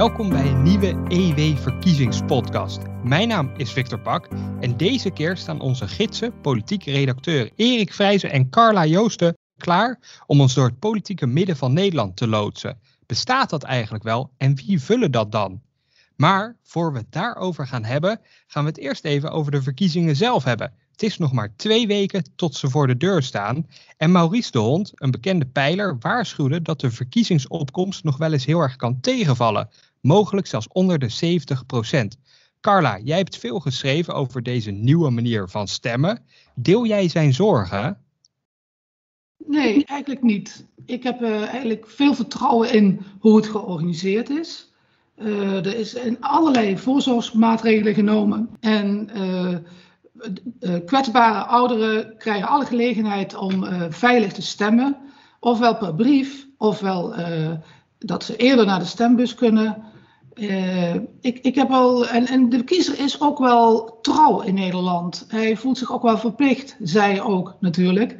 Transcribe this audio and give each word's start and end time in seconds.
Welkom 0.00 0.28
bij 0.28 0.46
een 0.46 0.62
nieuwe 0.62 1.02
EW-verkiezingspodcast. 1.08 2.80
Mijn 3.02 3.28
naam 3.28 3.52
is 3.56 3.72
Victor 3.72 4.00
Pak 4.00 4.28
en 4.60 4.76
deze 4.76 5.10
keer 5.10 5.36
staan 5.36 5.60
onze 5.60 5.88
gidsen, 5.88 6.40
politiek 6.40 6.84
redacteur 6.84 7.50
Erik 7.56 7.92
Vrijzen 7.92 8.30
en 8.30 8.50
Carla 8.50 8.86
Joosten 8.86 9.36
klaar 9.56 10.22
om 10.26 10.40
ons 10.40 10.54
door 10.54 10.66
het 10.66 10.78
politieke 10.78 11.26
midden 11.26 11.56
van 11.56 11.72
Nederland 11.72 12.16
te 12.16 12.28
loodsen. 12.28 12.80
Bestaat 13.06 13.50
dat 13.50 13.62
eigenlijk 13.62 14.04
wel 14.04 14.30
en 14.36 14.54
wie 14.54 14.80
vullen 14.80 15.10
dat 15.10 15.32
dan? 15.32 15.62
Maar 16.16 16.56
voor 16.62 16.92
we 16.92 16.98
het 16.98 17.12
daarover 17.12 17.66
gaan 17.66 17.84
hebben, 17.84 18.20
gaan 18.46 18.62
we 18.62 18.68
het 18.68 18.78
eerst 18.78 19.04
even 19.04 19.30
over 19.30 19.52
de 19.52 19.62
verkiezingen 19.62 20.16
zelf 20.16 20.44
hebben. 20.44 20.72
Het 20.90 21.02
is 21.02 21.18
nog 21.18 21.32
maar 21.32 21.56
twee 21.56 21.86
weken 21.86 22.24
tot 22.36 22.54
ze 22.54 22.70
voor 22.70 22.86
de 22.86 22.96
deur 22.96 23.22
staan. 23.22 23.66
En 23.96 24.12
Maurice 24.12 24.50
de 24.50 24.58
Hond, 24.58 24.92
een 24.94 25.10
bekende 25.10 25.46
pijler, 25.46 25.96
waarschuwde 25.98 26.62
dat 26.62 26.80
de 26.80 26.90
verkiezingsopkomst 26.90 28.04
nog 28.04 28.16
wel 28.16 28.32
eens 28.32 28.44
heel 28.44 28.60
erg 28.60 28.76
kan 28.76 29.00
tegenvallen. 29.00 29.68
Mogelijk 30.00 30.46
zelfs 30.46 30.68
onder 30.68 30.98
de 30.98 31.38
70% 32.16 32.20
Carla, 32.60 32.98
jij 32.98 33.16
hebt 33.16 33.36
veel 33.36 33.60
geschreven 33.60 34.14
over 34.14 34.42
deze 34.42 34.70
nieuwe 34.70 35.10
manier 35.10 35.48
van 35.48 35.68
stemmen. 35.68 36.24
Deel 36.54 36.86
jij 36.86 37.08
zijn 37.08 37.32
zorgen? 37.32 37.98
Nee, 39.46 39.84
eigenlijk 39.84 40.22
niet. 40.22 40.66
Ik 40.86 41.02
heb 41.02 41.22
uh, 41.22 41.42
eigenlijk 41.42 41.86
veel 41.86 42.14
vertrouwen 42.14 42.72
in 42.72 43.00
hoe 43.20 43.36
het 43.36 43.46
georganiseerd 43.46 44.30
is. 44.30 44.72
Uh, 45.16 45.66
er 45.66 45.74
is 45.74 45.94
in 45.94 46.20
allerlei 46.20 46.78
voorzorgsmaatregelen 46.78 47.94
genomen. 47.94 48.48
En 48.60 49.10
uh, 49.16 49.56
kwetsbare 50.86 51.44
ouderen 51.44 52.16
krijgen 52.18 52.48
alle 52.48 52.66
gelegenheid 52.66 53.34
om 53.34 53.66
veilig 53.90 54.32
te 54.32 54.42
stemmen. 54.42 54.96
Ofwel 55.40 55.76
per 55.76 55.94
brief, 55.94 56.46
ofwel 56.56 57.14
dat 57.98 58.24
ze 58.24 58.36
eerder 58.36 58.66
naar 58.66 58.78
de 58.78 58.84
stembus 58.84 59.34
kunnen. 59.34 59.89
Ik, 61.20 61.38
ik 61.42 61.54
heb 61.54 61.70
al, 61.70 62.06
en, 62.06 62.26
en 62.26 62.48
de 62.48 62.64
kiezer 62.64 62.98
is 62.98 63.20
ook 63.20 63.38
wel 63.38 63.98
trouw 64.02 64.40
in 64.40 64.54
Nederland. 64.54 65.24
Hij 65.28 65.56
voelt 65.56 65.78
zich 65.78 65.92
ook 65.92 66.02
wel 66.02 66.18
verplicht, 66.18 66.76
zij 66.82 67.22
ook 67.22 67.56
natuurlijk. 67.60 68.16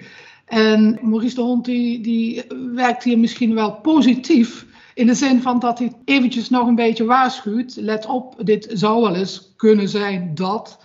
En 0.46 0.98
Maurice 1.02 1.34
de 1.34 1.40
Hond 1.40 1.64
die, 1.64 2.00
die 2.00 2.42
werkt 2.74 3.04
hier 3.04 3.18
misschien 3.18 3.54
wel 3.54 3.72
positief. 3.72 4.66
In 4.94 5.06
de 5.06 5.14
zin 5.14 5.42
van 5.42 5.58
dat 5.58 5.78
hij 5.78 5.92
eventjes 6.04 6.50
nog 6.50 6.66
een 6.66 6.74
beetje 6.74 7.04
waarschuwt. 7.04 7.76
Let 7.76 8.06
op, 8.06 8.34
dit 8.38 8.70
zou 8.72 9.02
wel 9.02 9.14
eens 9.14 9.52
kunnen 9.56 9.88
zijn 9.88 10.30
dat. 10.34 10.80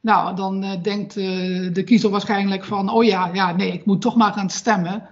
Nou, 0.00 0.36
dan 0.36 0.64
uh, 0.64 0.70
denkt 0.82 1.16
uh, 1.16 1.24
de 1.72 1.84
kiezer 1.84 2.10
waarschijnlijk 2.10 2.64
van, 2.64 2.90
oh 2.90 3.04
ja, 3.04 3.30
ja, 3.32 3.56
nee, 3.56 3.72
ik 3.72 3.84
moet 3.84 4.00
toch 4.00 4.16
maar 4.16 4.32
gaan 4.32 4.50
stemmen. 4.50 5.08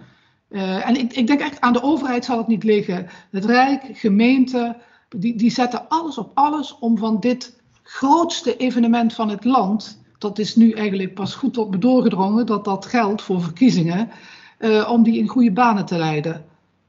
En 0.50 0.96
ik, 0.96 1.12
ik, 1.12 1.26
denk 1.26 1.40
echt 1.40 1.60
aan 1.60 1.72
de 1.72 1.82
overheid 1.82 2.24
zal 2.24 2.38
het 2.38 2.46
niet 2.46 2.64
liggen. 2.64 3.06
Het 3.30 3.44
Rijk, 3.44 3.82
gemeente, 3.92 4.76
die, 5.08 5.36
die 5.36 5.50
zetten 5.50 5.88
alles 5.88 6.18
op 6.18 6.30
alles 6.34 6.78
om 6.78 6.98
van 6.98 7.20
dit 7.20 7.60
grootste 7.82 8.56
evenement 8.56 9.14
van 9.14 9.28
het 9.28 9.44
land 9.44 9.98
dat 10.18 10.38
is 10.38 10.56
nu 10.56 10.72
eigenlijk 10.72 11.14
pas 11.14 11.34
goed 11.34 11.54
tot 11.54 11.70
me 11.70 11.78
doorgedrongen 11.78 12.46
dat 12.46 12.64
dat 12.64 12.86
geldt 12.86 13.22
voor 13.22 13.42
verkiezingen, 13.42 14.10
uh, 14.58 14.90
om 14.90 15.02
die 15.02 15.18
in 15.18 15.28
goede 15.28 15.52
banen 15.52 15.86
te 15.86 15.96
leiden. 15.96 16.44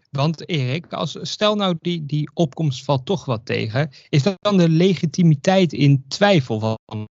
Want 0.10 0.50
Erik, 0.50 0.94
als, 0.94 1.18
stel 1.22 1.56
nou 1.56 1.76
die, 1.82 2.06
die 2.06 2.30
opkomst 2.34 2.84
valt 2.84 3.06
toch 3.06 3.26
wat 3.26 3.46
tegen, 3.46 3.90
is 4.10 4.24
dat 4.24 4.38
dan 4.42 4.58
de 4.58 4.70
legitimiteit 4.70 5.74
in 5.74 6.04
twijfel 6.08 6.60
van 6.60 7.08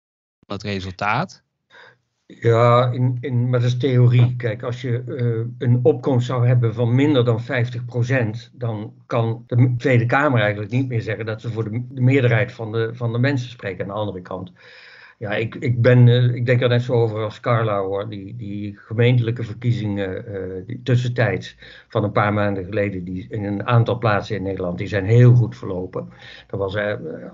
het 0.48 0.64
resultaat? 0.64 1.44
Ja, 2.28 2.92
in, 2.92 3.18
in, 3.20 3.50
maar 3.50 3.60
dat 3.60 3.70
is 3.70 3.78
theorie. 3.78 4.36
Kijk, 4.36 4.64
als 4.64 4.82
je 4.82 5.04
uh, 5.08 5.46
een 5.58 5.80
opkomst 5.84 6.26
zou 6.26 6.48
hebben 6.48 6.74
van 6.74 6.96
minder 6.96 7.26
dan 7.26 7.42
50%, 7.42 8.52
dan 8.54 8.94
kan 9.06 9.44
de 9.48 9.74
Tweede 9.78 10.06
Kamer 10.06 10.42
eigenlijk 10.42 10.72
niet 10.72 10.88
meer 10.88 11.02
zeggen 11.02 11.26
dat 11.26 11.42
ze 11.42 11.52
voor 11.52 11.64
de, 11.64 11.86
de 11.90 12.02
meerderheid 12.02 12.52
van 12.52 12.72
de, 12.72 12.90
van 12.94 13.12
de 13.12 13.20
mensen 13.20 13.50
spreken 13.50 13.82
aan 13.82 13.88
de 13.88 13.94
andere 13.94 14.22
kant. 14.22 14.52
Ja, 15.18 15.32
ik, 15.32 15.56
ik, 15.56 15.82
ben, 15.82 16.08
uh, 16.08 16.36
ik 16.36 16.46
denk 16.46 16.62
er 16.62 16.70
net 16.70 16.82
zo 16.82 16.94
over 16.94 17.24
als 17.24 17.40
Carla 17.40 17.80
hoor. 17.80 18.10
Die, 18.10 18.36
die 18.36 18.78
gemeentelijke 18.78 19.44
verkiezingen 19.44 20.26
uh, 20.28 20.66
die 20.66 20.82
tussentijds 20.84 21.58
van 21.88 22.04
een 22.04 22.12
paar 22.12 22.34
maanden 22.34 22.66
geleden, 22.66 23.04
die 23.04 23.28
in 23.30 23.44
een 23.44 23.68
aantal 23.68 23.98
plaatsen 23.98 24.36
in 24.36 24.44
Nederland, 24.44 24.78
die 24.78 24.88
zijn 24.88 25.06
heel 25.06 25.34
goed 25.34 25.58
verlopen. 25.58 26.10
Dat 26.48 26.60
was, 26.60 26.78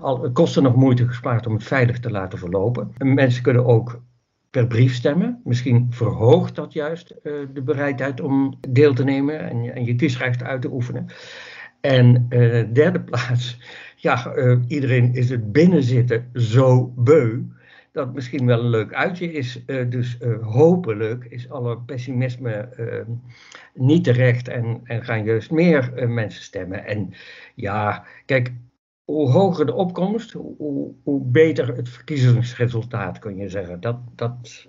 al, 0.00 0.22
het 0.22 0.32
kostte 0.32 0.60
nog 0.60 0.74
moeite 0.74 1.06
gespaard 1.06 1.46
om 1.46 1.52
het 1.52 1.64
veilig 1.64 2.00
te 2.00 2.10
laten 2.10 2.38
verlopen. 2.38 2.92
En 2.98 3.14
mensen 3.14 3.42
kunnen 3.42 3.66
ook 3.66 4.00
per 4.54 4.66
brief 4.66 4.94
stemmen. 4.94 5.40
Misschien 5.44 5.86
verhoogt 5.90 6.54
dat 6.54 6.72
juist 6.72 7.14
de 7.52 7.62
bereidheid 7.64 8.20
om 8.20 8.58
deel 8.68 8.94
te 8.94 9.04
nemen 9.04 9.40
en, 9.50 9.74
en 9.74 9.84
je 9.84 9.94
kiesrecht 9.94 10.42
uit 10.42 10.62
te 10.62 10.72
oefenen. 10.72 11.06
En 11.80 12.28
derde 12.72 13.00
plaats, 13.10 13.58
ja, 13.96 14.34
iedereen 14.66 15.14
is 15.14 15.30
het 15.30 15.52
binnenzitten 15.52 16.30
zo 16.32 16.92
beu 16.96 17.42
dat 17.94 18.14
misschien 18.14 18.46
wel 18.46 18.60
een 18.60 18.70
leuk 18.70 18.92
uitje 18.92 19.32
is. 19.32 19.62
Uh, 19.66 19.90
dus 19.90 20.18
uh, 20.22 20.42
hopelijk 20.42 21.24
is 21.24 21.50
alle 21.50 21.78
pessimisme 21.78 22.68
uh, 22.80 23.14
niet 23.74 24.04
terecht 24.04 24.48
en, 24.48 24.80
en 24.84 25.04
gaan 25.04 25.24
juist 25.24 25.50
meer 25.50 26.08
mensen 26.08 26.42
stemmen. 26.42 26.84
En 26.86 27.14
ja, 27.54 28.04
kijk, 28.26 28.52
hoe 29.04 29.30
hoger 29.30 29.66
de 29.66 29.74
opkomst, 29.74 30.32
hoe, 30.32 30.92
hoe 31.02 31.20
beter 31.24 31.76
het 31.76 31.88
verkiezingsresultaat, 31.88 33.18
kun 33.18 33.36
je 33.36 33.48
zeggen. 33.48 33.80
Dat, 33.80 33.96
dat, 34.14 34.66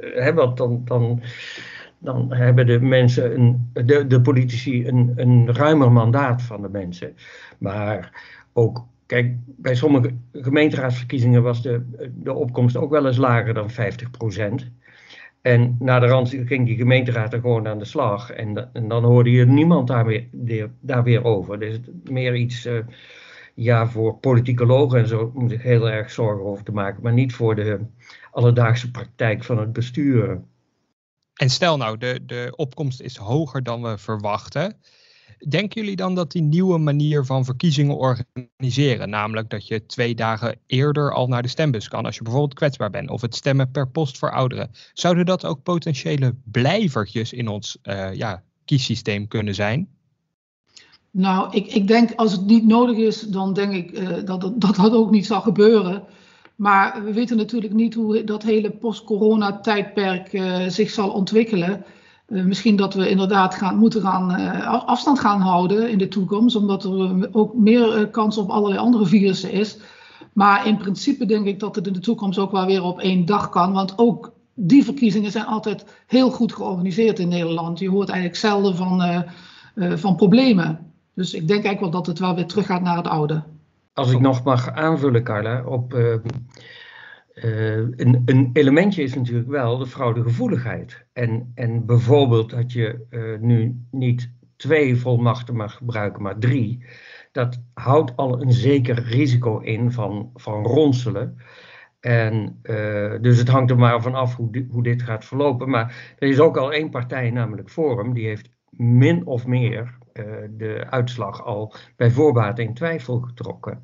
hebben 0.00 0.54
dan, 0.54 0.82
dan, 0.84 1.22
dan 1.98 2.32
hebben 2.32 2.66
de 2.66 2.80
mensen, 2.80 3.34
een, 3.34 3.70
de, 3.72 4.06
de 4.06 4.20
politici, 4.20 4.86
een, 4.86 5.12
een 5.16 5.54
ruimer 5.54 5.92
mandaat 5.92 6.42
van 6.42 6.62
de 6.62 6.68
mensen. 6.68 7.16
Maar 7.58 8.22
ook 8.52 8.86
Kijk, 9.06 9.34
bij 9.46 9.74
sommige 9.74 10.14
gemeenteraadsverkiezingen 10.32 11.42
was 11.42 11.62
de, 11.62 12.10
de 12.14 12.32
opkomst 12.32 12.76
ook 12.76 12.90
wel 12.90 13.06
eens 13.06 13.16
lager 13.16 13.54
dan 13.54 13.70
50%. 13.70 13.74
En 15.40 15.76
na 15.78 15.98
de 15.98 16.06
rand 16.06 16.28
ging 16.28 16.66
die 16.66 16.76
gemeenteraad 16.76 17.32
er 17.32 17.40
gewoon 17.40 17.68
aan 17.68 17.78
de 17.78 17.84
slag. 17.84 18.30
En, 18.30 18.70
dan 18.72 19.04
hoorde 19.04 19.30
je 19.30 19.46
niemand 19.46 19.88
daar 19.88 20.06
weer, 20.06 20.70
daar 20.80 21.02
weer 21.02 21.24
over. 21.24 21.58
Dus 21.58 21.80
meer 22.10 22.34
iets 22.34 22.66
uh, 22.66 22.78
ja, 23.54 23.88
voor 23.88 24.18
politicologen 24.18 24.98
en 24.98 25.08
zo 25.08 25.30
moet 25.34 25.52
ik 25.52 25.60
heel 25.60 25.90
erg 25.90 26.10
zorgen 26.10 26.44
over 26.44 26.64
te 26.64 26.72
maken. 26.72 27.02
Maar 27.02 27.12
niet 27.12 27.34
voor 27.34 27.54
de 27.54 27.80
alledaagse 28.30 28.90
praktijk 28.90 29.44
van 29.44 29.58
het 29.58 29.72
besturen. 29.72 30.48
En 31.34 31.50
stel 31.50 31.76
nou, 31.76 31.98
de, 31.98 32.20
de 32.26 32.52
opkomst 32.56 33.00
is 33.00 33.16
hoger 33.16 33.62
dan 33.62 33.82
we 33.82 33.98
verwachten. 33.98 34.76
Denken 35.48 35.80
jullie 35.80 35.96
dan 35.96 36.14
dat 36.14 36.32
die 36.32 36.42
nieuwe 36.42 36.78
manier 36.78 37.24
van 37.24 37.44
verkiezingen 37.44 37.96
organiseren, 37.96 39.10
namelijk 39.10 39.50
dat 39.50 39.66
je 39.66 39.86
twee 39.86 40.14
dagen 40.14 40.58
eerder 40.66 41.12
al 41.12 41.28
naar 41.28 41.42
de 41.42 41.48
stembus 41.48 41.88
kan 41.88 42.04
als 42.04 42.16
je 42.16 42.22
bijvoorbeeld 42.22 42.54
kwetsbaar 42.54 42.90
bent, 42.90 43.10
of 43.10 43.20
het 43.20 43.34
stemmen 43.34 43.70
per 43.70 43.88
post 43.88 44.18
voor 44.18 44.32
ouderen, 44.32 44.70
zouden 44.92 45.26
dat 45.26 45.44
ook 45.44 45.62
potentiële 45.62 46.34
blijvertjes 46.44 47.32
in 47.32 47.48
ons 47.48 47.78
uh, 47.82 48.14
ja, 48.14 48.42
kiessysteem 48.64 49.28
kunnen 49.28 49.54
zijn? 49.54 49.88
Nou, 51.16 51.48
ik, 51.50 51.66
ik 51.66 51.88
denk 51.88 52.14
als 52.14 52.32
het 52.32 52.46
niet 52.46 52.66
nodig 52.66 52.96
is, 52.96 53.20
dan 53.20 53.52
denk 53.52 53.72
ik 53.72 53.98
uh, 53.98 54.08
dat, 54.24 54.40
dat, 54.54 54.76
dat 54.76 54.92
ook 54.92 55.10
niet 55.10 55.26
zal 55.26 55.40
gebeuren. 55.40 56.02
Maar 56.56 57.04
we 57.04 57.12
weten 57.12 57.36
natuurlijk 57.36 57.72
niet 57.72 57.94
hoe 57.94 58.24
dat 58.24 58.42
hele 58.42 58.70
post-corona-tijdperk 58.70 60.32
uh, 60.32 60.68
zich 60.68 60.90
zal 60.90 61.10
ontwikkelen. 61.10 61.84
Uh, 62.28 62.44
misschien 62.44 62.76
dat 62.76 62.94
we 62.94 63.08
inderdaad 63.08 63.54
gaan, 63.54 63.78
moeten 63.78 64.00
gaan, 64.02 64.30
afstand 64.86 65.18
gaan 65.18 65.40
houden 65.40 65.90
in 65.90 65.98
de 65.98 66.08
toekomst, 66.08 66.56
omdat 66.56 66.84
er 66.84 67.28
ook 67.32 67.54
meer 67.54 68.08
kans 68.08 68.38
op 68.38 68.50
allerlei 68.50 68.80
andere 68.80 69.06
virussen 69.06 69.52
is. 69.52 69.78
Maar 70.32 70.66
in 70.66 70.76
principe 70.76 71.26
denk 71.26 71.46
ik 71.46 71.60
dat 71.60 71.74
het 71.74 71.86
in 71.86 71.92
de 71.92 71.98
toekomst 71.98 72.38
ook 72.38 72.52
wel 72.52 72.66
weer 72.66 72.82
op 72.82 73.00
één 73.00 73.24
dag 73.24 73.48
kan. 73.48 73.72
Want 73.72 73.98
ook 73.98 74.32
die 74.54 74.84
verkiezingen 74.84 75.30
zijn 75.30 75.46
altijd 75.46 75.84
heel 76.06 76.30
goed 76.30 76.52
georganiseerd 76.52 77.18
in 77.18 77.28
Nederland. 77.28 77.78
Je 77.78 77.90
hoort 77.90 78.08
eigenlijk 78.08 78.38
zelden 78.38 78.76
van, 78.76 79.24
van 79.98 80.16
problemen. 80.16 80.92
Dus 81.14 81.34
ik 81.34 81.48
denk 81.48 81.64
eigenlijk 81.64 81.80
wel 81.80 81.90
dat 81.90 82.06
het 82.06 82.18
wel 82.18 82.34
weer 82.34 82.46
terug 82.46 82.66
gaat 82.66 82.82
naar 82.82 82.96
het 82.96 83.06
oude. 83.06 83.42
Als 83.92 84.12
ik 84.12 84.20
nog 84.20 84.44
mag 84.44 84.70
aanvullen, 84.70 85.22
Carla, 85.22 85.64
op 85.64 85.94
uh, 85.94 86.14
een, 87.34 88.22
een, 88.24 88.50
elementje 88.52 89.02
is 89.02 89.14
natuurlijk 89.14 89.48
wel 89.48 89.78
de 89.78 89.86
fraudegevoeligheid. 89.86 91.04
En, 91.12 91.52
en 91.54 91.86
bijvoorbeeld 91.86 92.50
dat 92.50 92.72
je 92.72 93.06
uh, 93.10 93.40
nu 93.40 93.86
niet 93.90 94.30
twee 94.56 94.96
volmachten 94.96 95.56
mag 95.56 95.76
gebruiken, 95.76 96.22
maar 96.22 96.38
drie. 96.38 96.84
Dat 97.32 97.60
houdt 97.74 98.16
al 98.16 98.42
een 98.42 98.52
zeker 98.52 99.02
risico 99.02 99.58
in 99.58 99.92
van, 99.92 100.30
van 100.34 100.62
ronselen. 100.62 101.36
En 102.00 102.60
uh, 102.62 103.12
dus 103.20 103.38
het 103.38 103.48
hangt 103.48 103.70
er 103.70 103.78
maar 103.78 104.02
van 104.02 104.14
af 104.14 104.36
hoe, 104.36 104.66
hoe 104.70 104.82
dit 104.82 105.02
gaat 105.02 105.24
verlopen. 105.24 105.70
Maar 105.70 106.14
er 106.18 106.28
is 106.28 106.40
ook 106.40 106.56
al 106.56 106.72
één 106.72 106.90
partij, 106.90 107.30
namelijk 107.30 107.70
Forum, 107.70 108.14
die 108.14 108.26
heeft 108.26 108.50
min 108.70 109.26
of 109.26 109.46
meer 109.46 109.98
de 110.50 110.86
uitslag 110.90 111.44
al 111.44 111.72
bij 111.96 112.10
voorbaat 112.10 112.58
in 112.58 112.74
twijfel 112.74 113.20
getrokken. 113.20 113.82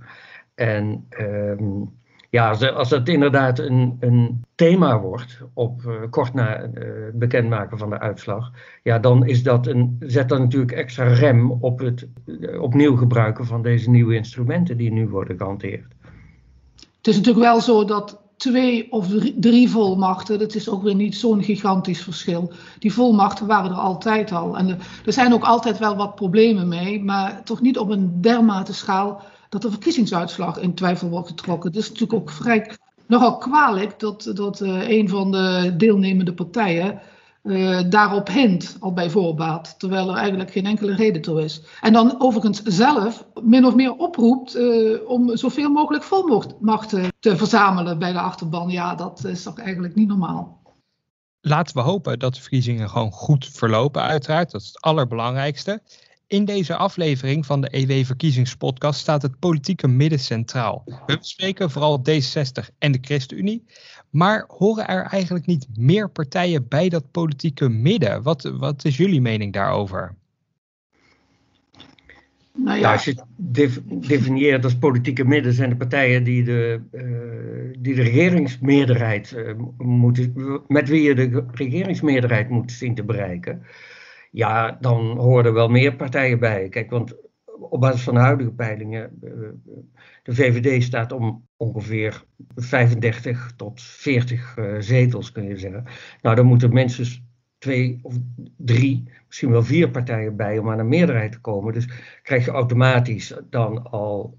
En. 0.55 1.07
Um, 1.21 1.99
ja, 2.31 2.51
als, 2.51 2.89
dat 2.89 3.09
inderdaad 3.09 3.59
een, 3.59 3.97
een 4.01 4.45
thema 4.55 5.01
wordt, 5.01 5.41
op, 5.55 5.83
uh, 5.87 5.95
kort 6.11 6.35
na 6.35 6.71
het 6.73 7.19
bekendmaken 7.19 7.79
van 7.79 7.91
de 7.91 7.99
uitslag, 7.99 8.51
ja, 8.83 8.99
dan 8.99 9.27
is 9.27 9.43
dat 9.43 9.67
een, 9.67 9.97
zet 10.01 10.29
dat 10.29 10.39
natuurlijk 10.39 10.73
extra 10.73 11.05
rem 11.05 11.51
op 11.51 11.79
het 11.79 12.09
opnieuw 12.61 12.97
gebruiken 12.97 13.47
van 13.47 13.63
deze 13.63 13.91
nieuwe 13.91 14.15
instrumenten 14.15 14.77
die 14.77 14.93
nu 14.93 15.09
worden 15.09 15.37
gehanteerd. 15.37 15.95
Het 16.97 17.07
is 17.07 17.17
natuurlijk 17.17 17.45
wel 17.45 17.61
zo 17.61 17.85
dat 17.85 18.20
twee 18.41 18.93
of 18.93 19.07
drie, 19.37 19.71
volmachten, 19.71 20.39
dat 20.39 20.55
is 20.55 20.69
ook 20.69 20.83
weer 20.83 20.95
niet 20.95 21.17
zo'n 21.17 21.43
gigantisch 21.43 22.03
verschil. 22.03 22.53
Die 22.79 22.93
volmachten 22.93 23.47
waren 23.47 23.71
er 23.71 23.77
altijd 23.77 24.33
al. 24.33 24.57
En 24.57 24.69
er, 25.05 25.13
zijn 25.13 25.33
ook 25.33 25.45
altijd 25.45 25.79
wel 25.79 25.97
wat 25.97 26.15
problemen 26.15 26.69
mee, 26.69 27.03
maar 27.03 27.43
toch 27.45 27.61
niet 27.61 27.79
op 27.79 27.91
een 27.91 28.21
dermate 28.21 28.75
schaal 28.75 29.23
dat 29.49 29.63
de 29.63 29.71
verkiezingsuitslag 29.71 30.59
in 30.59 30.75
twijfel 30.75 31.09
wordt 31.09 31.29
getrokken. 31.29 31.73
Is 31.73 31.89
natuurlijk 31.89 32.21
ook 32.21 32.31
vrij 32.31 32.71
nogal 33.07 33.39
kwalijk 33.39 33.99
dat, 33.99 34.31
dat 34.35 34.61
uh, 34.61 34.89
een 34.89 35.09
van 35.09 35.31
de 35.31 35.75
deelnemende 35.77 36.33
partijen 36.33 37.01
uh, 37.43 37.81
daarop 37.89 38.29
hint, 38.29 38.77
al 38.81 38.93
bij 38.93 39.11
voorbaat, 39.11 39.79
terwijl 39.79 40.11
er 40.11 40.17
eigenlijk 40.17 40.51
geen 40.51 40.67
enkele 40.67 40.95
reden 40.95 41.23
toe 41.23 41.43
is. 41.43 41.63
En 41.81 41.93
dan 41.93 42.21
overigens 42.21 42.63
zelf 42.63 43.25
min 43.43 43.65
of 43.65 43.75
meer 43.75 43.97
oproept 43.97 44.57
uh, 44.57 45.09
om 45.09 45.37
zoveel 45.37 45.71
mogelijk 45.71 46.05
volmachten 46.05 47.09
te 47.21 47.37
verzamelen 47.37 47.99
bij 47.99 48.13
de 48.13 48.21
achterban. 48.21 48.69
Ja, 48.69 48.95
dat 48.95 49.25
is 49.25 49.43
toch 49.43 49.59
eigenlijk 49.59 49.95
niet 49.95 50.09
normaal. 50.09 50.59
Laten 51.41 51.77
we 51.77 51.83
hopen 51.83 52.19
dat 52.19 52.35
de 52.35 52.41
verkiezingen 52.41 52.89
gewoon 52.89 53.13
goed 53.13 53.47
verlopen, 53.47 54.03
uiteraard. 54.03 54.51
Dat 54.51 54.61
is 54.61 54.67
het 54.67 54.81
allerbelangrijkste. 54.81 55.83
In 56.31 56.45
deze 56.45 56.77
aflevering 56.77 57.47
van 57.47 57.61
de 57.61 57.69
EW-verkiezingspodcast 57.71 59.01
staat 59.01 59.23
het 59.23 59.39
politieke 59.39 59.89
midden 59.89 60.19
centraal. 60.19 60.83
We 61.07 61.19
bespreken 61.19 61.71
vooral 61.71 61.99
D66 61.99 62.75
en 62.79 62.93
de 62.93 62.99
ChristenUnie. 63.01 63.65
Maar 64.11 64.45
horen 64.49 64.89
er 64.89 65.03
eigenlijk 65.03 65.47
niet 65.47 65.67
meer 65.75 66.11
partijen 66.11 66.69
bij 66.69 66.89
dat 66.89 67.11
politieke 67.11 67.69
midden? 67.69 68.23
Wat, 68.23 68.43
wat 68.43 68.85
is 68.85 68.97
jullie 68.97 69.21
mening 69.21 69.53
daarover? 69.53 70.15
Nou 72.53 72.79
ja. 72.79 72.93
als 72.93 73.05
je 73.05 73.11
het 73.11 73.81
definieert 74.09 74.65
als 74.65 74.79
politieke 74.79 75.25
midden, 75.25 75.53
zijn 75.53 75.71
de 75.71 75.77
partijen 75.77 76.25
die 76.25 76.45
de, 76.45 76.81
uh, 76.93 77.03
die 77.79 77.95
de 77.95 78.03
regeringsmeerderheid 78.03 79.35
uh, 79.37 79.53
moeten, 79.79 80.35
met 80.69 80.89
wie 80.89 81.03
je 81.03 81.15
de 81.15 81.45
regeringsmeerderheid 81.51 82.49
moet 82.49 82.73
zien 82.73 82.95
te 82.95 83.05
bereiken. 83.05 83.63
Ja, 84.31 84.77
dan 84.81 85.19
horen 85.19 85.45
er 85.45 85.53
wel 85.53 85.69
meer 85.69 85.97
partijen 85.97 86.39
bij. 86.39 86.69
Kijk, 86.69 86.91
want 86.91 87.15
op 87.61 87.81
basis 87.81 88.03
van 88.03 88.15
de 88.15 88.21
huidige 88.21 88.51
peilingen, 88.51 89.19
uh, 89.23 89.49
de 90.23 90.35
VVD 90.35 90.83
staat 90.83 91.13
om 91.13 91.49
ongeveer 91.57 92.25
35 92.55 93.53
tot 93.57 93.83
40 93.83 94.57
uh, 94.57 94.77
zetels, 94.79 95.33
kun 95.33 95.49
je 95.49 95.57
zeggen. 95.57 95.85
Nou, 96.23 96.37
dan 96.37 96.47
moeten 96.47 96.73
minstens 96.73 97.23
twee 97.59 97.99
of 98.03 98.15
drie, 98.57 99.09
misschien 99.27 99.51
wel 99.51 99.63
vier 99.63 99.91
partijen 99.91 100.37
bij 100.37 100.59
om 100.59 100.71
aan 100.71 100.79
een 100.79 100.89
meerderheid 100.89 101.33
te 101.33 101.41
komen. 101.41 101.73
Dus 101.73 101.89
krijg 102.23 102.45
je 102.45 102.51
automatisch 102.51 103.35
dan 103.51 103.91
al 103.91 104.39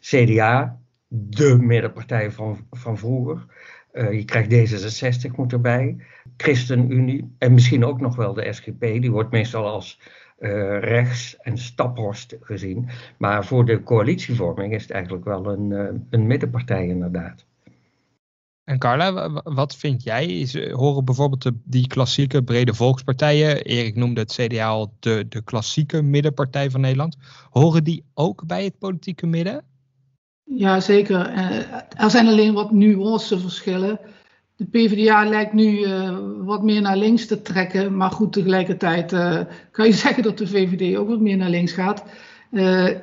CDA, 0.00 0.80
de 1.08 1.56
middenpartij 1.60 2.30
van, 2.30 2.66
van 2.70 2.98
vroeger. 2.98 3.46
Uh, 3.94 4.12
je 4.12 4.24
krijgt 4.24 4.50
D66 4.52 5.34
moet 5.36 5.52
erbij, 5.52 5.96
ChristenUnie 6.36 7.34
en 7.38 7.54
misschien 7.54 7.84
ook 7.84 8.00
nog 8.00 8.16
wel 8.16 8.34
de 8.34 8.52
SGP. 8.52 8.80
Die 8.80 9.10
wordt 9.10 9.30
meestal 9.30 9.66
als 9.66 10.00
uh, 10.38 10.78
rechts 10.80 11.36
en 11.36 11.58
staphorst 11.58 12.36
gezien. 12.40 12.88
Maar 13.18 13.44
voor 13.44 13.64
de 13.64 13.82
coalitievorming 13.82 14.74
is 14.74 14.82
het 14.82 14.90
eigenlijk 14.90 15.24
wel 15.24 15.46
een, 15.46 15.70
uh, 15.70 16.00
een 16.10 16.26
middenpartij 16.26 16.86
inderdaad. 16.86 17.46
En 18.64 18.78
Carla, 18.78 19.30
wat 19.42 19.76
vind 19.76 20.02
jij? 20.02 20.48
Eh, 20.52 20.74
horen 20.74 21.04
bijvoorbeeld 21.04 21.42
de, 21.42 21.54
die 21.64 21.86
klassieke 21.86 22.42
brede 22.42 22.74
volkspartijen, 22.74 23.62
Erik 23.62 23.96
noemde 23.96 24.20
het 24.20 24.32
CDA 24.32 24.68
al 24.68 24.94
de, 25.00 25.26
de 25.28 25.42
klassieke 25.42 26.02
middenpartij 26.02 26.70
van 26.70 26.80
Nederland, 26.80 27.16
horen 27.50 27.84
die 27.84 28.04
ook 28.14 28.46
bij 28.46 28.64
het 28.64 28.78
politieke 28.78 29.26
midden? 29.26 29.64
Ja, 30.44 30.80
zeker. 30.80 31.28
Er 31.96 32.10
zijn 32.10 32.26
alleen 32.26 32.52
wat 32.52 32.72
nuanceverschillen. 32.72 33.98
De 34.56 34.64
PvdA 34.64 35.28
lijkt 35.28 35.52
nu 35.52 35.78
uh, 35.78 36.18
wat 36.38 36.62
meer 36.62 36.80
naar 36.80 36.96
links 36.96 37.26
te 37.26 37.42
trekken. 37.42 37.96
Maar 37.96 38.10
goed, 38.10 38.32
tegelijkertijd 38.32 39.12
uh, 39.12 39.40
kan 39.70 39.86
je 39.86 39.92
zeggen 40.04 40.22
dat 40.22 40.38
de 40.38 40.46
VVD 40.46 40.96
ook 40.96 41.08
wat 41.08 41.20
meer 41.20 41.36
naar 41.36 41.50
links 41.50 41.72
gaat. 41.72 42.04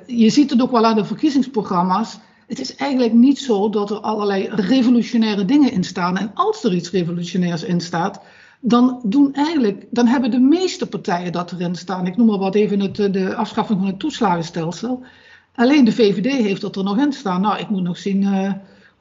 Je 0.05 0.29
ziet 0.29 0.49
het 0.49 0.61
ook 0.61 0.71
wel 0.71 0.85
aan 0.85 0.95
de 0.95 1.05
verkiezingsprogramma's. 1.05 2.19
Het 2.47 2.59
is 2.59 2.75
eigenlijk 2.75 3.13
niet 3.13 3.39
zo 3.39 3.69
dat 3.69 3.89
er 3.89 3.99
allerlei 3.99 4.47
revolutionaire 4.49 5.45
dingen 5.45 5.71
in 5.71 5.83
staan. 5.83 6.17
En 6.17 6.31
als 6.33 6.63
er 6.63 6.73
iets 6.73 6.91
revolutionairs 6.91 7.63
in 7.63 7.81
staat, 7.81 8.21
dan, 8.61 9.01
doen 9.03 9.33
eigenlijk, 9.33 9.85
dan 9.89 10.07
hebben 10.07 10.31
de 10.31 10.39
meeste 10.39 10.87
partijen 10.87 11.31
dat 11.31 11.51
erin 11.51 11.75
staan. 11.75 12.07
Ik 12.07 12.17
noem 12.17 12.27
maar 12.27 12.37
wat 12.37 12.55
even 12.55 12.79
het, 12.79 12.95
de 12.95 13.35
afschaffing 13.35 13.79
van 13.79 13.87
het 13.87 13.99
toeslagenstelsel. 13.99 15.03
Alleen 15.55 15.85
de 15.85 15.91
VVD 15.91 16.31
heeft 16.31 16.61
dat 16.61 16.75
er 16.75 16.83
nog 16.83 16.97
in 16.97 17.13
staan. 17.13 17.41
Nou, 17.41 17.59
ik 17.59 17.69
moet 17.69 17.83
nog 17.83 17.97
zien 17.97 18.23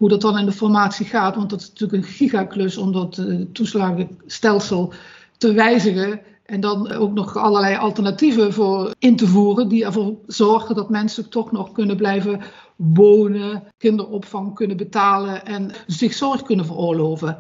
hoe 0.01 0.09
dat 0.09 0.21
dan 0.21 0.39
in 0.39 0.45
de 0.45 0.53
formatie 0.53 1.07
gaat. 1.07 1.37
Want 1.37 1.51
dat 1.51 1.61
is 1.61 1.69
natuurlijk 1.69 2.03
een 2.03 2.11
gigaklus 2.11 2.77
om 2.77 2.93
dat 2.93 3.19
uh, 3.19 3.45
toeslagenstelsel 3.53 4.93
te 5.37 5.53
wijzigen. 5.53 6.21
En 6.45 6.61
dan 6.61 6.93
ook 6.93 7.13
nog 7.13 7.37
allerlei 7.37 7.77
alternatieven 7.77 8.53
voor 8.53 8.95
in 8.99 9.17
te 9.17 9.27
voeren. 9.27 9.69
Die 9.69 9.85
ervoor 9.85 10.17
zorgen 10.27 10.75
dat 10.75 10.91
mensen 10.91 11.29
toch 11.29 11.53
nog 11.53 11.73
kunnen 11.73 11.97
blijven 11.97 12.41
wonen, 12.77 13.63
kinderopvang 13.79 14.55
kunnen 14.55 14.77
betalen 14.77 15.47
en 15.47 15.71
zich 15.87 16.13
zorg 16.13 16.43
kunnen 16.43 16.67
veroorloven. 16.67 17.37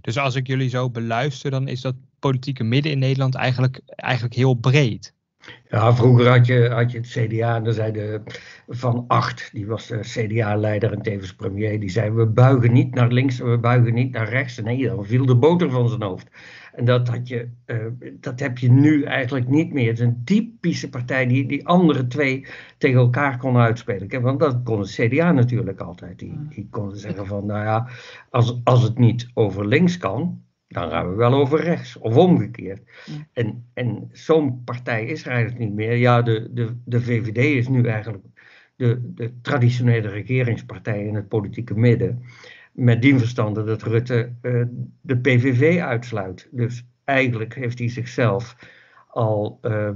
Dus 0.00 0.18
als 0.18 0.34
ik 0.34 0.46
jullie 0.46 0.68
zo 0.68 0.90
beluister, 0.90 1.50
dan 1.50 1.68
is 1.68 1.80
dat 1.80 1.94
politieke 2.18 2.64
midden 2.64 2.92
in 2.92 2.98
Nederland 2.98 3.34
eigenlijk, 3.34 3.80
eigenlijk 3.86 4.34
heel 4.34 4.54
breed. 4.54 5.14
Ja, 5.68 5.94
vroeger 5.94 6.28
had 6.28 6.46
je, 6.46 6.68
had 6.68 6.92
je 6.92 6.98
het 6.98 7.08
CDA 7.08 7.56
en 7.56 7.64
dan 7.64 7.72
zei 7.72 7.92
de 7.92 8.20
Van 8.68 9.04
Acht, 9.08 9.50
die 9.52 9.66
was 9.66 9.86
de 9.86 9.98
CDA-leider 9.98 10.92
en 10.92 11.02
tevens 11.02 11.34
premier, 11.34 11.80
die 11.80 11.90
zei 11.90 12.10
we 12.10 12.26
buigen 12.26 12.72
niet 12.72 12.94
naar 12.94 13.12
links 13.12 13.40
en 13.40 13.50
we 13.50 13.58
buigen 13.58 13.94
niet 13.94 14.12
naar 14.12 14.28
rechts. 14.28 14.58
En 14.58 14.64
nee, 14.64 14.86
dan 14.86 15.06
viel 15.06 15.26
de 15.26 15.36
boter 15.36 15.70
van 15.70 15.88
zijn 15.88 16.02
hoofd. 16.02 16.28
En 16.72 16.84
dat, 16.84 17.08
had 17.08 17.28
je, 17.28 17.48
uh, 17.66 17.76
dat 18.20 18.40
heb 18.40 18.58
je 18.58 18.70
nu 18.70 19.02
eigenlijk 19.02 19.48
niet 19.48 19.72
meer. 19.72 19.88
Het 19.88 19.98
is 19.98 20.04
een 20.04 20.24
typische 20.24 20.88
partij 20.88 21.26
die 21.26 21.46
die 21.46 21.66
andere 21.66 22.06
twee 22.06 22.46
tegen 22.78 23.00
elkaar 23.00 23.38
kon 23.38 23.56
uitspelen. 23.56 24.22
Want 24.22 24.40
dat 24.40 24.62
kon 24.62 24.80
het 24.80 24.90
CDA 24.90 25.32
natuurlijk 25.32 25.80
altijd. 25.80 26.18
Die, 26.18 26.38
die 26.48 26.68
kon 26.70 26.96
zeggen 26.96 27.26
van, 27.26 27.46
nou 27.46 27.64
ja, 27.64 27.88
als, 28.30 28.60
als 28.64 28.82
het 28.82 28.98
niet 28.98 29.30
over 29.34 29.66
links 29.66 29.96
kan, 29.96 30.42
dan 30.70 30.90
gaan 30.90 31.10
we 31.10 31.14
wel 31.14 31.34
over 31.34 31.60
rechts 31.60 31.96
of 31.96 32.16
omgekeerd. 32.16 32.82
Ja. 33.04 33.12
En, 33.32 33.64
en 33.74 34.08
zo'n 34.12 34.64
partij 34.64 35.04
is 35.04 35.24
er 35.24 35.30
eigenlijk 35.30 35.58
niet 35.64 35.72
meer. 35.72 35.96
Ja, 35.96 36.22
de, 36.22 36.48
de, 36.52 36.76
de 36.84 37.00
VVD 37.00 37.36
is 37.36 37.68
nu 37.68 37.86
eigenlijk 37.86 38.24
de, 38.76 39.12
de 39.14 39.40
traditionele 39.40 40.08
regeringspartij 40.08 41.06
in 41.06 41.14
het 41.14 41.28
politieke 41.28 41.78
midden. 41.78 42.22
Met 42.72 43.02
die 43.02 43.18
verstande 43.18 43.64
dat 43.64 43.82
Rutte 43.82 44.32
uh, 44.42 44.64
de 45.00 45.18
PVV 45.18 45.80
uitsluit. 45.80 46.48
Dus 46.50 46.86
eigenlijk 47.04 47.54
heeft 47.54 47.78
hij 47.78 47.88
zichzelf 47.88 48.56
al 49.08 49.58
uh, 49.62 49.90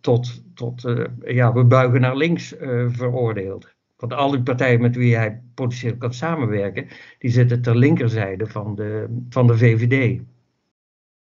tot, 0.00 0.42
tot 0.54 0.84
uh, 0.84 1.04
ja, 1.24 1.52
we 1.52 1.64
buigen 1.64 2.00
naar 2.00 2.16
links 2.16 2.54
veroordeeld. 2.88 3.76
Want 3.98 4.12
al 4.12 4.30
die 4.30 4.42
partijen 4.42 4.80
met 4.80 4.96
wie 4.96 5.16
hij 5.16 5.42
potentieel 5.54 5.96
kan 5.96 6.14
samenwerken, 6.14 6.86
die 7.18 7.30
zitten 7.30 7.62
ter 7.62 7.76
linkerzijde 7.76 8.46
van 8.46 8.74
de, 8.74 9.18
van 9.28 9.46
de 9.46 9.56
VVD. 9.56 10.20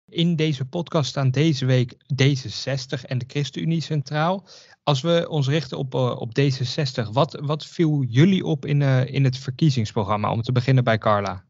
In 0.09 0.37
deze 0.37 0.65
podcast 0.65 1.09
staan 1.09 1.31
deze 1.31 1.67
week 1.67 1.95
D66 1.95 3.07
en 3.07 3.19
de 3.19 3.25
ChristenUnie 3.27 3.81
centraal. 3.81 4.45
Als 4.83 5.01
we 5.01 5.27
ons 5.29 5.49
richten 5.49 5.79
op, 5.79 5.95
uh, 5.95 6.21
op 6.21 6.31
D66, 6.41 7.13
wat, 7.13 7.41
wat 7.43 7.67
viel 7.67 8.05
jullie 8.09 8.45
op 8.45 8.67
in, 8.67 8.81
uh, 8.81 9.15
in 9.15 9.25
het 9.25 9.39
verkiezingsprogramma? 9.39 10.33
Om 10.33 10.43
te 10.43 10.53
beginnen 10.53 10.85
bij 10.85 10.99
Carla. 10.99 11.45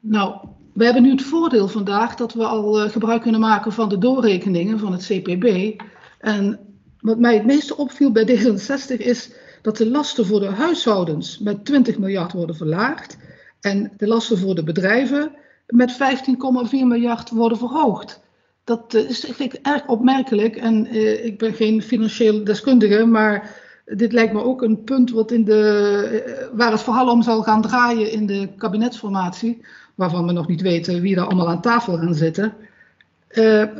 Nou, 0.00 0.48
we 0.72 0.84
hebben 0.84 1.02
nu 1.02 1.10
het 1.10 1.22
voordeel 1.22 1.68
vandaag 1.68 2.14
dat 2.14 2.34
we 2.34 2.44
al 2.44 2.84
uh, 2.84 2.90
gebruik 2.90 3.22
kunnen 3.22 3.40
maken 3.40 3.72
van 3.72 3.88
de 3.88 3.98
doorrekeningen 3.98 4.78
van 4.78 4.92
het 4.92 5.06
CPB. 5.06 5.80
En 6.18 6.58
wat 6.98 7.18
mij 7.18 7.34
het 7.34 7.46
meeste 7.46 7.76
opviel 7.76 8.12
bij 8.12 8.26
D66 8.26 8.96
is 8.96 9.32
dat 9.62 9.76
de 9.76 9.90
lasten 9.90 10.26
voor 10.26 10.40
de 10.40 10.46
huishoudens 10.46 11.38
met 11.38 11.64
20 11.64 11.98
miljard 11.98 12.32
worden 12.32 12.56
verlaagd 12.56 13.16
en 13.60 13.92
de 13.96 14.06
lasten 14.06 14.38
voor 14.38 14.54
de 14.54 14.62
bedrijven 14.62 15.32
met 15.66 15.92
15,4 15.92 16.70
miljard 16.70 17.30
worden 17.30 17.58
verhoogd. 17.58 18.20
Dat 18.64 18.94
uh, 18.94 19.08
is 19.08 19.24
ik 19.24 19.52
erg 19.52 19.86
opmerkelijk 19.86 20.56
en 20.56 20.96
uh, 20.96 21.24
ik 21.24 21.38
ben 21.38 21.54
geen 21.54 21.82
financieel 21.82 22.44
deskundige, 22.44 23.04
maar 23.04 23.58
dit 23.84 24.12
lijkt 24.12 24.32
me 24.32 24.42
ook 24.42 24.62
een 24.62 24.84
punt 24.84 25.10
wat 25.10 25.30
in 25.30 25.44
de, 25.44 26.24
uh, 26.26 26.58
waar 26.58 26.70
het 26.70 26.80
vooral 26.80 27.10
om 27.10 27.22
zal 27.22 27.42
gaan 27.42 27.62
draaien 27.62 28.12
in 28.12 28.26
de 28.26 28.48
kabinetsformatie, 28.56 29.64
waarvan 29.94 30.26
we 30.26 30.32
nog 30.32 30.48
niet 30.48 30.60
weten 30.60 31.00
wie 31.00 31.16
er 31.16 31.26
allemaal 31.26 31.48
aan 31.48 31.60
tafel 31.60 31.96
gaan 31.96 32.14
zitten. 32.14 32.54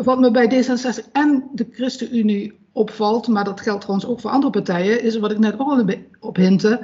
wat 0.03 0.21
me 0.21 0.31
bij 0.31 0.65
D66 0.65 1.11
en 1.13 1.49
de 1.53 1.67
ChristenUnie 1.71 2.60
opvalt, 2.73 3.29
maar 3.29 3.45
dat 3.45 3.61
geldt 3.61 3.81
trouwens 3.81 4.09
ook 4.09 4.21
voor 4.21 4.31
andere 4.31 4.53
partijen, 4.53 5.03
is 5.03 5.19
wat 5.19 5.31
ik 5.31 5.39
net 5.39 5.59
ook 5.59 5.71
al 5.71 5.85
op 6.21 6.37
hintte. 6.37 6.83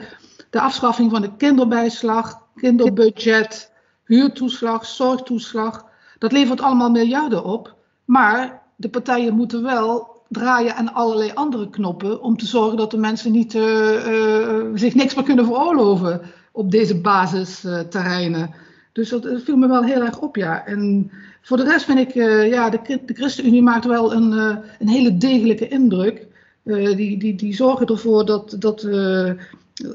De 0.50 0.60
afschaffing 0.60 1.10
van 1.10 1.22
de 1.22 1.36
kinderbijslag, 1.36 2.42
kinderbudget, 2.54 3.72
huurtoeslag, 4.04 4.86
zorgtoeslag. 4.86 5.84
Dat 6.18 6.32
levert 6.32 6.60
allemaal 6.60 6.90
miljarden 6.90 7.44
op. 7.44 7.74
Maar 8.04 8.62
de 8.76 8.88
partijen 8.88 9.34
moeten 9.34 9.62
wel 9.62 10.16
draaien 10.28 10.76
aan 10.76 10.92
allerlei 10.92 11.30
andere 11.34 11.70
knoppen 11.70 12.22
om 12.22 12.36
te 12.36 12.46
zorgen 12.46 12.76
dat 12.76 12.90
de 12.90 12.96
mensen 12.96 13.32
niet, 13.32 13.54
uh, 13.54 14.06
uh, 14.06 14.64
zich 14.74 14.94
niks 14.94 15.14
meer 15.14 15.24
kunnen 15.24 15.44
veroorloven 15.44 16.20
op 16.52 16.70
deze 16.70 17.00
basisterreinen. 17.00 18.54
Dus 18.92 19.08
dat, 19.08 19.28
viel 19.44 19.56
me 19.56 19.68
wel 19.68 19.84
heel 19.84 20.02
erg 20.02 20.18
op, 20.18 20.36
ja. 20.36 20.66
En 20.66 21.10
voor 21.46 21.56
de 21.56 21.64
rest 21.64 21.84
vind 21.84 21.98
ik, 21.98 22.14
uh, 22.14 22.48
ja, 22.48 22.70
de, 22.70 22.78
de 23.06 23.14
ChristenUnie 23.14 23.62
maakt 23.62 23.84
wel 23.84 24.12
een, 24.12 24.32
een 24.78 24.88
hele 24.88 25.16
degelijke 25.16 25.68
indruk. 25.68 26.26
die, 26.62 27.18
die, 27.18 27.34
die 27.34 27.54
zorgen 27.54 27.86
ervoor 27.86 28.26
dat, 28.26 28.56
dat 28.58 28.88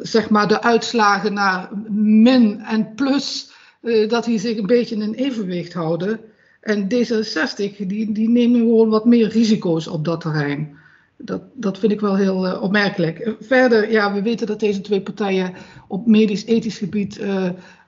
zeg 0.01 0.29
maar 0.29 0.47
de 0.47 0.61
uitslagen 0.61 1.33
naar 1.33 1.69
min 1.89 2.59
en 2.59 2.93
plus, 2.95 3.51
dat 4.07 4.25
die 4.25 4.39
zich 4.39 4.57
een 4.57 4.65
beetje 4.65 4.95
in 4.95 5.13
evenwicht 5.13 5.73
houden. 5.73 6.19
En 6.61 6.83
D66 6.83 7.85
die, 7.87 8.11
die 8.11 8.29
nemen 8.29 8.59
gewoon 8.59 8.89
wat 8.89 9.05
meer 9.05 9.27
risico's 9.27 9.87
op 9.87 10.05
dat 10.05 10.21
terrein. 10.21 10.77
Dat, 11.17 11.41
dat 11.53 11.79
vind 11.79 11.91
ik 11.91 11.99
wel 11.99 12.15
heel 12.15 12.59
opmerkelijk. 12.59 13.35
Verder, 13.39 13.91
ja, 13.91 14.13
we 14.13 14.21
weten 14.21 14.47
dat 14.47 14.59
deze 14.59 14.81
twee 14.81 15.01
partijen 15.01 15.53
op 15.87 16.07
medisch-ethisch 16.07 16.77
gebied 16.77 17.21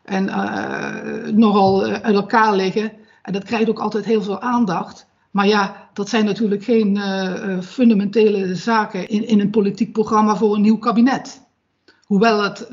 en, 0.03 0.25
nogal 1.35 1.85
uit 1.85 2.15
elkaar 2.15 2.55
liggen. 2.55 2.91
En 3.23 3.33
dat 3.33 3.43
krijgt 3.43 3.69
ook 3.69 3.79
altijd 3.79 4.05
heel 4.05 4.21
veel 4.21 4.41
aandacht. 4.41 5.07
Maar 5.31 5.47
ja, 5.47 5.89
dat 5.93 6.09
zijn 6.09 6.25
natuurlijk 6.25 6.63
geen 6.63 6.99
fundamentele 7.63 8.55
zaken 8.55 9.07
in, 9.07 9.27
in 9.27 9.39
een 9.39 9.49
politiek 9.49 9.91
programma 9.91 10.35
voor 10.35 10.55
een 10.55 10.61
nieuw 10.61 10.77
kabinet. 10.77 11.41
Hoewel 12.03 12.43
het 12.43 12.67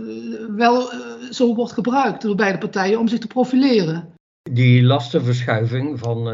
wel 0.57 0.91
zo 1.31 1.55
wordt 1.55 1.73
gebruikt 1.73 2.23
door 2.23 2.35
beide 2.35 2.59
partijen 2.59 2.99
om 2.99 3.09
zich 3.09 3.19
te 3.19 3.27
profileren 3.27 4.13
die 4.53 4.83
lastenverschuiving 4.83 5.99
van, 5.99 6.29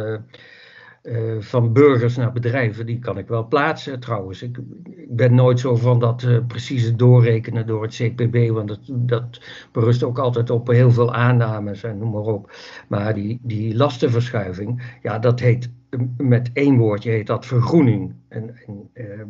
uh, 1.07 1.41
van 1.41 1.73
burgers 1.73 2.17
naar 2.17 2.33
bedrijven, 2.33 2.87
die 2.87 2.99
kan 2.99 3.19
ik 3.19 3.29
wel 3.29 3.47
plaatsen 3.47 4.01
trouwens. 4.01 4.43
Ik, 4.43 4.59
ik 4.85 5.17
ben 5.17 5.35
nooit 5.35 5.61
zo 5.61 5.77
van 5.77 5.99
dat 5.99 6.23
uh, 6.23 6.39
precieze 6.47 6.97
doorrekenen 6.97 7.67
door 7.67 7.83
het 7.83 7.95
CPB, 7.95 8.51
want 8.51 8.69
dat, 8.69 8.81
dat 8.89 9.41
berust 9.73 10.03
ook 10.03 10.19
altijd 10.19 10.51
op 10.51 10.67
heel 10.67 10.91
veel 10.91 11.15
aannames 11.15 11.83
en 11.83 11.99
noem 11.99 12.11
maar 12.11 12.21
op. 12.21 12.51
Maar 12.89 13.15
die, 13.15 13.39
die 13.43 13.77
lastenverschuiving, 13.77 14.99
ja, 15.03 15.19
dat 15.19 15.41
heet 15.41 15.71
met 16.17 16.51
één 16.53 16.77
woordje 16.77 17.11
heet 17.11 17.27
dat 17.27 17.47
vergroening. 17.47 18.15
En, 18.29 18.57
en 18.67 18.91
ehm, 18.93 19.29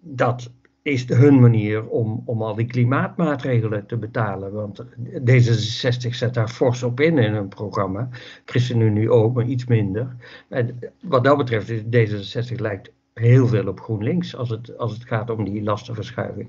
dat 0.00 0.52
is 0.88 1.08
hun 1.08 1.40
manier 1.40 1.88
om, 1.88 2.22
om 2.24 2.42
al 2.42 2.54
die 2.54 2.66
klimaatmaatregelen 2.66 3.86
te 3.86 3.96
betalen. 3.96 4.52
Want 4.52 4.84
D66 5.04 6.10
zet 6.10 6.34
daar 6.34 6.48
fors 6.48 6.82
op 6.82 7.00
in 7.00 7.18
in 7.18 7.32
hun 7.32 7.48
programma. 7.48 8.08
ChristenUnie 8.44 9.10
ook, 9.10 9.34
maar 9.34 9.46
iets 9.46 9.66
minder. 9.66 10.16
En 10.48 10.78
wat 11.02 11.24
dat 11.24 11.36
betreft 11.36 11.68
is 11.68 11.82
D66 11.82 12.54
lijkt 12.54 12.92
heel 13.14 13.46
veel 13.46 13.66
op 13.66 13.80
GroenLinks 13.80 14.36
als 14.36 14.50
het, 14.50 14.78
als 14.78 14.92
het 14.92 15.04
gaat 15.04 15.30
om 15.30 15.44
die 15.44 15.62
lastenverschuiving. 15.62 16.48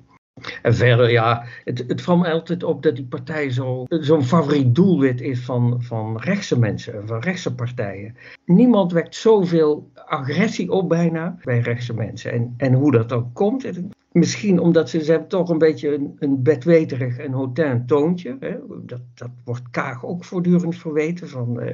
En 0.61 0.75
verder, 0.75 1.11
ja, 1.11 1.43
het, 1.63 1.83
het 1.87 2.01
valt 2.01 2.27
altijd 2.27 2.63
op 2.63 2.83
dat 2.83 2.95
die 2.95 3.05
partij 3.05 3.51
zo'n 3.51 3.87
zo 4.01 4.21
favoriet 4.21 4.75
doelwit 4.75 5.21
is 5.21 5.39
van, 5.39 5.83
van 5.83 6.17
rechtse 6.17 6.59
mensen, 6.59 7.07
van 7.07 7.19
rechtse 7.19 7.55
partijen. 7.55 8.15
Niemand 8.45 8.91
wekt 8.91 9.15
zoveel 9.15 9.91
agressie 9.93 10.71
op 10.71 10.89
bijna 10.89 11.37
bij 11.43 11.59
rechtse 11.59 11.93
mensen. 11.93 12.31
En, 12.31 12.53
en 12.57 12.73
hoe 12.73 12.91
dat 12.91 13.09
dan 13.09 13.33
komt, 13.33 13.63
misschien 14.11 14.59
omdat 14.59 14.89
ze, 14.89 15.03
ze 15.03 15.11
hebben 15.11 15.29
toch 15.29 15.49
een 15.49 15.57
beetje 15.57 16.13
een, 16.19 16.43
bedweterig 16.43 17.17
en 17.17 17.31
hotain 17.31 17.85
toontje. 17.85 18.37
Hè? 18.39 18.55
Dat, 18.85 19.01
dat 19.13 19.29
wordt 19.43 19.69
Kaag 19.71 20.05
ook 20.05 20.25
voortdurend 20.25 20.75
verweten 20.75 21.29
van... 21.29 21.61
Uh, 21.61 21.73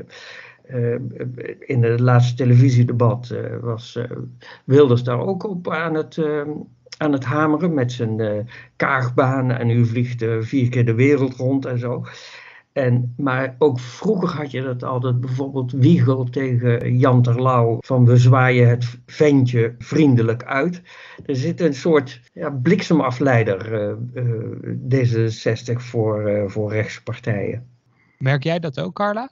uh, 0.70 1.00
in 1.60 1.84
het 1.84 2.00
laatste 2.00 2.36
televisiedebat 2.36 3.30
uh, 3.34 3.58
was 3.62 4.00
Wilders 4.64 5.04
daar 5.04 5.20
ook 5.20 5.44
op 5.44 5.70
aan 5.70 5.94
het, 5.94 6.20
aan 6.98 7.12
het 7.12 7.24
hameren 7.24 7.74
met 7.74 7.92
zijn 7.92 8.48
kaagbaan 8.76 9.52
en 9.52 9.70
u 9.70 9.86
vliegt 9.86 10.26
vier 10.40 10.70
keer 10.70 10.86
de 10.86 10.94
wereld 10.94 11.36
rond 11.36 11.66
en 11.66 11.80
zo. 11.80 12.06
En, 12.76 13.14
maar 13.18 13.56
ook 13.60 13.80
vroeger 13.80 14.30
had 14.30 14.52
je 14.52 14.62
dat 14.62 14.84
altijd, 14.84 15.22
bijvoorbeeld 15.22 15.72
Wiegel 15.72 16.24
tegen 16.24 16.98
Jan 16.98 17.22
Terlouw, 17.22 17.78
van 17.80 18.06
we 18.06 18.18
zwaaien 18.18 18.70
het 18.70 19.00
ventje 19.06 19.76
vriendelijk 19.78 20.44
uit. 20.44 20.82
Er 21.26 21.36
zit 21.36 21.62
een 21.62 21.74
soort 21.74 22.22
ja, 22.34 22.50
bliksemafleider, 22.50 23.74
uh, 23.74 24.74
D66, 24.90 25.74
voor, 25.76 26.44
voor 26.48 26.72
rechtspartijen. 26.72 27.68
Merk 28.18 28.44
jij 28.44 28.60
dat 28.60 28.80
ook, 28.80 28.96
Carla? 28.96 29.32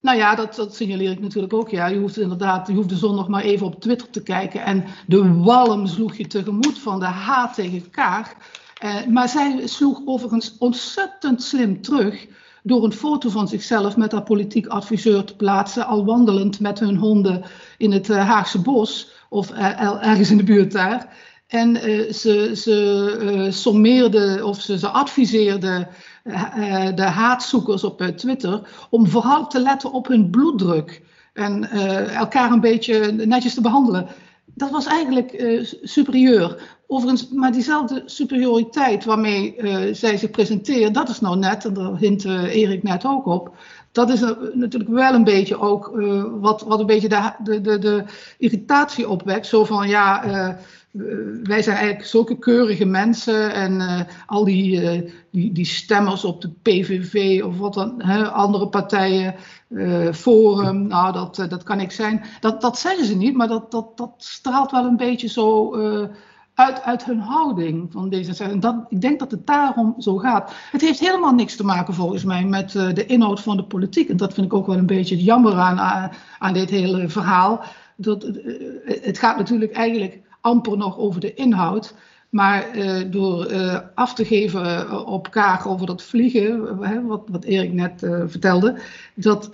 Nou 0.00 0.18
ja, 0.18 0.34
dat, 0.34 0.54
dat 0.54 0.74
signaleer 0.74 1.10
ik 1.10 1.20
natuurlijk 1.20 1.52
ook. 1.52 1.68
Ja. 1.68 1.86
Je 1.86 1.98
hoeft 1.98 2.18
inderdaad, 2.18 2.66
je 2.66 2.74
hoeft 2.74 2.88
de 2.88 2.96
zondag 2.96 3.28
maar 3.28 3.42
even 3.42 3.66
op 3.66 3.80
Twitter 3.80 4.10
te 4.10 4.22
kijken. 4.22 4.64
En 4.64 4.84
de 5.06 5.34
walm 5.34 5.86
sloeg 5.86 6.16
je 6.16 6.26
tegemoet 6.26 6.78
van 6.78 6.98
de 6.98 7.06
haat 7.06 7.54
tegen 7.54 7.90
Kaag. 7.90 8.34
Eh, 8.80 9.06
maar 9.06 9.28
zij 9.28 9.66
sloeg 9.66 10.02
overigens 10.04 10.58
ontzettend 10.58 11.42
slim 11.42 11.80
terug 11.80 12.26
door 12.66 12.84
een 12.84 12.92
foto 12.92 13.28
van 13.28 13.48
zichzelf 13.48 13.96
met 13.96 14.12
haar 14.12 14.22
politiek 14.22 14.66
adviseur 14.66 15.24
te 15.24 15.36
plaatsen, 15.36 15.86
al 15.86 16.04
wandelend 16.04 16.60
met 16.60 16.78
hun 16.78 16.96
honden 16.96 17.44
in 17.78 17.92
het 17.92 18.08
uh, 18.08 18.28
Haagse 18.28 18.60
bos 18.60 19.10
of 19.28 19.50
uh, 19.50 19.80
ergens 20.06 20.30
in 20.30 20.36
de 20.36 20.42
buurt 20.42 20.72
daar. 20.72 21.16
En 21.46 21.88
uh, 21.88 22.12
ze, 22.12 22.52
ze 22.56 23.48
sommeerde 23.50 24.40
of 24.44 24.60
ze, 24.60 24.88
adviseerde 24.88 25.88
de 26.94 27.02
haatzoekers 27.02 27.84
op 27.84 28.02
Twitter 28.02 28.86
om 28.90 29.06
vooral 29.08 29.46
te 29.46 29.60
letten 29.60 29.92
op 29.92 30.06
hun 30.06 30.30
bloeddruk 30.30 31.02
en 31.32 31.70
elkaar 32.10 32.50
een 32.50 32.60
beetje 32.60 33.12
netjes 33.12 33.54
te 33.54 33.60
behandelen. 33.60 34.08
Dat 34.56 34.70
was 34.70 34.86
eigenlijk 34.86 35.60
superieur. 35.82 36.76
Overigens, 36.86 37.28
maar 37.28 37.52
diezelfde 37.52 38.02
superioriteit 38.04 39.04
waarmee 39.04 39.56
zij 39.94 40.16
zich 40.16 40.30
presenteren, 40.30 40.92
dat 40.92 41.08
is 41.08 41.20
nou 41.20 41.38
net, 41.38 41.64
en 41.64 41.74
daar 41.74 41.96
hint 41.96 42.24
Erik 42.24 42.82
net 42.82 43.04
ook 43.04 43.26
op, 43.26 43.56
dat 43.92 44.10
is 44.10 44.20
natuurlijk 44.52 44.90
wel 44.90 45.14
een 45.14 45.24
beetje 45.24 45.60
ook 45.60 45.90
wat, 46.40 46.62
wat 46.62 46.80
een 46.80 46.86
beetje 46.86 47.08
de, 47.08 47.32
de, 47.42 47.60
de, 47.60 47.78
de 47.78 48.04
irritatie 48.38 49.08
opwekt. 49.08 49.46
Zo 49.46 49.64
van 49.64 49.88
ja, 49.88 50.24
wij 51.42 51.62
zijn 51.62 51.76
eigenlijk 51.76 52.06
zulke 52.06 52.38
keurige 52.38 52.84
mensen 52.84 53.54
en 53.54 53.72
uh, 53.72 54.00
al 54.26 54.44
die, 54.44 54.82
uh, 54.82 55.10
die, 55.30 55.52
die, 55.52 55.64
stemmers 55.64 56.24
op 56.24 56.40
de 56.40 56.50
PVV 56.62 57.42
of 57.44 57.58
wat 57.58 57.74
dan, 57.74 58.02
hè, 58.02 58.30
andere 58.30 58.68
partijen, 58.68 59.34
uh, 59.68 60.12
Forum, 60.12 60.86
nou 60.86 61.12
dat, 61.12 61.46
dat 61.48 61.62
kan 61.62 61.80
ik 61.80 61.90
zijn. 61.90 62.24
Dat, 62.40 62.60
dat 62.60 62.78
zeggen 62.78 63.04
ze 63.04 63.16
niet, 63.16 63.36
maar 63.36 63.48
dat, 63.48 63.70
dat, 63.70 63.96
dat 63.96 64.10
straalt 64.16 64.70
wel 64.70 64.84
een 64.84 64.96
beetje 64.96 65.28
zo 65.28 65.74
uit, 66.54 66.82
uit 66.82 67.04
hun 67.04 67.20
houding 67.20 67.92
van 67.92 68.08
deze 68.08 68.44
en 68.44 68.86
Ik 68.88 69.00
denk 69.00 69.18
dat 69.18 69.30
het 69.30 69.46
daarom 69.46 69.94
zo 69.98 70.16
gaat. 70.16 70.52
Het 70.70 70.80
heeft 70.80 71.00
helemaal 71.00 71.32
niks 71.34 71.56
te 71.56 71.64
maken 71.64 71.94
volgens 71.94 72.24
mij 72.24 72.44
met 72.44 72.72
de 72.72 73.06
inhoud 73.06 73.40
van 73.40 73.56
de 73.56 73.64
politiek. 73.64 74.08
En 74.08 74.16
dat 74.16 74.34
vind 74.34 74.46
ik 74.46 74.54
ook 74.54 74.66
wel 74.66 74.76
een 74.76 74.86
beetje 74.86 75.22
jammer 75.22 75.54
aan, 75.54 76.10
aan 76.38 76.52
dit 76.52 76.70
hele 76.70 77.08
verhaal. 77.08 77.64
Dat, 77.96 78.30
het 78.84 79.18
gaat 79.18 79.36
natuurlijk 79.36 79.72
eigenlijk 79.72 80.25
amper 80.46 80.76
nog 80.76 80.98
over 80.98 81.20
de 81.20 81.34
inhoud. 81.34 81.94
Maar 82.30 82.76
uh, 82.76 83.10
door 83.10 83.50
uh, 83.50 83.78
af 83.94 84.14
te 84.14 84.24
geven 84.24 84.64
uh, 84.64 85.02
op 85.06 85.30
Kaag 85.30 85.68
over 85.68 85.86
dat 85.86 86.02
vliegen, 86.02 86.78
wat, 87.06 87.22
wat 87.26 87.44
Erik 87.44 87.72
net 87.72 88.06
vertelde, 88.26 88.78
dat 89.14 89.50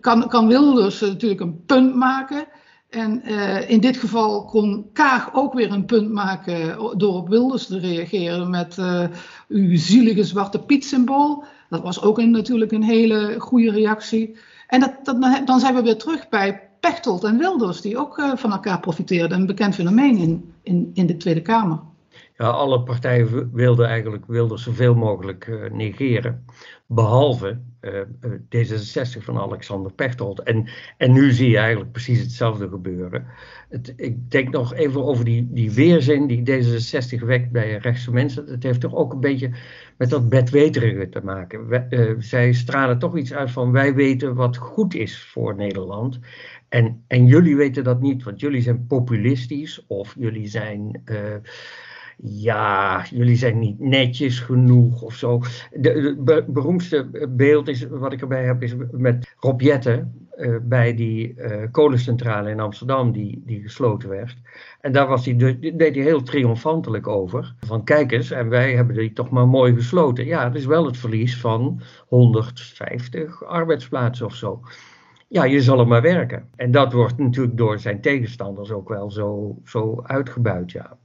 kan, 0.00 0.28
kan 0.28 0.46
Wilders 0.46 1.00
natuurlijk 1.00 1.40
een 1.40 1.64
punt 1.66 1.94
maken. 1.94 2.44
En 2.90 3.22
in 3.68 3.80
dit 3.80 3.96
geval 3.96 4.44
kon 4.44 4.86
Kaag 4.92 5.34
ook 5.34 5.54
weer 5.54 5.72
een 5.72 5.84
punt 5.84 6.10
maken 6.10 6.78
door 6.98 7.14
op 7.14 7.28
Wilders 7.28 7.66
te 7.66 7.78
reageren 7.78 8.50
met 8.50 8.78
uw 9.48 9.76
zielige 9.76 10.24
zwarte 10.24 10.58
Piet 10.58 10.84
symbool. 10.84 11.44
Dat 11.68 11.82
was 11.82 12.02
ook 12.02 12.18
een, 12.18 12.30
natuurlijk 12.30 12.72
een 12.72 12.82
hele 12.82 13.34
goede 13.38 13.70
reactie. 13.70 14.36
En 14.66 14.80
dat, 14.80 15.16
dan 15.46 15.60
zijn 15.60 15.74
we 15.74 15.82
weer 15.82 15.98
terug 15.98 16.28
bij 16.28 16.63
Pechtold 16.90 17.24
en 17.24 17.38
Wilders, 17.38 17.80
die 17.80 17.98
ook 17.98 18.18
uh, 18.18 18.36
van 18.36 18.52
elkaar 18.52 18.80
profiteerden. 18.80 19.40
Een 19.40 19.46
bekend 19.46 19.74
fenomeen 19.74 20.16
in, 20.16 20.54
in, 20.62 20.90
in 20.94 21.06
de 21.06 21.16
Tweede 21.16 21.42
Kamer. 21.42 21.80
Ja, 22.36 22.48
alle 22.48 22.82
partijen 22.82 23.50
wilden 23.52 23.86
eigenlijk 23.86 24.26
wilden 24.26 24.58
zoveel 24.58 24.94
mogelijk 24.94 25.46
uh, 25.46 25.70
negeren. 25.70 26.44
Behalve 26.86 27.60
uh, 27.80 28.00
D66 28.56 29.22
van 29.22 29.38
Alexander 29.38 29.92
Pechtold. 29.92 30.42
En, 30.42 30.68
en 30.96 31.12
nu 31.12 31.32
zie 31.32 31.50
je 31.50 31.58
eigenlijk 31.58 31.92
precies 31.92 32.20
hetzelfde 32.20 32.68
gebeuren. 32.68 33.26
Het, 33.68 33.92
ik 33.96 34.30
denk 34.30 34.50
nog 34.50 34.74
even 34.74 35.04
over 35.04 35.24
die, 35.24 35.48
die 35.52 35.72
weerzin 35.72 36.26
die 36.26 36.40
D66 36.50 37.24
wekt 37.24 37.50
bij 37.50 37.76
rechtse 37.76 38.12
mensen. 38.12 38.46
Dat 38.46 38.62
heeft 38.62 38.80
toch 38.80 38.94
ook 38.94 39.12
een 39.12 39.20
beetje 39.20 39.50
met 39.96 40.10
dat 40.10 40.28
bedweterige 40.28 41.08
te 41.08 41.20
maken. 41.24 41.86
Zij 42.18 42.52
stralen 42.52 42.98
toch 42.98 43.16
iets 43.16 43.32
uit 43.32 43.50
van 43.50 43.72
wij 43.72 43.94
weten 43.94 44.34
wat 44.34 44.56
goed 44.56 44.94
is 44.94 45.22
voor 45.22 45.56
Nederland. 45.56 46.18
En, 46.74 47.04
en 47.06 47.26
jullie 47.26 47.56
weten 47.56 47.84
dat 47.84 48.00
niet, 48.00 48.22
want 48.22 48.40
jullie 48.40 48.62
zijn 48.62 48.86
populistisch 48.86 49.84
of 49.86 50.14
jullie 50.18 50.46
zijn 50.46 51.02
ja, 52.16 53.04
jullie 53.10 53.36
zijn 53.36 53.58
niet 53.58 53.80
netjes 53.80 54.40
genoeg 54.40 55.02
of 55.02 55.14
zo. 55.14 55.42
De, 55.72 56.44
beroemdste 56.48 57.28
beeld 57.30 57.68
is, 57.68 57.86
wat 57.86 58.12
ik 58.12 58.20
erbij 58.20 58.44
heb 58.44 58.62
is 58.62 58.74
met 58.90 59.34
Rob 59.38 59.60
Jette, 59.60 60.06
uh, 60.36 60.56
bij 60.62 60.94
die 60.94 61.34
uh, 61.36 61.62
kolencentrale 61.70 62.50
in 62.50 62.60
Amsterdam 62.60 63.12
die, 63.12 63.42
die 63.46 63.62
gesloten 63.62 64.08
werd. 64.08 64.36
En 64.80 64.92
daar 64.92 65.06
was 65.06 65.24
hij, 65.24 65.34
deed 65.60 65.94
hij 65.94 66.04
heel 66.04 66.22
triomfantelijk 66.22 67.06
over. 67.06 67.54
Van 67.60 67.84
kijk 67.84 68.12
eens, 68.12 68.30
en 68.30 68.48
wij 68.48 68.74
hebben 68.74 68.96
die 68.96 69.12
toch 69.12 69.30
maar 69.30 69.48
mooi 69.48 69.74
gesloten. 69.74 70.24
Ja, 70.24 70.44
het 70.44 70.54
is 70.54 70.66
wel 70.66 70.86
het 70.86 70.96
verlies 70.96 71.40
van 71.40 71.80
150 72.06 73.44
arbeidsplaatsen 73.44 74.26
of 74.26 74.34
zo. 74.34 74.60
Ja, 75.34 75.44
je 75.44 75.62
zal 75.62 75.78
er 75.78 75.86
maar 75.86 76.02
werken. 76.02 76.48
En 76.56 76.70
dat 76.70 76.92
wordt 76.92 77.18
natuurlijk 77.18 77.56
door 77.56 77.78
zijn 77.78 78.00
tegenstanders 78.00 78.70
ook 78.70 78.88
wel 78.88 79.10
zo, 79.10 79.58
zo 79.64 80.02
uitgebuit, 80.02 80.70
ja. 80.70 80.98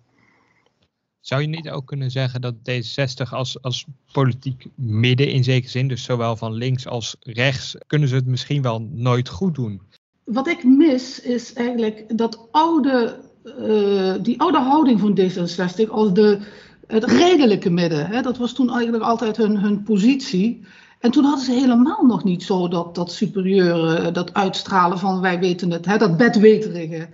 Zou 1.19 1.41
je 1.41 1.47
niet 1.47 1.69
ook 1.69 1.85
kunnen 1.85 2.11
zeggen 2.11 2.41
dat 2.41 2.55
D66 2.55 3.29
als, 3.29 3.61
als 3.61 3.85
politiek 4.11 4.65
midden 4.75 5.31
in 5.31 5.43
zekere 5.43 5.71
zin, 5.71 5.87
dus 5.87 6.03
zowel 6.03 6.35
van 6.35 6.53
links 6.53 6.87
als 6.87 7.15
rechts, 7.19 7.75
kunnen 7.87 8.09
ze 8.09 8.15
het 8.15 8.25
misschien 8.25 8.61
wel 8.61 8.87
nooit 8.91 9.29
goed 9.29 9.55
doen? 9.55 9.81
Wat 10.23 10.47
ik 10.47 10.63
mis 10.63 11.21
is 11.21 11.53
eigenlijk 11.53 12.17
dat 12.17 12.47
oude, 12.51 13.19
uh, 13.43 14.13
die 14.21 14.39
oude 14.39 14.59
houding 14.59 14.99
van 14.99 15.19
D66 15.19 15.89
als 15.89 16.13
de, 16.13 16.39
het 16.87 17.03
redelijke 17.03 17.69
midden. 17.69 18.05
Hè? 18.05 18.21
Dat 18.21 18.37
was 18.37 18.53
toen 18.53 18.71
eigenlijk 18.71 19.03
altijd 19.03 19.37
hun, 19.37 19.57
hun 19.57 19.83
positie. 19.83 20.65
En 20.99 21.11
toen 21.11 21.23
hadden 21.23 21.45
ze 21.45 21.51
helemaal 21.51 22.05
nog 22.05 22.23
niet 22.23 22.43
zo 22.43 22.67
dat, 22.67 22.95
dat 22.95 23.11
superieure, 23.11 24.11
dat 24.11 24.33
uitstralen 24.33 24.99
van 24.99 25.21
wij 25.21 25.39
weten 25.39 25.71
het, 25.71 25.85
hè? 25.85 25.97
dat 25.97 26.17
bedweterige. 26.17 27.09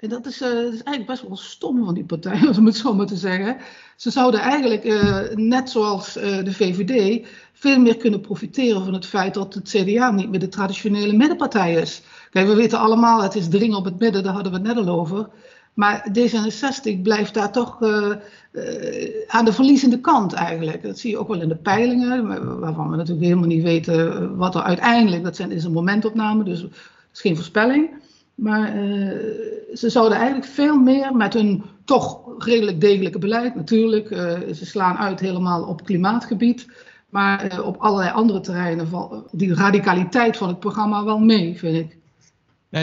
En 0.00 0.08
dat 0.08 0.26
is, 0.26 0.38
dat 0.38 0.50
is, 0.52 0.82
eigenlijk 0.82 1.06
best 1.06 1.22
wel 1.22 1.36
stom 1.36 1.84
van 1.84 1.94
die 1.94 2.04
partij, 2.04 2.48
om 2.58 2.66
het 2.66 2.76
zo 2.76 2.94
maar 2.94 3.06
te 3.06 3.16
zeggen. 3.16 3.56
Ze 3.96 4.10
zouden 4.10 4.40
eigenlijk, 4.40 4.84
uh, 4.84 5.18
net 5.34 5.70
zoals 5.70 6.12
de 6.12 6.52
VVD, 6.52 7.26
veel 7.52 7.78
meer 7.78 7.96
kunnen 7.96 8.20
profiteren 8.20 8.84
van 8.84 8.92
het 8.92 9.06
feit 9.06 9.34
dat 9.34 9.54
het 9.54 9.68
CDA 9.68 10.10
niet 10.10 10.30
meer 10.30 10.40
de 10.40 10.48
traditionele 10.48 11.12
middenpartij 11.12 11.74
is. 11.74 12.02
Kijk, 12.30 12.46
we 12.46 12.54
weten 12.54 12.78
allemaal, 12.78 13.22
het 13.22 13.34
is 13.34 13.48
dringen 13.48 13.76
op 13.76 13.84
het 13.84 13.98
midden, 13.98 14.22
daar 14.22 14.32
hadden 14.32 14.52
we 14.52 14.58
het 14.58 14.66
net 14.66 14.86
al 14.86 14.98
over. 14.98 15.28
Maar 15.76 16.08
D66 16.18 17.02
blijft 17.02 17.34
daar 17.34 17.52
toch 17.52 17.82
aan 19.26 19.44
de 19.44 19.52
verliezende 19.52 20.00
kant 20.00 20.32
eigenlijk. 20.32 20.82
Dat 20.82 20.98
zie 20.98 21.10
je 21.10 21.18
ook 21.18 21.28
wel 21.28 21.40
in 21.40 21.48
de 21.48 21.56
peilingen, 21.56 22.60
waarvan 22.60 22.90
we 22.90 22.96
natuurlijk 22.96 23.26
helemaal 23.26 23.48
niet 23.48 23.62
weten 23.62 24.36
wat 24.36 24.54
er 24.54 24.62
uiteindelijk, 24.62 25.24
dat 25.24 25.36
zijn, 25.36 25.50
is 25.50 25.64
een 25.64 25.72
momentopname, 25.72 26.44
dus 26.44 26.62
het 26.62 26.72
is 27.12 27.20
geen 27.20 27.36
voorspelling. 27.36 27.90
Maar 28.34 28.72
ze 29.74 29.90
zouden 29.90 30.18
eigenlijk 30.18 30.46
veel 30.46 30.76
meer 30.76 31.16
met 31.16 31.34
hun 31.34 31.62
toch 31.84 32.20
redelijk 32.38 32.80
degelijke 32.80 33.18
beleid, 33.18 33.54
natuurlijk, 33.54 34.08
ze 34.54 34.66
slaan 34.66 34.96
uit 34.96 35.20
helemaal 35.20 35.62
op 35.62 35.84
klimaatgebied, 35.84 36.66
maar 37.08 37.62
op 37.64 37.76
allerlei 37.76 38.10
andere 38.10 38.40
terreinen 38.40 38.88
valt 38.88 39.28
die 39.32 39.54
radicaliteit 39.54 40.36
van 40.36 40.48
het 40.48 40.60
programma 40.60 41.04
wel 41.04 41.18
mee, 41.18 41.58
vind 41.58 41.76
ik. 41.76 41.98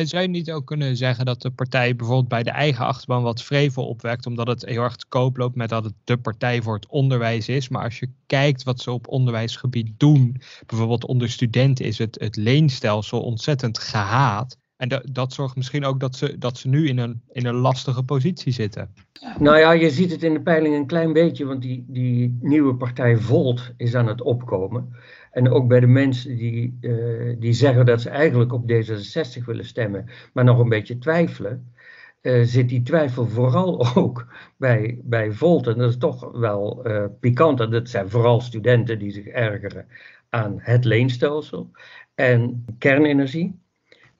Zou 0.01 0.21
je 0.21 0.27
niet 0.27 0.51
ook 0.51 0.65
kunnen 0.65 0.97
zeggen 0.97 1.25
dat 1.25 1.41
de 1.41 1.51
partij 1.51 1.95
bijvoorbeeld 1.95 2.27
bij 2.27 2.43
de 2.43 2.51
eigen 2.51 2.85
achterban 2.85 3.23
wat 3.23 3.43
vrevel 3.43 3.87
opwekt, 3.87 4.25
omdat 4.25 4.47
het 4.47 4.65
heel 4.65 4.81
erg 4.81 4.95
te 4.95 5.05
koop 5.09 5.37
loopt 5.37 5.55
met 5.55 5.69
dat 5.69 5.83
het 5.83 5.93
de 6.03 6.17
partij 6.17 6.61
voor 6.61 6.75
het 6.75 6.87
onderwijs 6.87 7.49
is. 7.49 7.69
Maar 7.69 7.83
als 7.83 7.99
je 7.99 8.09
kijkt 8.25 8.63
wat 8.63 8.79
ze 8.79 8.91
op 8.91 9.07
onderwijsgebied 9.07 9.91
doen, 9.97 10.41
bijvoorbeeld 10.65 11.05
onder 11.05 11.29
studenten 11.29 11.85
is 11.85 11.97
het, 11.97 12.19
het 12.19 12.35
leenstelsel 12.35 13.21
ontzettend 13.21 13.79
gehaat. 13.79 14.57
En 14.77 14.89
dat, 14.89 15.03
dat 15.11 15.33
zorgt 15.33 15.55
misschien 15.55 15.85
ook 15.85 15.99
dat 15.99 16.15
ze, 16.15 16.37
dat 16.37 16.57
ze 16.57 16.67
nu 16.67 16.87
in 16.87 16.97
een, 16.97 17.21
in 17.31 17.45
een 17.45 17.55
lastige 17.55 18.03
positie 18.03 18.51
zitten. 18.51 18.93
Nou 19.39 19.57
ja, 19.57 19.71
je 19.71 19.89
ziet 19.89 20.11
het 20.11 20.23
in 20.23 20.33
de 20.33 20.41
peiling 20.41 20.75
een 20.75 20.85
klein 20.85 21.13
beetje, 21.13 21.45
want 21.45 21.61
die, 21.61 21.85
die 21.87 22.37
nieuwe 22.41 22.75
partij 22.75 23.17
Volt 23.17 23.71
is 23.77 23.95
aan 23.95 24.07
het 24.07 24.21
opkomen. 24.21 24.95
En 25.33 25.49
ook 25.49 25.67
bij 25.67 25.79
de 25.79 25.87
mensen 25.87 26.37
die, 26.37 26.77
uh, 26.81 27.35
die 27.39 27.53
zeggen 27.53 27.85
dat 27.85 28.01
ze 28.01 28.09
eigenlijk 28.09 28.53
op 28.53 28.71
D66 28.71 29.45
willen 29.45 29.65
stemmen, 29.65 30.05
maar 30.33 30.43
nog 30.43 30.59
een 30.59 30.69
beetje 30.69 30.97
twijfelen, 30.97 31.73
uh, 32.21 32.43
zit 32.43 32.69
die 32.69 32.81
twijfel 32.81 33.27
vooral 33.27 33.87
ook 33.95 34.27
bij, 34.57 34.99
bij 35.03 35.31
Volt. 35.31 35.67
En 35.67 35.77
dat 35.77 35.89
is 35.89 35.97
toch 35.97 36.31
wel 36.31 36.87
uh, 36.87 37.05
pikant. 37.19 37.59
En 37.59 37.69
dat 37.69 37.89
zijn 37.89 38.09
vooral 38.09 38.41
studenten 38.41 38.99
die 38.99 39.11
zich 39.11 39.25
ergeren 39.27 39.85
aan 40.29 40.55
het 40.57 40.85
leenstelsel 40.85 41.71
en 42.15 42.65
kernenergie. 42.77 43.61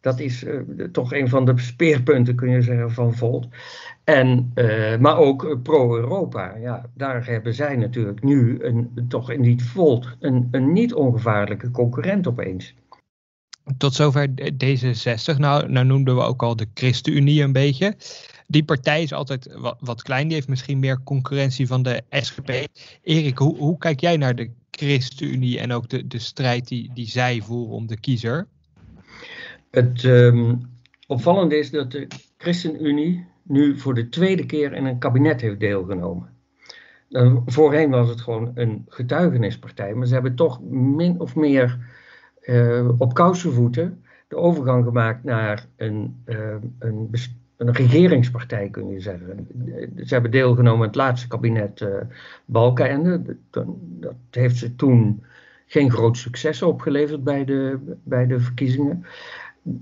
Dat 0.04 0.20
is 0.20 0.44
uh, 0.44 0.60
toch 0.92 1.14
een 1.14 1.30
van 1.30 1.46
de 1.46 1.54
speerpunten, 1.56 2.36
kun 2.36 2.50
je 2.50 2.62
zeggen, 2.62 2.92
van 2.92 3.16
Volt. 3.16 3.48
En, 4.04 4.52
uh, 4.56 4.98
maar 4.98 5.18
ook 5.18 5.60
pro-Europa. 5.62 6.56
Ja, 6.56 6.86
daar 6.94 7.26
hebben 7.26 7.54
zij 7.54 7.76
natuurlijk 7.76 8.24
nu 8.24 8.64
een, 8.64 9.06
toch 9.08 9.32
in 9.32 9.42
die 9.42 9.64
Volt 9.64 10.16
een, 10.20 10.48
een 10.52 10.74
niet 10.74 10.94
ongevaarlijke 10.94 11.72
concurrent 11.72 12.28
opeens. 12.28 12.76
Tot 13.78 13.94
zover 13.94 14.30
D66. 14.30 15.38
Nou, 15.38 15.72
nou 15.72 15.86
noemden 15.86 16.16
we 16.16 16.22
ook 16.22 16.44
al 16.44 16.56
de 16.56 16.68
ChristenUnie 16.74 17.44
een 17.44 17.54
beetje. 17.54 17.96
Die 18.48 18.64
partij 18.64 19.02
is 19.02 19.14
altijd 19.14 19.56
wat, 19.58 19.78
wat, 19.80 20.02
klein. 20.02 20.26
Die 20.26 20.36
heeft 20.36 20.48
misschien 20.48 20.80
meer 20.80 21.04
concurrentie 21.04 21.68
van 21.68 21.84
de 21.84 22.02
SGP. 22.10 22.68
Erik, 23.02 23.38
hoe, 23.38 23.58
hoe 23.58 23.78
kijk 23.78 24.00
jij 24.00 24.18
naar 24.18 24.36
de 24.36 24.52
ChristenUnie 24.72 25.60
en 25.60 25.72
ook 25.72 25.90
de, 25.90 26.08
de 26.08 26.20
strijd 26.20 26.68
die, 26.68 26.92
die 26.94 27.08
zij 27.08 27.42
voeren 27.42 27.76
om 27.76 27.88
de 27.88 28.00
kiezer? 28.00 28.48
Het 29.74 30.04
um, 30.04 30.62
opvallende 31.08 31.58
is 31.58 31.72
dat 31.72 31.92
de 31.92 32.08
ChristenUnie 32.38 33.26
nu 33.44 33.78
voor 33.78 33.94
de 33.94 34.10
tweede 34.10 34.46
keer 34.46 34.74
in 34.74 34.86
een 34.86 35.00
kabinet 35.00 35.42
heeft 35.42 35.60
deelgenomen. 35.60 36.30
Dan, 37.10 37.42
voorheen 37.46 37.90
was 37.90 38.10
het 38.10 38.22
gewoon 38.22 38.52
een 38.56 38.86
getuigenispartij, 38.88 39.94
maar 39.94 40.08
ze 40.08 40.14
hebben 40.14 40.36
toch 40.36 40.62
min 40.70 41.20
of 41.20 41.36
meer 41.36 41.78
uh, 42.42 42.90
op 42.98 43.14
kousenvoeten 43.14 44.04
de 44.28 44.36
overgang 44.36 44.86
gemaakt 44.86 45.24
naar 45.24 45.66
een, 45.76 46.24
uh, 46.26 46.56
een, 46.80 47.10
een, 47.58 47.74
regeringspartij, 47.74 48.70
kun 48.70 48.88
je 48.88 49.00
zeggen. 49.00 49.48
Ze 49.96 50.14
hebben 50.14 50.32
deelgenomen 50.32 50.80
in 50.80 50.88
het 50.88 50.96
laatste 50.96 51.28
kabinet 51.28 51.82
uh, 51.82 51.90
Balkenende. 52.46 53.38
Dat, 53.50 53.66
dat 53.78 54.16
heeft 54.32 54.58
ze 54.58 54.76
toen 54.76 55.24
geen 55.66 55.92
groot 55.92 56.18
succes 56.18 56.62
opgeleverd 56.62 57.24
bij 57.24 57.46
de, 57.46 57.80
bij 58.04 58.28
de 58.28 58.40
verkiezingen 58.40 59.06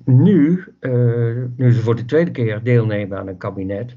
nu, 0.06 0.64
uh, 0.80 1.44
nu 1.56 1.72
ze 1.72 1.82
voor 1.82 1.96
de 1.96 2.06
tweede 2.06 2.32
keer 2.32 2.64
deelnemen 2.64 3.18
aan 3.18 3.28
een 3.28 3.38
kabinet, 3.38 3.96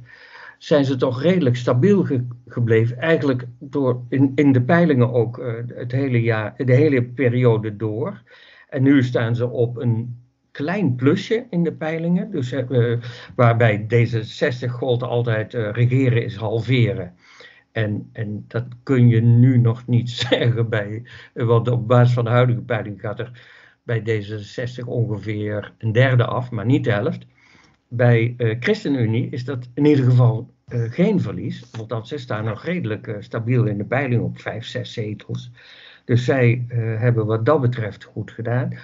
zijn 0.58 0.84
ze 0.84 0.96
toch 0.96 1.22
redelijk 1.22 1.56
stabiel 1.56 2.04
ge 2.04 2.26
gebleven. 2.46 2.98
Eigenlijk 2.98 3.46
door 3.58 4.02
in, 4.08 4.32
in 4.34 4.52
de 4.52 4.62
peilingen 4.62 5.12
ook 5.12 5.38
uh, 5.38 5.52
het 5.74 5.92
hele 5.92 6.22
jaar, 6.22 6.54
de 6.56 6.72
hele 6.72 7.02
periode 7.02 7.76
door. 7.76 8.22
En 8.68 8.82
nu 8.82 9.02
staan 9.02 9.36
ze 9.36 9.48
op 9.48 9.76
een 9.76 10.22
klein 10.50 10.94
plusje 10.94 11.46
in 11.50 11.62
de 11.62 11.72
peilingen. 11.72 12.30
Dus, 12.30 12.52
uh, 12.52 12.98
waarbij 13.34 13.86
D66 13.94 14.70
gold 14.70 15.02
altijd 15.02 15.52
regeren 15.52 16.24
is 16.24 16.36
halveren. 16.36 17.14
En, 17.72 18.08
en 18.12 18.44
dat 18.48 18.64
kun 18.82 19.08
je 19.08 19.20
nu 19.20 19.58
nog 19.58 19.86
niet 19.86 20.10
zeggen 20.30 20.68
bij, 20.68 21.02
want 21.32 21.68
op 21.68 21.88
basis 21.88 22.14
van 22.14 22.24
de 22.24 22.30
huidige 22.30 22.60
peiling 22.60 23.00
gaat 23.00 23.18
er 23.18 23.30
bij 23.84 24.00
D66 24.00 24.84
ongeveer 24.86 25.74
een 25.78 25.92
derde 25.92 26.24
af, 26.24 26.50
maar 26.50 26.66
niet 26.66 26.84
de 26.84 26.92
helft. 26.92 27.26
Bij 27.88 28.34
uh, 28.38 28.56
ChristenUnie 28.60 29.28
is 29.30 29.44
dat 29.44 29.68
in 29.74 29.84
ieder 29.84 30.04
geval 30.04 30.50
uh, 30.68 30.92
geen 30.92 31.20
verlies, 31.20 31.70
want 31.88 32.08
ze 32.08 32.18
staan 32.18 32.44
nog 32.44 32.64
redelijk 32.64 33.06
uh, 33.06 33.16
stabiel 33.18 33.64
in 33.64 33.78
de 33.78 33.84
peiling 33.84 34.22
op 34.22 34.40
5, 34.40 34.64
6 34.64 34.92
zetels. 34.92 35.50
Dus 36.04 36.24
zij 36.24 36.64
hebben 36.98 37.26
wat 37.26 37.46
dat 37.46 37.60
betreft 37.60 38.04
goed 38.04 38.30
gedaan. 38.30 38.78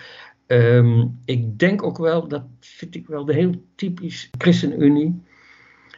Um, 0.46 1.18
ik 1.24 1.58
denk 1.58 1.82
ook 1.82 1.98
wel, 1.98 2.28
dat 2.28 2.44
vind 2.60 2.94
ik 2.94 3.06
wel 3.06 3.24
de 3.24 3.34
heel 3.34 3.54
typisch 3.74 4.30
ChristenUnie. 4.38 5.22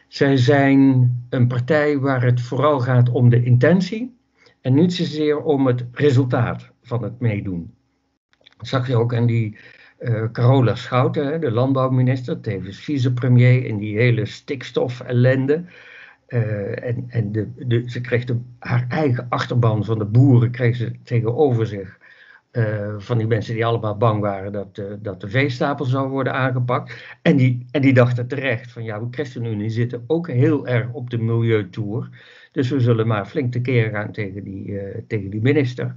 Zij 0.07 0.37
zijn 0.37 1.11
een 1.29 1.47
partij 1.47 1.99
waar 1.99 2.23
het 2.23 2.41
vooral 2.41 2.79
gaat 2.79 3.09
om 3.09 3.29
de 3.29 3.43
intentie 3.43 4.17
en 4.61 4.73
niet 4.73 4.93
zozeer 4.93 5.41
om 5.41 5.67
het 5.67 5.85
resultaat 5.91 6.71
van 6.81 7.03
het 7.03 7.19
meedoen. 7.19 7.73
Zag 8.67 8.87
je 8.87 8.95
ook 8.95 9.13
aan 9.15 9.25
die 9.25 9.57
uh, 9.99 10.23
Carola 10.31 10.75
Schouten, 10.75 11.41
de 11.41 11.51
landbouwminister, 11.51 12.39
tevens 12.39 12.77
vicepremier 12.77 13.65
in 13.65 13.77
die 13.77 13.97
hele 13.97 14.25
stikstof-ellende. 14.25 15.63
en 16.27 17.05
en 17.07 17.31
de, 17.31 17.51
de, 17.67 17.83
ze 17.89 18.01
kreeg 18.01 18.25
de, 18.25 18.37
haar 18.59 18.85
eigen 18.89 19.25
achterban 19.29 19.85
van 19.85 19.97
de 19.97 20.05
boeren 20.05 20.51
kreeg 20.51 20.75
ze 20.75 20.91
tegenover 21.03 21.67
zich. 21.67 22.01
Uh, 22.51 22.93
van 22.97 23.17
die 23.17 23.27
mensen 23.27 23.53
die 23.53 23.65
allemaal 23.65 23.97
bang 23.97 24.21
waren 24.21 24.51
dat, 24.51 24.81
dat 25.01 25.21
de 25.21 25.29
veestapel 25.29 25.85
zou 25.85 26.09
worden 26.09 26.33
aangepakt. 26.33 27.17
En 27.21 27.37
die, 27.37 27.65
en 27.71 27.81
die 27.81 27.93
dachten 27.93 28.27
terecht 28.27 28.71
van 28.71 28.83
ja, 28.83 28.99
we 28.99 29.07
ChristenUnie 29.11 29.69
zitten 29.69 30.03
ook 30.07 30.27
heel 30.27 30.67
erg 30.67 30.91
op 30.91 31.09
de 31.09 31.17
milieutour. 31.17 32.09
Dus 32.51 32.69
we 32.69 32.79
zullen 32.79 33.07
maar 33.07 33.25
flink 33.25 33.51
tekeer 33.51 33.89
gaan 33.89 34.11
tegen 34.11 34.43
die, 34.43 34.79
tegen 35.07 35.29
die 35.29 35.41
minister. 35.41 35.95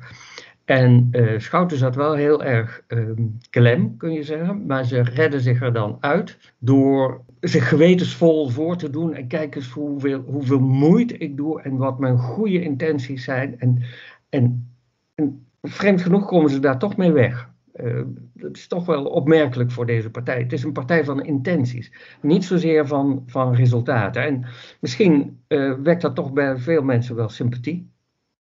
En 0.67 1.11
Schouten 1.37 1.77
zat 1.77 1.95
wel 1.95 2.15
heel 2.15 2.45
erg 2.45 2.83
ehm, 2.87 3.23
klem, 3.51 3.97
kun 3.97 4.13
je 4.13 4.23
zeggen. 4.23 4.67
Maar 4.67 4.85
ze 4.85 5.01
redden 5.01 5.41
zich 5.41 5.63
er 5.63 5.73
dan 5.73 5.97
uit 6.01 6.53
door 6.59 7.25
zich 7.41 7.69
gewetensvol 7.69 8.49
voor 8.49 8.77
te 8.77 8.91
doen. 8.91 9.15
En 9.15 9.27
kijk 9.27 9.55
eens 9.55 9.71
hoeveel, 9.71 10.21
hoeveel 10.21 10.61
moeite 10.61 11.19
ik 11.19 11.37
doe 11.37 11.63
en 11.63 11.77
wat 11.77 11.99
mijn 11.99 12.19
goede 12.19 12.63
intenties 12.63 13.25
zijn. 13.25 13.59
En, 13.59 13.83
en, 14.29 14.71
en 15.15 15.47
vreemd 15.63 16.03
genoeg 16.03 16.27
komen 16.27 16.51
ze 16.51 16.59
daar 16.59 16.79
toch 16.79 16.97
mee 16.97 17.13
weg. 17.13 17.55
Uh, 17.75 18.03
dat 18.33 18.57
is 18.57 18.67
toch 18.67 18.87
wel 18.87 19.05
opmerkelijk 19.05 19.71
voor 19.71 19.87
deze 19.87 20.11
partij. 20.11 20.39
Het 20.39 20.53
is 20.53 20.63
een 20.63 20.73
partij 20.73 21.05
van 21.05 21.25
intenties, 21.25 21.93
niet 22.23 22.45
zozeer 22.45 22.87
van, 22.87 23.23
van 23.27 23.55
resultaten. 23.55 24.23
En 24.23 24.45
misschien 24.81 25.41
uh, 25.49 25.75
wekt 25.83 26.03
dat 26.03 26.15
toch 26.15 26.33
bij 26.33 26.57
veel 26.57 26.83
mensen 26.83 27.17
wel 27.17 27.29
sympathie. 27.29 27.91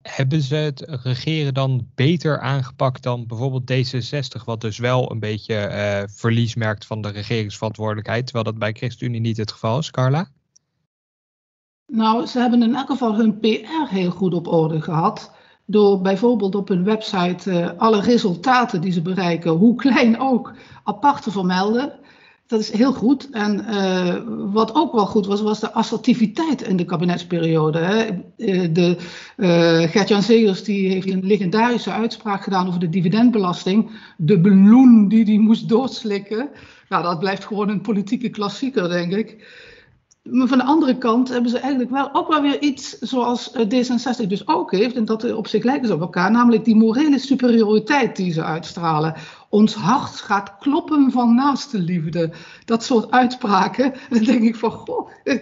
Hebben 0.09 0.43
ze 0.43 0.55
het 0.55 0.81
regeren 1.03 1.55
dan 1.55 1.87
beter 1.95 2.41
aangepakt 2.41 3.03
dan 3.03 3.27
bijvoorbeeld 3.27 3.73
D66, 3.73 4.45
wat 4.45 4.61
dus 4.61 4.79
wel 4.79 5.11
een 5.11 5.19
beetje 5.19 5.55
uh, 5.55 6.09
verlies 6.17 6.55
merkt 6.55 6.87
van 6.87 7.01
de 7.01 7.09
regeringsverantwoordelijkheid, 7.09 8.25
terwijl 8.25 8.45
dat 8.45 8.59
bij 8.59 8.73
ChristenUnie 8.73 9.21
niet 9.21 9.37
het 9.37 9.53
geval 9.53 9.79
is, 9.79 9.91
Carla? 9.91 10.29
Nou, 11.87 12.27
ze 12.27 12.39
hebben 12.39 12.63
in 12.63 12.75
elk 12.75 12.91
geval 12.91 13.15
hun 13.15 13.39
PR 13.39 13.89
heel 13.89 14.11
goed 14.11 14.35
op 14.35 14.47
orde 14.47 14.81
gehad 14.81 15.33
door 15.67 16.01
bijvoorbeeld 16.01 16.55
op 16.55 16.69
hun 16.69 16.85
website 16.85 17.51
uh, 17.51 17.71
alle 17.77 18.01
resultaten 18.01 18.81
die 18.81 18.93
ze 18.93 19.03
bereiken, 19.03 19.51
hoe 19.51 19.75
klein 19.75 20.21
ook, 20.21 20.53
apart 20.85 21.23
te 21.23 21.31
vermelden. 21.31 21.93
Dat 22.47 22.61
is 22.61 22.73
heel 22.73 22.93
goed. 22.93 23.31
En 23.31 23.65
uh, 23.71 24.17
wat 24.53 24.75
ook 24.75 24.93
wel 24.93 25.07
goed 25.07 25.27
was, 25.27 25.41
was 25.41 25.61
de 25.61 25.73
assertiviteit 25.73 26.63
in 26.63 26.77
de 26.77 26.85
kabinetsperiode. 26.85 27.79
Hè. 27.79 28.03
Eh, 28.37 28.69
de, 28.73 28.97
uh, 29.37 29.91
Gert-Jan 29.91 30.55
die 30.65 30.89
heeft 30.89 31.11
een 31.11 31.27
legendarische 31.27 31.91
uitspraak 31.91 32.43
gedaan 32.43 32.67
over 32.67 32.81
de 32.81 32.89
dividendbelasting. 32.89 33.91
De 34.17 34.41
beloen 34.41 35.09
die 35.09 35.25
hij 35.25 35.39
moest 35.39 35.69
doodslikken. 35.69 36.49
Nou, 36.89 37.03
dat 37.03 37.19
blijft 37.19 37.45
gewoon 37.45 37.69
een 37.69 37.81
politieke 37.81 38.29
klassieker, 38.29 38.89
denk 38.89 39.13
ik. 39.13 39.47
Maar 40.23 40.49
van 40.49 40.59
de 40.59 40.65
andere 40.65 40.99
kant 40.99 41.29
hebben 41.29 41.51
ze 41.51 41.59
eigenlijk 41.59 41.91
wel 41.91 42.15
ook 42.15 42.29
wel 42.29 42.43
weer 42.43 42.61
iets 42.61 42.99
zoals 42.99 43.53
eh, 43.53 43.63
D66 43.63 44.27
dus 44.27 44.49
ook 44.49 44.73
heeft. 44.73 44.97
En 44.97 45.05
dat 45.05 45.33
op 45.33 45.47
zich 45.47 45.65
lijken 45.65 45.87
ze 45.89 45.95
op 45.95 46.01
elkaar. 46.01 46.31
Namelijk 46.31 46.65
die 46.65 46.77
morele 46.77 47.19
superioriteit 47.19 48.17
die 48.17 48.33
ze 48.33 48.45
uitstralen. 48.45 49.15
Ons 49.55 49.75
hart 49.75 50.21
gaat 50.21 50.59
kloppen 50.59 51.11
van 51.11 51.35
naaste 51.35 51.79
liefde. 51.79 52.31
Dat 52.65 52.85
soort 52.85 53.11
uitspraken. 53.11 53.85
En 53.85 54.01
dan 54.17 54.25
denk 54.25 54.43
ik 54.43 54.57
van, 54.57 54.71
goh, 54.71 55.11
eh, 55.25 55.39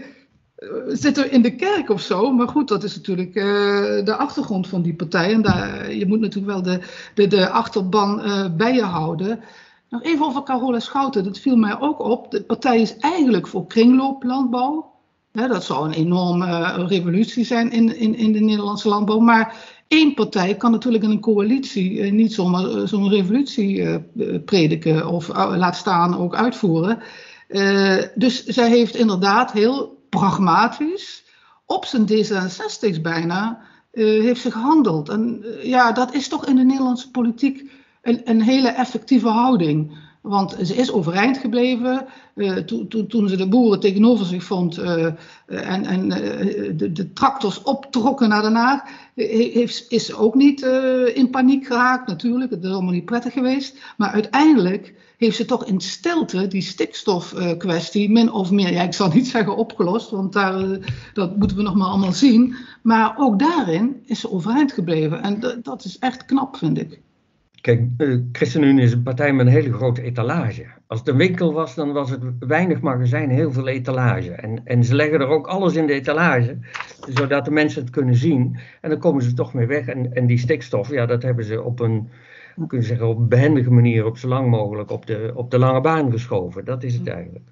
zitten 0.89 1.23
we 1.23 1.31
in 1.31 1.43
de 1.43 1.57
kerk 1.57 1.91
of 1.91 2.01
zo? 2.01 2.33
Maar 2.33 2.49
goed, 2.49 2.69
dat 2.69 2.85
is 2.85 2.97
natuurlijk 2.97 3.35
uh, 3.35 3.45
de 4.05 4.17
achtergrond 4.17 4.69
van 4.69 4.83
die 4.83 4.95
partij. 4.95 5.33
En 5.33 5.43
daar, 5.43 5.93
je 5.95 6.07
moet 6.07 6.21
natuurlijk 6.21 6.53
wel 6.53 6.63
de, 6.63 6.81
de, 7.15 7.27
de 7.27 7.49
achterban 7.49 8.21
uh, 8.21 8.47
bij 8.57 8.75
je 8.75 8.83
houden. 8.83 9.41
Nog 9.89 10.03
even 10.03 10.27
over 10.27 10.43
Carola 10.43 10.81
Schouten. 10.81 11.25
Dat 11.25 11.39
viel 11.39 11.57
mij 11.57 11.81
ook 11.81 12.01
op. 12.01 12.31
De 12.31 12.43
partij 12.43 12.81
is 12.81 12.97
eigenlijk 12.97 13.49
voor 13.49 13.67
kringlooplandbouw. 13.67 14.91
Dat 15.33 15.65
zou 15.65 15.87
een 15.87 15.95
enorme 15.95 16.87
revolutie 16.87 17.45
zijn 17.45 17.71
in, 17.71 17.97
in, 17.97 18.15
in 18.15 18.33
de 18.33 18.41
Nederlandse 18.41 18.89
landbouw. 18.89 19.19
Maar 19.19 19.57
één 19.93 20.15
partij 20.15 20.57
kan 20.57 20.71
natuurlijk 20.71 21.05
in 21.05 21.11
een 21.11 21.21
coalitie 21.21 21.93
uh, 21.93 22.13
niet 22.13 22.33
zomaar 22.33 22.65
uh, 22.65 22.87
zo'n 22.87 23.09
revolutie 23.09 24.01
prediken 24.45 25.07
of 25.07 25.29
laat 25.37 25.77
staan 25.77 26.19
ook 26.19 26.35
uitvoeren. 26.35 26.99
dus 28.15 28.45
zij 28.45 28.69
heeft 28.69 28.97
inderdaad 28.97 29.53
heel 29.53 30.05
pragmatisch 30.09 31.25
op 31.67 31.85
zijn 31.85 32.09
D66 32.09 33.01
bijna 33.03 33.61
heeft 33.93 34.41
ze 34.41 34.51
gehandeld. 34.51 35.09
En 35.09 35.45
ja, 35.63 35.93
dat 35.93 36.15
is 36.15 36.29
toch 36.29 36.47
in 36.47 36.57
de 36.57 36.65
Nederlandse 36.65 37.11
politiek 37.11 37.71
een, 38.03 38.21
een 38.25 38.43
hele 38.43 38.69
effectieve 38.69 39.29
houding. 39.29 40.02
Want 40.23 40.57
ze 40.63 40.75
is 40.75 40.93
overeind 40.93 41.39
gebleven. 41.39 42.07
To, 42.67 43.07
toen 43.07 43.29
ze 43.29 43.37
de 43.37 43.49
boeren 43.49 43.81
tegenover 43.81 44.27
zich 44.27 44.45
vond 44.45 44.79
uh, 44.79 45.05
en, 45.47 45.85
en 45.85 46.05
uh, 46.05 46.73
de, 46.77 46.93
de, 46.93 47.13
tractors 47.13 47.63
optrokken 47.63 48.31
Haag, 48.31 48.81
heeft, 49.15 49.87
is 49.89 50.07
ze 50.07 50.17
ook 50.17 50.35
niet 50.35 50.63
in 51.15 51.31
paniek 51.31 51.67
geraakt 51.67 52.09
natuurlijk. 52.09 52.51
Het 52.51 52.65
is 52.65 52.71
allemaal 52.71 52.93
niet 52.93 53.05
prettig 53.05 53.33
geweest. 53.33 53.77
Maar 53.97 54.11
uiteindelijk 54.11 54.95
heeft 55.17 55.37
ze 55.37 55.45
toch 55.45 55.65
in 55.65 55.81
stilte 55.81 56.47
die 56.47 56.63
stikstofkwestie 56.63 58.11
min 58.11 58.33
of 58.33 58.51
meer, 58.51 58.73
ja 58.73 58.83
ik 58.83 58.95
zal 58.95 59.09
niet 59.09 59.29
zeggen 59.29 59.57
opgelost, 59.57 60.11
want 60.11 60.33
daar, 60.33 60.79
dat 61.15 61.37
moeten 61.37 61.57
we 61.57 61.63
nog 61.63 61.75
maar 61.75 61.89
allemaal 61.89 62.13
zien. 62.13 62.55
Maar 62.83 63.15
ook 63.17 63.39
daarin 63.39 64.03
is 64.05 64.21
ze 64.21 64.31
overeind 64.31 64.73
gebleven. 64.73 65.23
En 65.23 65.61
dat 65.63 65.85
is 65.85 65.99
echt 65.99 66.25
knap 66.25 66.57
vind 66.57 66.79
ik. 66.79 67.01
Kijk, 67.63 67.81
uh, 67.99 68.21
ChristenUnie 68.33 68.85
is 68.85 68.93
een 68.93 69.03
partij 69.03 69.33
met 69.33 69.47
een 69.47 69.53
hele 69.53 69.73
grote 69.73 70.03
etalage. 70.03 70.67
Als 70.87 70.99
het 70.99 71.09
een 71.09 71.17
winkel 71.17 71.53
was, 71.53 71.75
dan 71.75 71.93
was 71.93 72.11
het 72.11 72.23
weinig 72.39 72.81
magazijn, 72.81 73.31
heel 73.31 73.53
veel 73.53 73.69
etalage. 73.69 74.31
En, 74.33 74.61
en 74.65 74.85
ze 74.85 74.95
leggen 74.95 75.21
er 75.21 75.27
ook 75.27 75.47
alles 75.47 75.75
in 75.75 75.87
de 75.87 75.93
etalage, 75.93 76.59
zodat 77.09 77.45
de 77.45 77.51
mensen 77.51 77.83
het 77.83 77.91
kunnen 77.91 78.15
zien. 78.15 78.59
En 78.81 78.91
dan 78.91 78.99
komen 78.99 79.23
ze 79.23 79.35
toch 79.35 79.55
mee 79.55 79.67
weg. 79.67 79.87
En, 79.87 80.13
en 80.13 80.27
die 80.27 80.39
stikstof, 80.39 80.91
ja, 80.91 81.07
dat 81.07 81.23
hebben 81.23 81.45
ze 81.45 81.63
op 81.63 81.81
een, 81.81 82.09
kunnen 82.67 82.87
zeggen, 82.87 83.09
op 83.09 83.19
een 83.19 83.29
behendige 83.29 83.71
manier, 83.71 84.05
op 84.05 84.19
zo 84.19 84.29
lang 84.29 84.51
mogelijk, 84.51 84.91
op 84.91 85.07
de, 85.07 85.33
op 85.35 85.51
de 85.51 85.59
lange 85.59 85.81
baan 85.81 86.11
geschoven. 86.11 86.65
Dat 86.65 86.83
is 86.83 86.95
het 86.95 87.09
eigenlijk. 87.09 87.45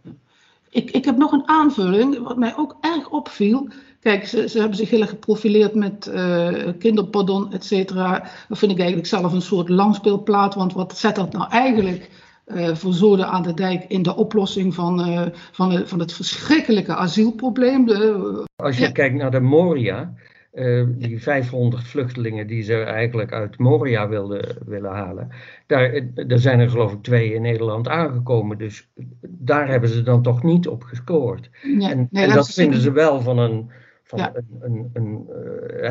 Ik, 0.70 0.90
ik 0.90 1.04
heb 1.04 1.16
nog 1.16 1.32
een 1.32 1.48
aanvulling, 1.48 2.18
wat 2.18 2.36
mij 2.36 2.56
ook 2.56 2.76
erg 2.80 3.08
opviel. 3.08 3.68
Kijk, 4.00 4.26
ze, 4.26 4.48
ze 4.48 4.58
hebben 4.58 4.76
zich 4.76 4.90
heel 4.90 5.00
erg 5.00 5.10
geprofileerd 5.10 5.74
met 5.74 6.10
uh, 6.14 6.48
kinderpardon, 6.78 7.52
et 7.52 7.64
cetera. 7.64 8.30
Dat 8.48 8.58
vind 8.58 8.72
ik 8.72 8.78
eigenlijk 8.78 9.08
zelf 9.08 9.32
een 9.32 9.42
soort 9.42 9.68
langspeelplaat. 9.68 10.54
Want 10.54 10.72
wat 10.72 10.98
zet 10.98 11.14
dat 11.14 11.32
nou 11.32 11.50
eigenlijk 11.50 12.10
uh, 12.46 12.74
voor 12.74 12.92
zoden 12.92 13.28
aan 13.28 13.42
de 13.42 13.54
dijk 13.54 13.84
in 13.88 14.02
de 14.02 14.16
oplossing 14.16 14.74
van, 14.74 15.08
uh, 15.08 15.22
van, 15.52 15.86
van 15.86 15.98
het 15.98 16.12
verschrikkelijke 16.12 16.94
asielprobleem? 16.94 17.86
De, 17.86 18.44
Als 18.56 18.76
je 18.76 18.84
ja. 18.84 18.90
kijkt 18.90 19.14
naar 19.14 19.30
de 19.30 19.40
Moria, 19.40 20.14
uh, 20.52 20.86
die 20.88 21.22
500 21.22 21.84
vluchtelingen 21.84 22.46
die 22.46 22.62
ze 22.62 22.82
eigenlijk 22.82 23.32
uit 23.32 23.58
Moria 23.58 24.08
wilden, 24.08 24.56
willen 24.66 24.90
halen. 24.90 25.28
Daar, 25.66 26.00
daar 26.26 26.38
zijn 26.38 26.60
er 26.60 26.70
geloof 26.70 26.92
ik 26.92 27.02
twee 27.02 27.34
in 27.34 27.42
Nederland 27.42 27.88
aangekomen. 27.88 28.58
Dus 28.58 28.90
daar 29.20 29.68
hebben 29.68 29.88
ze 29.88 30.02
dan 30.02 30.22
toch 30.22 30.42
niet 30.42 30.68
op 30.68 30.82
gescoord. 30.82 31.50
Ja, 31.62 31.90
en, 31.90 32.08
nee, 32.10 32.24
en, 32.24 32.34
dat 32.34 32.50
vinden 32.50 32.80
ze 32.80 32.92
wel 32.92 33.20
van 33.20 33.38
een. 33.38 33.70
Van 34.02 34.18
ja. 34.18 34.32
een, 34.34 34.60
een, 34.60 34.90
een 34.92 35.26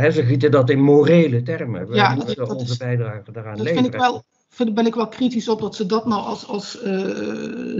uh, 0.01 0.09
ze 0.09 0.23
gieten 0.23 0.51
dat 0.51 0.69
in 0.69 0.81
morele 0.81 1.41
termen. 1.41 1.87
We 1.87 1.95
ja, 1.95 2.15
moeten 2.15 2.49
onze 2.49 2.71
is, 2.71 2.77
bijdrage 2.77 3.31
daaraan 3.31 3.55
dat 3.55 3.65
leveren. 3.65 3.83
Vind 3.83 3.93
ik 3.93 3.99
wel, 3.99 4.23
ben 4.57 4.85
ik 4.85 4.95
wel 4.95 5.07
kritisch 5.07 5.49
op 5.49 5.61
dat 5.61 5.75
ze 5.75 5.85
dat 5.85 6.05
nou 6.05 6.23
als, 6.23 6.47
als 6.47 6.79
uh, 6.85 6.91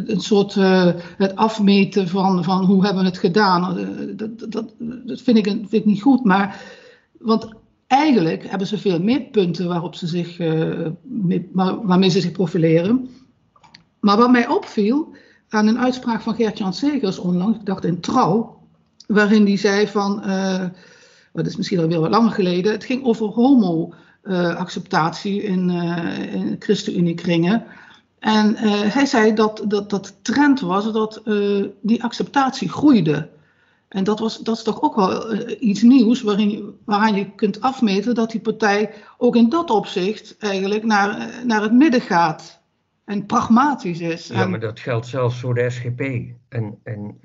een 0.06 0.22
soort 0.22 0.56
uh, 0.56 0.92
het 1.18 1.36
afmeten 1.36 2.08
van, 2.08 2.44
van 2.44 2.66
hoe 2.66 2.86
hebben 2.86 3.04
we 3.04 3.10
het 3.10 3.18
gedaan. 3.18 3.80
Uh, 3.80 3.88
dat, 4.18 4.52
dat, 4.52 4.74
dat 4.80 5.22
vind, 5.22 5.38
ik, 5.38 5.46
vind 5.46 5.74
ik 5.74 5.86
niet 5.86 6.02
goed. 6.02 6.24
Maar, 6.24 6.62
want 7.20 7.50
eigenlijk 7.88 8.50
hebben 8.50 8.68
ze 8.68 8.78
veel 8.78 9.02
meer 9.02 9.22
punten 9.22 9.68
waarop 9.68 9.96
ze 9.96 10.08
zich, 10.08 10.38
mee, 11.04 11.50
waarmee 11.84 12.10
ze 12.10 12.22
zich 12.22 12.32
profileren. 12.32 13.10
Maar 14.00 14.18
wat 14.18 14.32
mij 14.32 14.48
opviel 14.48 15.16
aan 15.50 15.68
een 15.68 15.80
uitspraak 15.80 16.22
van 16.22 16.36
Gert-Jan 16.36 16.74
Segers 16.74 17.20
onlangs, 17.20 17.60
ik 17.60 17.66
dacht 17.66 17.86
in 17.86 18.00
Trouw, 18.00 18.58
waarin 19.08 19.46
hij 19.46 19.58
zei 19.58 19.88
van, 19.88 20.24
dat 21.34 21.46
is 21.46 21.56
misschien 21.56 21.80
alweer 21.80 22.00
wat 22.00 22.10
langer 22.10 22.32
geleden, 22.32 22.72
het 22.72 22.84
ging 22.84 23.04
over 23.04 23.28
homo. 23.28 23.94
Uh, 24.24 24.56
acceptatie 24.56 25.44
in, 25.44 25.70
uh, 25.70 26.34
in 26.34 26.56
ChristenUnie-kringen. 26.60 27.64
En 28.20 28.52
uh, 28.52 28.82
hij 28.82 29.06
zei 29.06 29.34
dat, 29.34 29.64
dat 29.68 29.90
dat 29.90 30.16
trend 30.22 30.60
was 30.60 30.92
dat 30.92 31.22
die 31.82 32.04
acceptatie 32.04 32.70
groeide. 32.70 33.30
En 33.88 34.04
dat, 34.04 34.20
was, 34.20 34.40
dat 34.40 34.58
is 34.58 34.64
toch 34.64 34.82
ook 34.82 34.96
wel 34.96 35.36
iets 35.60 35.82
nieuws 35.82 36.22
waarin, 36.22 36.78
waaraan 36.86 37.16
je 37.16 37.32
kunt 37.36 37.62
afmeten 37.62 38.16
dat 38.16 38.32
die 38.32 38.42
partij 38.42 38.94
ook 39.18 39.36
in 39.36 39.50
dat 39.50 39.70
opzicht 39.70 40.36
eigenlijk 40.40 40.84
naar, 40.84 41.30
naar 41.46 41.62
het 41.62 41.74
midden 41.74 42.02
gaat. 42.02 42.62
En 43.06 43.26
pragmatisch 43.26 44.00
is. 44.00 44.28
Ja, 44.28 44.46
maar 44.46 44.60
dat 44.60 44.80
geldt 44.80 45.08
zelfs 45.08 45.40
voor 45.40 45.54
de 45.54 45.70
SGP. 45.70 46.00
En, 46.50 46.80
en 46.84 47.20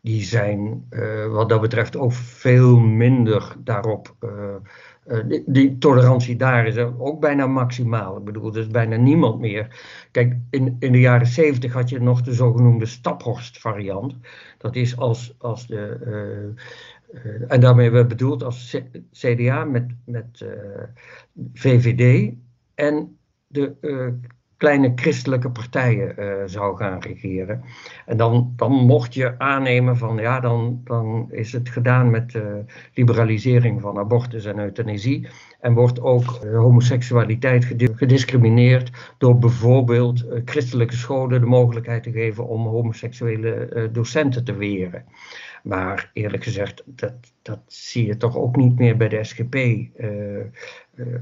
die 0.00 0.22
zijn 0.22 0.88
wat 1.30 1.48
dat 1.48 1.60
betreft 1.60 1.96
ook 1.96 2.12
veel 2.12 2.78
minder 2.78 3.56
daarop 3.58 4.14
uh, 4.20 4.30
die, 5.28 5.42
die, 5.46 5.78
tolerantie 5.78 6.36
daar 6.36 6.66
is 6.66 6.76
ook 6.76 7.20
bijna 7.20 7.46
maximaal. 7.46 8.16
Ik 8.16 8.24
bedoel, 8.24 8.54
er 8.54 8.60
is 8.60 8.66
bijna 8.66 8.96
niemand 8.96 9.40
meer. 9.40 9.84
Kijk, 10.10 10.36
in, 10.50 10.76
in 10.78 10.92
de 10.92 11.00
jaren 11.00 11.26
zeventig 11.26 11.72
had 11.72 11.88
je 11.88 12.00
nog 12.00 12.22
de 12.22 12.32
zogenoemde 12.32 12.86
Staphorst 12.86 13.58
variant. 13.58 14.16
Dat 14.58 14.76
is 14.76 14.96
als, 14.96 15.34
als 15.38 15.66
de, 15.66 16.54
en 17.48 17.60
daarmee 17.60 17.90
we 17.90 18.06
bedoeld 18.06 18.42
als 18.42 18.76
CDA 19.12 19.64
met, 19.64 19.86
met 20.04 20.44
VVD 21.54 22.32
en 22.74 23.18
de 23.46 23.74
kleine 24.56 24.92
christelijke 24.94 25.50
partijen 25.50 26.14
uh, 26.18 26.34
zou 26.46 26.76
gaan 26.76 27.00
regeren. 27.00 27.64
En 28.06 28.16
dan, 28.16 28.52
dan 28.56 28.72
mocht 28.72 29.14
je 29.14 29.38
aannemen 29.38 29.96
van 29.96 30.16
ja, 30.16 30.40
dan, 30.40 30.80
dan 30.84 31.28
is 31.30 31.52
het 31.52 31.68
gedaan 31.68 32.10
met 32.10 32.30
de 32.30 32.64
liberalisering 32.94 33.80
van 33.80 33.98
abortus 33.98 34.44
en 34.44 34.58
euthanasie. 34.58 35.28
En 35.60 35.74
wordt 35.74 36.00
ook 36.00 36.24
homoseksualiteit 36.54 37.64
gediscrimineerd 37.94 39.14
door 39.18 39.38
bijvoorbeeld 39.38 40.24
uh, 40.24 40.40
christelijke 40.44 40.96
scholen 40.96 41.40
de 41.40 41.46
mogelijkheid 41.46 42.02
te 42.02 42.10
geven 42.10 42.46
om 42.46 42.66
homoseksuele 42.66 43.88
docenten 43.92 44.44
te 44.44 44.56
weren. 44.56 45.04
Maar 45.62 46.10
eerlijk 46.12 46.44
gezegd, 46.44 46.82
dat, 46.86 47.14
dat 47.42 47.60
zie 47.66 48.06
je 48.06 48.16
toch 48.16 48.36
ook 48.36 48.56
niet 48.56 48.78
meer 48.78 48.96
bij 48.96 49.08
de 49.08 49.24
SGP 49.24 49.56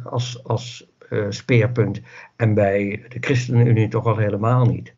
als, 0.04 0.44
als 0.44 0.93
speerpunt. 1.28 2.00
En 2.36 2.54
bij 2.54 3.04
de 3.08 3.16
ChristenUnie 3.20 3.88
toch 3.88 4.06
al 4.06 4.16
helemaal 4.16 4.64
niet. 4.64 4.94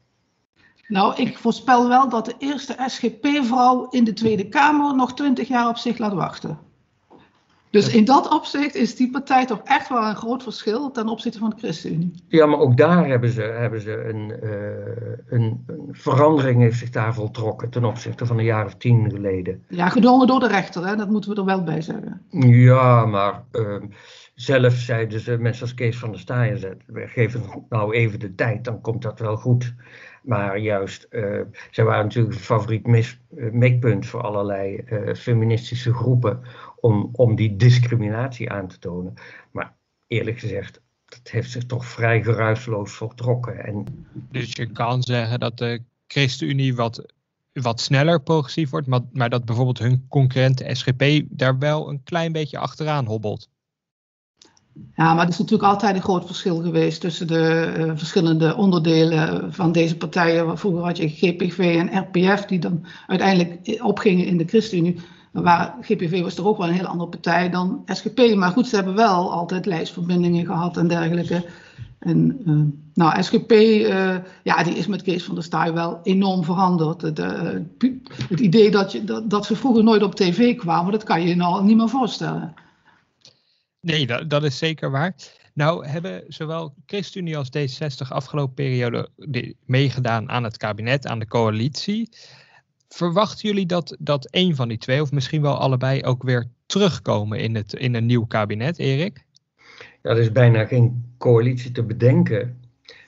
Nou, 0.88 1.22
ik 1.22 1.38
voorspel 1.38 1.88
wel 1.88 2.08
dat 2.08 2.24
de 2.24 2.34
eerste 2.38 2.76
SGP-vrouw 2.86 3.88
in 3.90 4.04
de 4.04 4.12
Tweede 4.12 4.48
Kamer 4.48 4.96
nog 4.96 5.14
twintig 5.14 5.48
jaar 5.48 5.68
op 5.68 5.76
zich 5.76 5.98
laat 5.98 6.12
wachten. 6.12 6.58
Dus 7.70 7.94
in 7.94 8.04
dat 8.04 8.28
opzicht 8.34 8.74
is 8.74 8.96
die 8.96 9.10
partij 9.10 9.46
toch 9.46 9.60
echt 9.64 9.88
wel 9.88 10.02
een 10.08 10.16
groot 10.16 10.42
verschil 10.42 10.90
ten 10.90 11.08
opzichte 11.08 11.38
van 11.38 11.50
de 11.50 11.56
ChristenUnie. 11.58 12.12
Ja, 12.28 12.46
maar 12.46 12.58
ook 12.58 12.76
daar 12.76 13.08
hebben 13.08 13.30
ze, 13.30 13.42
hebben 13.42 13.80
ze 13.80 14.04
een, 14.08 14.32
uh, 14.42 15.16
een, 15.28 15.64
een, 15.66 15.88
verandering 15.90 16.60
heeft 16.60 16.78
zich 16.78 16.90
daar 16.90 17.14
voltrokken 17.14 17.70
ten 17.70 17.84
opzichte 17.84 18.26
van 18.26 18.38
een 18.38 18.44
jaar 18.44 18.64
of 18.64 18.74
tien 18.74 19.10
geleden. 19.10 19.64
Ja, 19.68 19.88
gedwongen 19.88 20.26
door 20.26 20.40
de 20.40 20.48
rechter, 20.48 20.86
hè? 20.86 20.96
dat 20.96 21.10
moeten 21.10 21.30
we 21.30 21.36
er 21.36 21.44
wel 21.44 21.62
bij 21.62 21.80
zeggen. 21.80 22.22
Ja, 22.40 23.06
maar 23.06 23.42
uh, 23.52 23.82
zelf 24.36 24.74
zeiden 24.74 25.20
ze, 25.20 25.38
mensen 25.38 25.62
als 25.62 25.74
Kees 25.74 25.98
van 25.98 26.10
der 26.10 26.20
Staaien, 26.20 26.78
we 26.86 27.08
geven 27.08 27.66
nou 27.68 27.94
even 27.94 28.20
de 28.20 28.34
tijd, 28.34 28.64
dan 28.64 28.80
komt 28.80 29.02
dat 29.02 29.18
wel 29.18 29.36
goed. 29.36 29.74
Maar 30.22 30.58
juist, 30.58 31.06
uh, 31.10 31.40
zij 31.70 31.84
waren 31.84 32.04
natuurlijk 32.04 32.34
een 32.34 32.40
favoriet 32.40 32.86
mis, 32.86 33.20
uh, 33.36 33.52
mikpunt 33.52 34.06
voor 34.06 34.22
allerlei 34.22 34.84
uh, 34.86 35.14
feministische 35.14 35.94
groepen 35.94 36.40
om, 36.80 37.08
om 37.12 37.36
die 37.36 37.56
discriminatie 37.56 38.50
aan 38.50 38.68
te 38.68 38.78
tonen. 38.78 39.14
Maar 39.52 39.76
eerlijk 40.06 40.38
gezegd, 40.38 40.80
dat 41.04 41.28
heeft 41.30 41.50
zich 41.50 41.66
toch 41.66 41.86
vrij 41.86 42.22
geruisloos 42.22 42.92
voltrokken. 42.92 43.64
En... 43.64 44.06
Dus 44.30 44.52
je 44.52 44.72
kan 44.72 45.02
zeggen 45.02 45.40
dat 45.40 45.58
de 45.58 45.82
ChristenUnie 46.06 46.74
wat, 46.74 47.14
wat 47.52 47.80
sneller 47.80 48.22
progressief 48.22 48.70
wordt, 48.70 48.86
maar, 48.86 49.02
maar 49.12 49.30
dat 49.30 49.44
bijvoorbeeld 49.44 49.78
hun 49.78 50.06
concurrent 50.08 50.58
de 50.58 50.74
SGP 50.74 51.22
daar 51.28 51.58
wel 51.58 51.88
een 51.88 52.02
klein 52.02 52.32
beetje 52.32 52.58
achteraan 52.58 53.06
hobbelt. 53.06 53.48
Ja, 54.96 55.14
maar 55.14 55.24
er 55.24 55.30
is 55.30 55.38
natuurlijk 55.38 55.68
altijd 55.68 55.96
een 55.96 56.02
groot 56.02 56.26
verschil 56.26 56.56
geweest 56.56 57.00
tussen 57.00 57.26
de 57.26 57.74
uh, 57.78 57.92
verschillende 57.94 58.56
onderdelen 58.56 59.52
van 59.52 59.72
deze 59.72 59.96
partijen. 59.96 60.58
Vroeger 60.58 60.84
had 60.84 60.96
je 60.96 61.08
GPV 61.08 61.58
en 61.58 61.98
RPF, 61.98 62.44
die 62.44 62.58
dan 62.58 62.84
uiteindelijk 63.06 63.80
opgingen 63.82 64.26
in 64.26 64.36
de 64.36 64.44
ChristenUnie. 64.44 65.00
Waar 65.32 65.76
GPV 65.80 66.22
was 66.22 66.34
toch 66.34 66.46
ook 66.46 66.58
wel 66.58 66.68
een 66.68 66.74
heel 66.74 66.86
andere 66.86 67.10
partij 67.10 67.50
dan 67.50 67.82
SGP. 67.86 68.34
Maar 68.34 68.50
goed, 68.50 68.66
ze 68.66 68.76
hebben 68.76 68.94
wel 68.94 69.32
altijd 69.32 69.66
lijstverbindingen 69.66 70.46
gehad 70.46 70.76
en 70.76 70.88
dergelijke. 70.88 71.44
En 71.98 72.40
uh, 72.46 72.62
nou, 72.94 73.22
SGP, 73.22 73.50
eh, 73.50 74.14
ja, 74.42 74.62
die 74.62 74.74
is 74.74 74.86
met 74.86 75.02
Kees 75.02 75.24
van 75.24 75.34
der 75.34 75.44
Staaij 75.44 75.72
wel 75.72 76.00
enorm 76.02 76.44
veranderd. 76.44 77.16
De, 77.16 77.62
het 78.28 78.40
idee 78.40 78.70
dat, 78.70 78.92
je, 78.92 79.04
dat, 79.04 79.30
dat 79.30 79.46
ze 79.46 79.56
vroeger 79.56 79.84
nooit 79.84 80.02
op 80.02 80.14
tv 80.14 80.56
kwamen, 80.56 80.92
dat 80.92 81.04
kan 81.04 81.22
je 81.22 81.28
je 81.28 81.36
nou 81.36 81.64
niet 81.64 81.76
meer 81.76 81.88
voorstellen. 81.88 82.54
Nee, 83.86 84.06
dat, 84.06 84.30
dat 84.30 84.44
is 84.44 84.58
zeker 84.58 84.90
waar. 84.90 85.14
Nou 85.54 85.86
hebben 85.86 86.24
zowel 86.28 86.74
ChristenUnie 86.86 87.36
als 87.36 87.48
D66 87.58 88.08
afgelopen 88.08 88.54
periode 88.54 89.08
meegedaan 89.66 90.30
aan 90.30 90.44
het 90.44 90.56
kabinet, 90.56 91.06
aan 91.06 91.18
de 91.18 91.26
coalitie. 91.26 92.08
Verwachten 92.88 93.48
jullie 93.48 93.66
dat, 93.66 93.96
dat 93.98 94.28
een 94.30 94.56
van 94.56 94.68
die 94.68 94.78
twee, 94.78 95.02
of 95.02 95.12
misschien 95.12 95.42
wel 95.42 95.58
allebei, 95.58 96.02
ook 96.02 96.22
weer 96.22 96.46
terugkomen 96.66 97.38
in, 97.40 97.54
het, 97.54 97.72
in 97.72 97.94
een 97.94 98.06
nieuw 98.06 98.26
kabinet, 98.26 98.78
Erik? 98.78 99.24
Ja, 100.02 100.10
er 100.10 100.18
is 100.18 100.32
bijna 100.32 100.64
geen 100.64 101.14
coalitie 101.18 101.72
te 101.72 101.82
bedenken 101.82 102.60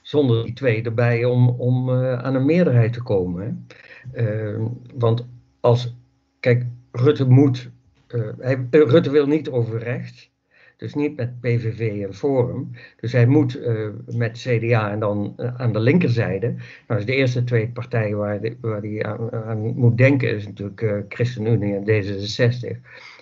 zonder 0.02 0.44
die 0.44 0.54
twee 0.54 0.82
erbij 0.82 1.24
om, 1.24 1.48
om 1.48 1.88
uh, 1.88 2.18
aan 2.18 2.34
een 2.34 2.46
meerderheid 2.46 2.92
te 2.92 3.02
komen. 3.02 3.66
Uh, 4.14 4.66
want 4.94 5.26
als, 5.60 5.94
kijk, 6.40 6.66
Rutte 6.92 7.24
moet, 7.24 7.70
uh, 8.08 8.28
hij, 8.38 8.66
Rutte 8.70 9.10
wil 9.10 9.26
niet 9.26 9.48
over 9.48 9.78
rechts. 9.78 10.27
Dus 10.78 10.94
niet 10.94 11.16
met 11.16 11.40
PVV 11.40 12.04
en 12.04 12.14
Forum. 12.14 12.70
Dus 13.00 13.12
hij 13.12 13.26
moet 13.26 13.56
uh, 13.56 13.88
met 14.06 14.38
CDA 14.38 14.90
en 14.90 15.00
dan 15.00 15.34
uh, 15.36 15.54
aan 15.54 15.72
de 15.72 15.80
linkerzijde. 15.80 16.46
Nou, 16.86 17.00
dus 17.00 17.04
de 17.04 17.14
eerste 17.14 17.44
twee 17.44 17.68
partijen 17.68 18.16
waar, 18.16 18.38
hij 18.40 18.56
waar 18.60 18.80
hij 18.80 19.04
aan, 19.30 19.58
moet 19.58 19.98
denken 19.98 20.34
is 20.34 20.46
natuurlijk 20.46 20.80
uh, 20.80 20.98
ChristenUnie 21.08 21.74
en 21.74 21.84
D66. 21.84 22.76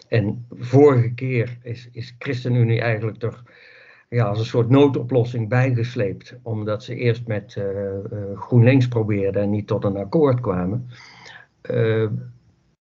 En 0.08 0.46
vorige 0.50 1.14
keer 1.14 1.58
is, 1.62 1.88
is 1.92 2.14
ChristenUnie 2.18 2.80
eigenlijk 2.80 3.18
toch 3.18 3.42
ja, 4.08 4.24
als 4.24 4.38
een 4.38 4.44
soort 4.44 4.68
noodoplossing 4.68 5.48
bijgesleept. 5.48 6.38
Omdat 6.42 6.84
ze 6.84 6.94
eerst 6.94 7.26
met 7.26 7.62
GroenLinks 8.34 8.88
probeerden 8.88 9.42
en 9.42 9.50
niet 9.50 9.66
tot 9.66 9.84
een 9.84 9.96
akkoord 9.96 10.40
kwamen. 10.40 10.88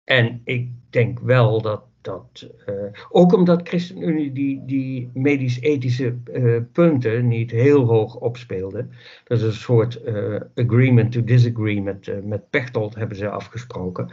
en 0.04 0.40
ik 0.44 0.68
denk 0.90 1.18
wel 1.18 1.62
dat 1.62 1.82
dat, 2.04 2.48
uh, 2.68 2.74
ook 3.10 3.32
omdat 3.32 3.68
ChristenUnie 3.68 4.32
die, 4.32 4.62
die 4.66 5.10
medisch-ethische 5.14 6.16
uh, 6.32 6.60
punten 6.72 7.28
niet 7.28 7.50
heel 7.50 7.84
hoog 7.84 8.16
opspeelde. 8.16 8.86
Dat 9.24 9.38
is 9.38 9.44
een 9.44 9.52
soort 9.52 10.00
uh, 10.06 10.40
agreement 10.54 11.12
to 11.12 11.24
disagree 11.24 11.82
met, 11.82 12.24
met 12.24 12.50
Pechtold 12.50 12.94
hebben 12.94 13.16
ze 13.16 13.28
afgesproken. 13.28 14.10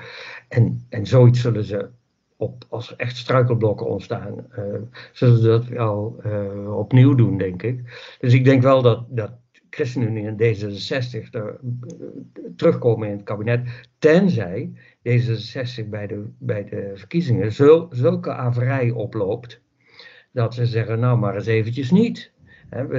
En, 0.48 0.86
en 0.90 1.06
zoiets 1.06 1.42
zullen 1.42 1.64
ze 1.64 1.90
op, 2.36 2.66
als 2.70 2.96
echt 2.96 3.18
struikelblokken 3.18 3.88
ontstaan, 3.88 4.48
zullen 5.12 5.38
ze 5.38 5.48
dat 5.48 5.68
wel 5.68 6.22
opnieuw 6.76 7.16
doen, 7.16 7.38
denk 7.38 7.64
ik. 7.64 7.82
Dus 8.20 8.34
ik 8.34 8.44
denk 8.46 8.62
wel 8.62 8.82
dat, 8.82 9.06
dat 9.10 9.32
ChristenUnie 9.72 10.28
en 10.28 10.38
D66 10.38 11.30
er, 11.32 11.60
terugkomen 12.56 13.08
in 13.08 13.14
het 13.14 13.24
kabinet, 13.24 13.90
tenzij 14.00 14.72
D66 15.10 15.90
bij 15.90 16.08
de, 16.08 16.26
bij 16.38 16.64
de 16.64 16.92
verkiezingen 16.96 17.52
zul, 17.52 17.88
zulke 17.92 18.32
averij 18.34 18.92
oploopt, 18.92 19.62
dat 20.32 20.54
ze 20.54 20.66
zeggen, 20.66 21.00
nou 21.00 21.18
maar 21.18 21.36
eens 21.36 21.46
eventjes 21.46 21.92
niet. 21.92 22.32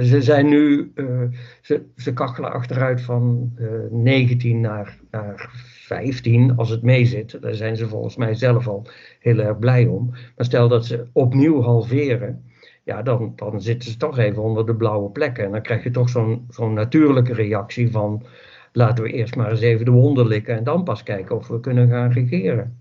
Ze 0.01 0.21
zijn 0.21 0.49
nu, 0.49 0.91
uh, 0.95 1.21
ze, 1.61 1.85
ze 1.95 2.13
kachelen 2.13 2.51
achteruit 2.51 3.01
van 3.01 3.53
uh, 3.57 3.85
eh, 3.85 3.91
19 3.91 4.59
naar, 4.59 4.99
naar 5.11 5.49
15 5.53 6.55
als 6.55 6.69
het 6.69 6.81
meezit. 6.81 7.41
Daar 7.41 7.53
zijn 7.53 7.77
ze 7.77 7.87
volgens 7.87 8.15
mij 8.15 8.33
zelf 8.33 8.67
al 8.67 8.87
heel 9.19 9.39
erg 9.39 9.59
blij 9.59 9.85
om. 9.85 10.09
Maar 10.09 10.45
stel 10.45 10.67
dat 10.67 10.85
ze 10.85 11.07
opnieuw 11.13 11.61
halveren, 11.61 12.43
ja, 12.83 13.01
dan, 13.01 13.33
dan 13.35 13.61
zitten 13.61 13.91
ze 13.91 13.97
toch 13.97 14.17
even 14.17 14.43
onder 14.43 14.65
de 14.65 14.75
blauwe 14.75 15.09
plekken. 15.09 15.45
En 15.45 15.51
dan 15.51 15.61
krijg 15.61 15.83
je 15.83 15.91
toch 15.91 16.09
zo'n 16.09 16.45
zo'n 16.49 16.73
natuurlijke 16.73 17.33
reactie 17.33 17.91
van 17.91 18.23
laten 18.71 19.03
we 19.03 19.11
eerst 19.11 19.35
maar 19.35 19.51
eens 19.51 19.59
even 19.59 19.85
de 19.85 19.91
wonden 19.91 20.27
likken 20.27 20.55
en 20.57 20.63
dan 20.63 20.83
pas 20.83 21.03
kijken 21.03 21.35
of 21.35 21.47
we 21.47 21.59
kunnen 21.59 21.89
gaan 21.89 22.11
regeren. 22.11 22.77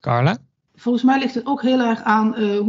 Carla? 0.00 0.38
Volgens 0.74 1.04
mij 1.04 1.18
ligt 1.18 1.34
het 1.34 1.46
ook 1.46 1.62
heel 1.62 1.80
erg 1.80 2.02
aan, 2.02 2.34
uh, 2.38 2.60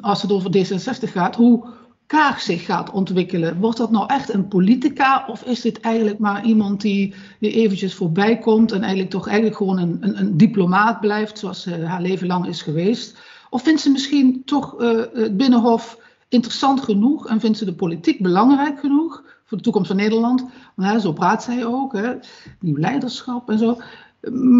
als 0.00 0.22
het 0.22 0.32
over 0.32 0.50
D66 0.56 1.12
gaat, 1.12 1.36
hoe 1.36 1.80
Kaag 2.12 2.40
zich 2.40 2.64
gaat 2.64 2.90
ontwikkelen. 2.90 3.58
Wordt 3.58 3.78
dat 3.78 3.90
nou 3.90 4.06
echt 4.06 4.34
een 4.34 4.48
politica 4.48 5.24
of 5.26 5.42
is 5.42 5.60
dit 5.60 5.80
eigenlijk 5.80 6.18
maar 6.18 6.44
iemand 6.44 6.80
die, 6.80 7.14
die 7.40 7.52
eventjes 7.52 7.94
voorbij 7.94 8.38
komt 8.38 8.72
en 8.72 8.80
eigenlijk 8.80 9.10
toch 9.10 9.26
eigenlijk 9.26 9.56
gewoon 9.56 9.78
een, 9.78 9.96
een, 10.00 10.18
een 10.18 10.36
diplomaat 10.36 11.00
blijft 11.00 11.38
zoals 11.38 11.62
ze 11.62 11.84
haar 11.84 12.00
leven 12.02 12.26
lang 12.26 12.46
is 12.46 12.62
geweest? 12.62 13.18
Of 13.52 13.62
vindt 13.62 13.80
ze 13.80 13.90
misschien 13.90 14.42
toch 14.44 14.80
uh, 14.80 15.02
het 15.12 15.36
Binnenhof 15.36 15.98
interessant 16.28 16.80
genoeg 16.80 17.28
en 17.28 17.40
vindt 17.40 17.58
ze 17.58 17.64
de 17.64 17.74
politiek 17.74 18.22
belangrijk 18.22 18.80
genoeg 18.80 19.22
voor 19.44 19.56
de 19.56 19.62
toekomst 19.62 19.88
van 19.88 19.96
Nederland. 19.96 20.44
Hè, 20.76 21.00
zo 21.00 21.12
praat 21.12 21.42
zij 21.42 21.66
ook, 21.66 21.92
hè, 21.92 22.12
nieuw 22.60 22.76
leiderschap 22.76 23.50
en 23.50 23.58
zo. 23.58 23.76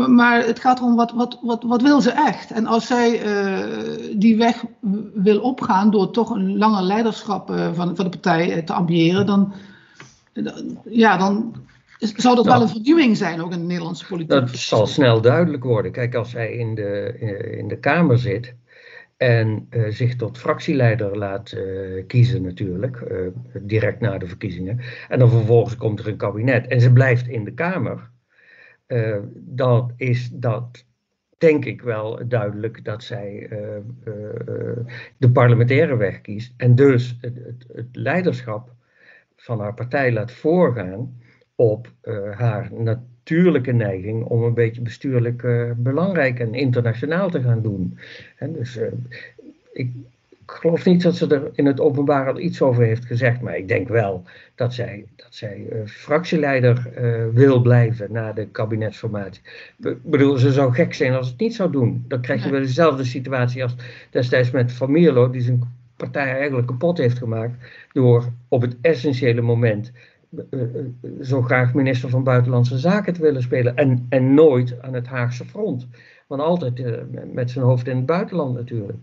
Maar 0.06 0.46
het 0.46 0.58
gaat 0.58 0.78
erom, 0.78 0.96
wat, 0.96 1.12
wat, 1.12 1.38
wat, 1.42 1.62
wat 1.62 1.82
wil 1.82 2.00
ze 2.00 2.10
echt? 2.10 2.50
En 2.50 2.66
als 2.66 2.86
zij 2.86 3.26
uh, 3.26 4.18
die 4.18 4.36
weg 4.36 4.64
wil 5.14 5.40
opgaan 5.40 5.90
door 5.90 6.10
toch 6.10 6.30
een 6.30 6.58
langer 6.58 6.82
leiderschap 6.82 7.50
uh, 7.50 7.72
van, 7.72 7.96
van 7.96 8.04
de 8.04 8.18
partij 8.18 8.62
te 8.62 8.72
ambiëren, 8.72 9.26
dan, 9.26 9.52
ja, 10.84 11.16
dan 11.16 11.54
zou 11.98 12.36
dat 12.36 12.44
wel 12.44 12.62
een 12.62 12.68
vernieuwing 12.68 13.16
zijn, 13.16 13.42
ook 13.42 13.52
in 13.52 13.58
de 13.58 13.66
Nederlandse 13.66 14.06
politiek. 14.06 14.30
Dat 14.30 14.50
zal 14.50 14.86
snel 14.86 15.20
duidelijk 15.20 15.64
worden. 15.64 15.92
Kijk, 15.92 16.14
als 16.14 16.30
zij 16.30 16.52
in 16.52 16.74
de, 16.74 17.18
in 17.58 17.68
de 17.68 17.78
Kamer 17.78 18.18
zit, 18.18 18.54
en 19.22 19.66
uh, 19.70 19.88
zich 19.88 20.16
tot 20.16 20.38
fractieleider 20.38 21.18
laat 21.18 21.52
uh, 21.52 22.06
kiezen 22.06 22.42
natuurlijk, 22.42 23.00
uh, 23.00 23.28
direct 23.60 24.00
na 24.00 24.18
de 24.18 24.26
verkiezingen. 24.26 24.80
En 25.08 25.18
dan 25.18 25.30
vervolgens 25.30 25.76
komt 25.76 26.00
er 26.00 26.08
een 26.08 26.16
kabinet 26.16 26.66
en 26.66 26.80
ze 26.80 26.92
blijft 26.92 27.28
in 27.28 27.44
de 27.44 27.54
Kamer. 27.54 28.10
dan 29.34 29.92
is 29.96 30.30
dat 30.32 30.84
denk 31.38 31.64
ik 31.64 31.82
wel 31.82 32.28
duidelijk 32.28 32.84
dat 32.84 33.02
zij 33.02 33.48
de 35.16 35.30
parlementaire 35.32 35.96
weg 35.96 36.20
kiest. 36.20 36.54
En 36.56 36.74
dus 36.74 37.18
het, 37.20 37.34
het, 37.34 37.64
het, 37.72 37.86
leiderschap 37.92 38.74
van 39.36 39.60
haar 39.60 39.74
partij 39.74 40.12
laat 40.12 40.32
voorgaan 40.32 41.20
op 41.54 41.92
haar 42.34 42.68
natuurlijke 42.72 43.11
neiging 43.72 44.24
om 44.24 44.42
een 44.42 44.54
beetje 44.54 44.80
bestuurlijk 44.80 45.46
belangrijk 45.76 46.38
en 46.38 46.54
internationaal 46.54 47.30
te 47.30 47.42
gaan 47.42 47.62
doen. 47.62 47.98
En 48.36 48.52
dus 48.52 48.78
ik, 49.72 49.90
ik 50.52 50.58
geloof 50.58 50.84
niet 50.84 51.02
dat 51.02 51.16
ze 51.16 51.26
er 51.26 51.50
in 51.54 51.66
het 51.66 51.80
openbaar 51.80 52.28
al 52.28 52.38
iets 52.38 52.62
over 52.62 52.84
heeft 52.84 53.04
gezegd, 53.04 53.40
maar 53.40 53.56
ik 53.56 53.68
denk 53.68 53.88
wel 53.88 54.24
dat 54.54 54.74
zij, 54.74 55.04
dat 55.16 55.34
zij 55.34 55.66
uh, 55.72 55.78
fractieleider 55.86 56.90
uh, 56.98 57.24
wil 57.34 57.60
blijven 57.60 58.12
na 58.12 58.32
de 58.32 58.46
kabinetsformatie. 58.46 59.42
Ik 59.82 60.02
bedoel, 60.02 60.36
ze 60.36 60.52
zou 60.52 60.72
gek 60.72 60.94
zijn 60.94 61.14
als 61.14 61.28
het 61.28 61.38
niet 61.38 61.54
zou 61.54 61.72
doen. 61.72 62.04
Dan 62.08 62.20
krijg 62.20 62.44
je 62.44 62.50
wel 62.50 62.60
dezelfde 62.60 63.04
situatie 63.04 63.62
als 63.62 63.76
destijds 64.10 64.50
met 64.50 64.72
Van 64.72 64.90
Mierlo, 64.90 65.30
die 65.30 65.40
zijn 65.40 65.62
partij 65.96 66.34
eigenlijk 66.34 66.66
kapot 66.66 66.98
heeft 66.98 67.18
gemaakt 67.18 67.54
door 67.92 68.32
op 68.48 68.60
het 68.62 68.76
essentiële 68.80 69.40
moment 69.40 69.92
zo 71.22 71.42
graag 71.42 71.74
minister 71.74 72.08
van 72.08 72.24
Buitenlandse 72.24 72.78
Zaken 72.78 73.12
te 73.12 73.22
willen 73.22 73.42
spelen 73.42 73.76
en, 73.76 74.06
en 74.08 74.34
nooit 74.34 74.82
aan 74.82 74.94
het 74.94 75.06
Haagse 75.06 75.44
front. 75.44 75.86
Want 76.26 76.42
altijd 76.42 76.82
met 77.32 77.50
zijn 77.50 77.64
hoofd 77.64 77.86
in 77.86 77.96
het 77.96 78.06
buitenland 78.06 78.54
natuurlijk. 78.54 78.98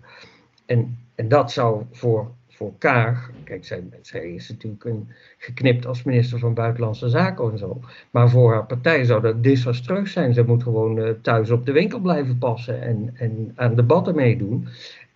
En, 0.65 0.97
en 1.15 1.27
dat 1.27 1.51
zou 1.51 1.83
voor, 1.91 2.31
voor 2.47 2.73
Kaag, 2.77 3.31
kijk, 3.43 3.65
zij, 3.65 3.83
zij 4.01 4.33
is 4.33 4.49
natuurlijk 4.49 4.83
een, 4.83 5.07
geknipt 5.37 5.85
als 5.85 6.03
minister 6.03 6.39
van 6.39 6.53
Buitenlandse 6.53 7.09
Zaken 7.09 7.51
en 7.51 7.57
zo. 7.57 7.81
Maar 8.11 8.29
voor 8.29 8.51
haar 8.53 8.65
partij 8.65 9.03
zou 9.03 9.21
dat 9.21 9.43
desastreus 9.43 10.11
zijn. 10.11 10.33
Ze 10.33 10.43
moet 10.43 10.63
gewoon 10.63 11.21
thuis 11.21 11.49
op 11.49 11.65
de 11.65 11.71
winkel 11.71 11.99
blijven 11.99 12.37
passen 12.37 12.81
en, 12.81 13.11
en 13.13 13.51
aan 13.55 13.75
debatten 13.75 14.15
meedoen. 14.15 14.67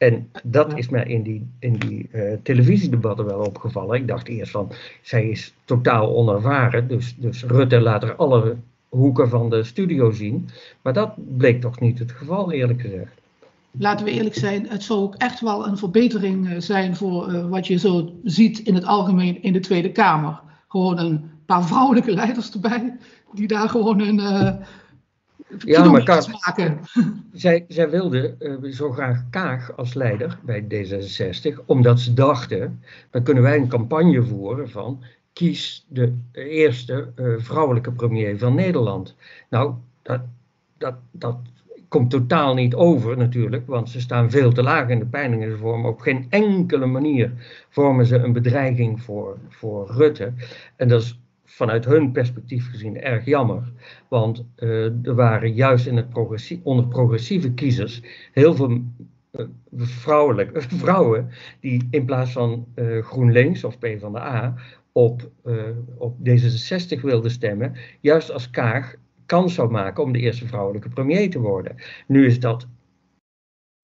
En 0.03 0.29
dat 0.43 0.77
is 0.77 0.89
mij 0.89 1.03
in 1.03 1.23
die, 1.23 1.47
in 1.59 1.73
die 1.73 2.09
uh, 2.11 2.33
televisiedebatten 2.43 3.25
wel 3.25 3.39
opgevallen. 3.39 3.95
Ik 3.97 4.07
dacht 4.07 4.27
eerst 4.27 4.51
van, 4.51 4.71
zij 5.01 5.29
is 5.29 5.53
totaal 5.65 6.15
onervaren. 6.15 6.87
Dus, 6.87 7.15
dus 7.17 7.43
Rutte 7.43 7.79
laat 7.79 8.03
er 8.03 8.15
alle 8.15 8.55
hoeken 8.89 9.29
van 9.29 9.49
de 9.49 9.63
studio 9.63 10.11
zien. 10.11 10.49
Maar 10.81 10.93
dat 10.93 11.37
bleek 11.37 11.61
toch 11.61 11.79
niet 11.79 11.99
het 11.99 12.11
geval, 12.11 12.51
eerlijk 12.51 12.81
gezegd 12.81 13.21
laten 13.77 14.05
we 14.05 14.11
eerlijk 14.11 14.35
zijn, 14.35 14.67
het 14.69 14.83
zou 14.83 14.99
ook 14.99 15.15
echt 15.15 15.39
wel 15.39 15.67
een 15.67 15.77
verbetering 15.77 16.49
eh, 16.49 16.59
zijn 16.59 16.95
voor 16.95 17.33
uh, 17.33 17.49
wat 17.49 17.67
je 17.67 17.77
zo 17.77 18.13
ziet 18.23 18.59
in 18.59 18.75
het 18.75 18.85
algemeen 18.85 19.43
in 19.43 19.53
de 19.53 19.59
Tweede 19.59 19.91
Kamer. 19.91 20.39
Gewoon 20.67 20.99
een 20.99 21.31
paar 21.45 21.63
vrouwelijke 21.63 22.11
leiders 22.11 22.51
erbij, 22.51 22.97
die 23.33 23.47
daar 23.47 23.69
gewoon 23.69 23.99
een 23.99 24.19
uh, 24.19 24.53
ja, 25.57 25.91
maar 25.91 26.03
Kaag, 26.03 26.27
maken. 26.45 26.79
Zij, 27.33 27.65
zij 27.67 27.89
wilde 27.89 28.35
uh, 28.39 28.71
zo 28.71 28.91
graag 28.91 29.23
Kaag 29.29 29.77
als 29.77 29.93
leider 29.93 30.39
bij 30.43 30.63
D66, 30.63 31.65
omdat 31.65 31.99
ze 31.99 32.13
dachten, 32.13 32.81
dan 33.09 33.23
kunnen 33.23 33.43
wij 33.43 33.57
een 33.57 33.67
campagne 33.67 34.23
voeren 34.23 34.69
van 34.69 35.03
kies 35.33 35.85
de 35.87 36.17
eerste 36.31 37.11
vrouwelijke 37.37 37.91
premier 37.91 38.37
van 38.37 38.55
Nederland. 38.55 39.15
Nou, 39.49 39.73
dat, 40.01 40.21
dat, 40.77 40.95
dat 41.11 41.37
komt 41.93 42.09
totaal 42.09 42.53
niet 42.53 42.75
over 42.75 43.17
natuurlijk, 43.17 43.67
want 43.67 43.89
ze 43.89 43.99
staan 44.01 44.31
veel 44.31 44.51
te 44.51 44.63
laag 44.63 44.89
in 44.89 44.99
de 44.99 45.05
peilingen. 45.05 45.51
Ze 45.51 45.57
vormen 45.57 45.91
op 45.91 45.99
geen 45.99 46.25
enkele 46.29 46.85
manier 46.85 47.31
vormen 47.69 48.05
ze 48.05 48.15
een 48.15 48.33
bedreiging 48.33 49.01
voor, 49.01 49.37
voor 49.49 49.91
Rutte. 49.91 50.33
En 50.75 50.87
dat 50.87 51.01
is 51.01 51.19
vanuit 51.55 51.85
hun 51.85 52.11
perspectief 52.11 52.69
gezien 52.69 53.01
erg 53.01 53.25
jammer. 53.25 53.71
Want 54.07 54.45
uh, 54.57 55.07
er 55.07 55.15
waren 55.15 55.53
juist 55.53 55.87
in 55.87 55.95
het 55.95 56.09
progressie, 56.09 56.61
onder 56.63 56.87
progressieve 56.87 57.53
kiezers 57.53 58.01
heel 58.31 58.55
veel 58.55 58.81
uh, 59.31 59.45
vrouwen 60.83 61.29
die 61.59 61.87
in 61.91 62.05
plaats 62.05 62.31
van 62.31 62.67
uh, 62.75 63.03
GroenLinks 63.03 63.63
of 63.63 63.79
PvdA 63.79 64.55
op, 64.91 65.31
op 65.97 66.17
D66 66.17 67.01
wilden 67.01 67.31
stemmen, 67.31 67.73
juist 67.99 68.31
als 68.31 68.49
Kaag 68.49 68.95
kans 69.25 69.53
zou 69.53 69.71
maken 69.71 70.03
om 70.03 70.11
de 70.11 70.19
eerste 70.19 70.47
vrouwelijke 70.47 70.89
premier 70.89 71.29
te 71.29 71.39
worden. 71.39 71.75
Nu 72.07 72.25
is 72.25 72.39
dat 72.39 72.67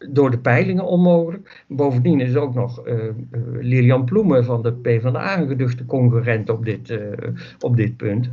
door 0.10 0.32
de 0.32 0.40
peilingen 0.40 0.86
onmogelijk. 0.86 1.66
Bovendien 1.68 2.20
is 2.20 2.36
ook 2.36 2.54
nog 2.54 2.88
uh, 2.88 2.96
Lilian 3.60 4.06
Ploemen 4.06 4.46
van 4.46 4.62
de 4.62 4.74
PvdA 4.74 5.40
een 5.40 5.48
geduchte 5.48 5.86
concurrent 5.86 6.50
op 6.50 6.66
dit, 6.66 6.90
uh, 6.90 7.00
op 7.60 7.76
dit 7.76 7.98
punt. 7.98 8.30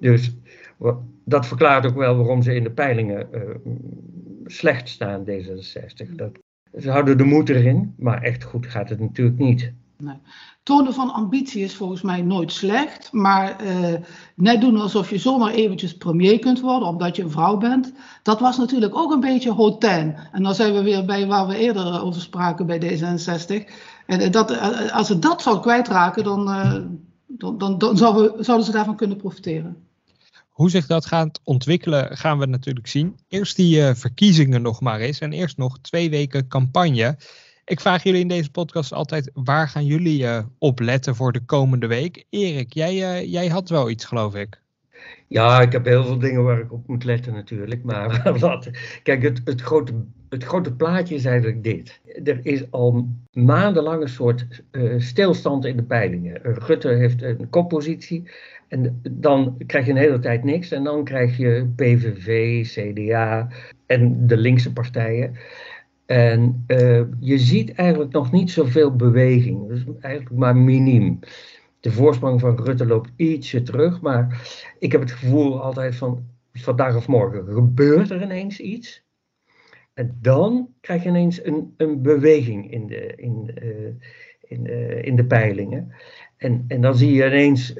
Dus 0.00 0.36
dat 1.24 1.46
verklaart 1.46 1.86
ook 1.86 1.96
wel 1.96 2.16
waarom 2.16 2.42
ze 2.42 2.54
in 2.54 2.62
de 2.62 2.70
peilingen 2.70 3.28
slecht 4.44 4.88
staan, 4.88 5.24
D66. 5.24 6.14
Dat, 6.16 6.38
ze 6.78 6.90
houden 6.90 7.18
de 7.18 7.24
moed 7.24 7.48
erin, 7.48 7.94
maar 7.96 8.22
echt 8.22 8.44
goed 8.44 8.66
gaat 8.66 8.88
het 8.88 9.00
natuurlijk 9.00 9.38
niet. 9.38 9.72
Tonen 10.62 10.94
van 10.94 11.12
ambitie 11.12 11.64
is 11.64 11.74
volgens 11.74 12.02
mij 12.02 12.22
nooit 12.22 12.52
slecht, 12.52 13.12
maar 13.12 13.64
uh, 13.64 13.94
net 14.34 14.60
doen 14.60 14.76
alsof 14.76 15.10
je 15.10 15.18
zomaar 15.18 15.52
eventjes 15.52 15.96
premier 15.96 16.38
kunt 16.38 16.60
worden 16.60 16.88
omdat 16.88 17.16
je 17.16 17.22
een 17.22 17.30
vrouw 17.30 17.56
bent, 17.56 17.92
dat 18.22 18.40
was 18.40 18.58
natuurlijk 18.58 18.96
ook 18.96 19.12
een 19.12 19.20
beetje 19.20 19.52
hotain. 19.52 20.16
En 20.32 20.42
dan 20.42 20.54
zijn 20.54 20.72
we 20.72 20.82
weer 20.82 21.04
bij 21.04 21.26
waar 21.26 21.46
we 21.46 21.56
eerder 21.56 22.02
over 22.02 22.20
spraken 22.20 22.66
bij 22.66 22.78
D66. 22.80 23.72
En 24.06 24.20
eh, 24.20 24.30
dat, 24.30 24.50
eh, 24.50 24.92
als 24.92 25.06
ze 25.06 25.18
dat 25.18 25.42
zou 25.42 25.60
kwijtraken, 25.60 26.24
dan, 26.24 26.44
dan, 27.26 27.78
dan, 27.78 27.96
zouden, 27.96 28.44
zouden 28.44 28.66
ze 28.66 28.72
daarvan 28.72 28.96
kunnen 28.96 29.16
profiteren. 29.16 29.76
Hoe 30.48 30.70
zich 30.70 30.86
dat 30.86 31.06
gaat 31.06 31.40
ontwikkelen, 31.44 32.16
gaan 32.16 32.38
we 32.38 32.46
natuurlijk 32.46 32.86
zien. 32.86 33.18
Eerst 33.28 33.56
die 33.56 33.94
verkiezingen 33.94 34.62
nog 34.62 34.80
maar 34.80 35.00
eens 35.00 35.18
en 35.18 35.32
eerst 35.32 35.56
nog 35.56 35.78
twee 35.80 36.10
weken 36.10 36.48
campagne. 36.48 37.16
Ik 37.64 37.80
vraag 37.80 38.02
jullie 38.02 38.20
in 38.20 38.28
deze 38.28 38.50
podcast 38.50 38.92
altijd, 38.92 39.30
waar 39.34 39.68
gaan 39.68 39.84
jullie 39.84 40.22
uh, 40.22 40.38
op 40.58 40.80
letten 40.80 41.14
voor 41.14 41.32
de 41.32 41.40
komende 41.40 41.86
week? 41.86 42.24
Erik, 42.30 42.72
jij, 42.72 42.94
uh, 42.94 43.32
jij 43.32 43.48
had 43.48 43.68
wel 43.68 43.90
iets, 43.90 44.04
geloof 44.04 44.34
ik. 44.34 44.60
Ja, 45.26 45.60
ik 45.60 45.72
heb 45.72 45.84
heel 45.84 46.04
veel 46.04 46.18
dingen 46.18 46.44
waar 46.44 46.60
ik 46.60 46.72
op 46.72 46.88
moet 46.88 47.04
letten 47.04 47.32
natuurlijk. 47.32 47.84
Maar 47.84 48.22
wat, 48.38 48.70
kijk, 49.02 49.22
het, 49.22 49.40
het, 49.44 49.60
grote, 49.60 49.92
het 50.28 50.44
grote 50.44 50.72
plaatje 50.72 51.14
is 51.14 51.24
eigenlijk 51.24 51.64
dit. 51.64 52.00
Er 52.24 52.40
is 52.42 52.70
al 52.70 53.08
maandenlang 53.32 54.02
een 54.02 54.08
soort 54.08 54.46
uh, 54.72 55.00
stilstand 55.00 55.64
in 55.64 55.76
de 55.76 55.82
peilingen. 55.82 56.40
Rutte 56.42 56.88
heeft 56.88 57.22
een 57.22 57.50
koppositie. 57.50 58.30
En 58.68 59.00
dan 59.10 59.56
krijg 59.66 59.84
je 59.86 59.90
een 59.90 59.96
hele 59.96 60.18
tijd 60.18 60.44
niks. 60.44 60.70
En 60.70 60.84
dan 60.84 61.04
krijg 61.04 61.36
je 61.36 61.70
PVV, 61.76 62.62
CDA 62.66 63.48
en 63.86 64.26
de 64.26 64.36
linkse 64.36 64.72
partijen. 64.72 65.36
En 66.10 66.64
uh, 66.66 67.02
je 67.20 67.38
ziet 67.38 67.72
eigenlijk 67.72 68.12
nog 68.12 68.32
niet 68.32 68.50
zoveel 68.50 68.96
beweging, 68.96 69.68
dus 69.68 69.84
eigenlijk 70.00 70.36
maar 70.36 70.56
miniem. 70.56 71.18
De 71.80 71.92
voorsprong 71.92 72.40
van 72.40 72.64
Rutte 72.64 72.86
loopt 72.86 73.10
ietsje 73.16 73.62
terug, 73.62 74.00
maar 74.00 74.50
ik 74.78 74.92
heb 74.92 75.00
het 75.00 75.10
gevoel 75.10 75.62
altijd 75.62 75.96
van 75.96 76.26
vandaag 76.52 76.96
of 76.96 77.08
morgen 77.08 77.52
gebeurt 77.52 78.10
er 78.10 78.22
ineens 78.22 78.60
iets. 78.60 79.04
En 79.94 80.18
dan 80.20 80.68
krijg 80.80 81.02
je 81.02 81.08
ineens 81.08 81.44
een, 81.44 81.74
een 81.76 82.02
beweging 82.02 82.70
in 82.72 82.86
de, 82.86 83.12
in, 83.16 83.50
uh, 83.62 83.86
in, 84.40 84.64
uh, 84.66 85.04
in 85.04 85.16
de 85.16 85.24
peilingen. 85.24 85.92
En, 86.36 86.64
en 86.68 86.80
dan 86.80 86.96
zie 86.96 87.12
je 87.12 87.26
ineens 87.26 87.72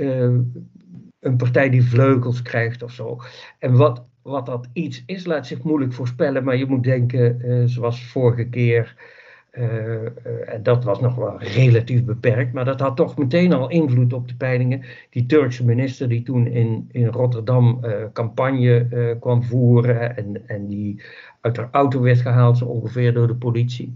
een 1.20 1.36
partij 1.36 1.70
die 1.70 1.84
vleugels 1.84 2.42
krijgt 2.42 2.82
of 2.82 2.92
zo. 2.92 3.18
En 3.58 3.76
wat, 3.76 4.04
wat 4.30 4.46
dat 4.46 4.68
iets 4.72 5.02
is, 5.06 5.26
laat 5.26 5.46
zich 5.46 5.62
moeilijk 5.62 5.92
voorspellen. 5.92 6.44
Maar 6.44 6.56
je 6.56 6.66
moet 6.66 6.84
denken, 6.84 7.38
uh, 7.44 7.62
zoals 7.64 8.04
vorige 8.04 8.44
keer. 8.44 9.18
Uh, 9.52 9.64
uh, 9.64 10.08
en 10.44 10.62
dat 10.62 10.84
was 10.84 11.00
nog 11.00 11.14
wel 11.14 11.42
relatief 11.42 12.04
beperkt, 12.04 12.52
maar 12.52 12.64
dat 12.64 12.80
had 12.80 12.96
toch 12.96 13.16
meteen 13.18 13.52
al 13.52 13.70
invloed 13.70 14.12
op 14.12 14.28
de 14.28 14.34
peilingen. 14.36 14.82
Die 15.10 15.26
Turkse 15.26 15.64
minister 15.64 16.08
die 16.08 16.22
toen 16.22 16.46
in, 16.46 16.88
in 16.92 17.06
Rotterdam 17.06 17.80
campagne 18.12 18.86
kwam 19.20 19.42
voeren 19.42 20.16
en, 20.16 20.42
en 20.46 20.66
die 20.66 21.02
uit 21.40 21.56
haar 21.56 21.68
auto 21.70 22.00
werd 22.00 22.20
gehaald, 22.20 22.58
zo 22.58 22.64
ongeveer 22.64 23.14
door 23.14 23.26
de 23.26 23.34
politie. 23.34 23.94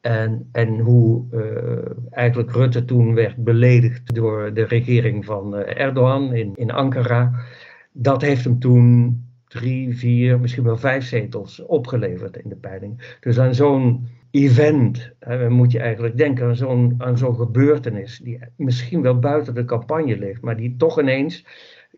En, 0.00 0.48
en 0.52 0.78
hoe 0.78 1.24
eigenlijk 2.10 2.52
Rutte 2.52 2.84
toen 2.84 3.14
werd 3.14 3.36
beledigd 3.36 4.14
door 4.14 4.54
de 4.54 4.64
regering 4.64 5.24
van 5.24 5.54
Erdogan 5.56 6.34
in, 6.34 6.52
in 6.54 6.70
Ankara. 6.70 7.32
Dat 7.92 8.22
heeft 8.22 8.44
hem 8.44 8.58
toen 8.58 9.24
drie, 9.50 9.96
vier, 9.96 10.40
misschien 10.40 10.64
wel 10.64 10.76
vijf 10.76 11.04
zetels 11.04 11.64
opgeleverd 11.66 12.36
in 12.36 12.48
de 12.48 12.56
peiling. 12.56 13.16
Dus 13.20 13.38
aan 13.38 13.54
zo'n 13.54 14.08
event 14.30 15.12
hè, 15.18 15.50
moet 15.50 15.72
je 15.72 15.78
eigenlijk 15.78 16.16
denken 16.16 16.46
aan 16.46 16.56
zo'n, 16.56 16.94
aan 16.98 17.18
zo'n 17.18 17.34
gebeurtenis 17.34 18.18
die 18.18 18.38
misschien 18.56 19.02
wel 19.02 19.18
buiten 19.18 19.54
de 19.54 19.64
campagne 19.64 20.18
ligt, 20.18 20.42
maar 20.42 20.56
die 20.56 20.76
toch 20.76 21.00
ineens 21.00 21.46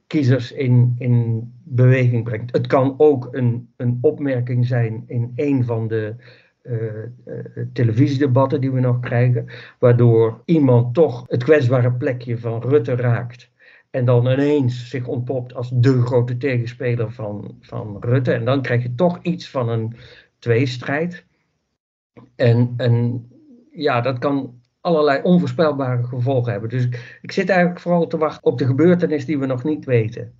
kiezers 0.07 0.53
in, 0.53 0.95
in 0.99 1.53
beweging 1.65 2.25
brengt. 2.25 2.53
Het 2.53 2.67
kan 2.67 2.95
ook 2.97 3.29
een, 3.31 3.69
een 3.77 3.99
opmerking 4.01 4.67
zijn 4.67 5.05
in 5.07 5.33
een 5.35 5.65
van 5.65 5.89
de 5.89 6.15
uh, 6.63 6.75
uh, 7.27 7.45
televisiedebatten 7.73 8.61
die 8.61 8.73
we 8.73 8.81
nog 8.81 9.01
krijgen, 9.01 9.47
waardoor 9.79 10.43
iemand 10.45 10.95
toch 10.95 11.25
het 11.29 11.45
kwetsbare 11.45 11.93
plekje 11.93 12.39
van 12.39 12.63
Rutte 12.63 12.97
raakt 12.97 13.52
en 13.93 14.05
dan 14.05 14.27
ineens 14.27 14.89
zich 14.89 15.07
ontpopt 15.07 15.55
als 15.55 15.71
de 15.75 16.03
grote 16.03 16.37
tegenspeler 16.37 17.13
van, 17.13 17.57
van 17.61 17.97
Rutte. 18.01 18.33
En 18.33 18.45
dan 18.45 18.63
krijg 18.63 18.83
je 18.83 18.95
toch 18.95 19.19
iets 19.23 19.49
van 19.51 19.69
een 19.69 19.97
tweestrijd. 20.39 21.25
En, 22.37 22.75
en 22.77 23.27
ja, 23.73 24.01
dat 24.01 24.19
kan 24.19 24.61
allerlei 24.81 25.23
onvoorspelbare 25.23 26.05
gevolgen 26.05 26.53
hebben. 26.53 26.71
Dus 26.71 26.89
ik 27.23 27.33
zit 27.33 27.49
eigenlijk 27.49 27.81
vooral 27.81 28.07
te 28.07 28.19
wachten 28.19 28.45
op 28.45 28.59
de 28.59 28.67
gebeurtenis 28.67 29.25
die 29.25 29.39
we 29.39 29.47
nog 29.47 29.65
niet 29.65 29.85
weten. 29.85 30.33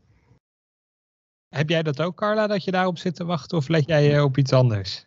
Heb 1.49 1.69
jij 1.69 1.83
dat 1.83 2.03
ook, 2.03 2.17
Carla, 2.17 2.47
dat 2.47 2.65
je 2.65 2.71
daarop 2.71 2.99
zit 2.99 3.15
te 3.15 3.25
wachten 3.25 3.59
of 3.59 3.69
let 3.69 3.87
jij 3.87 4.21
op 4.21 4.39
iets 4.39 4.53
anders? 4.53 5.07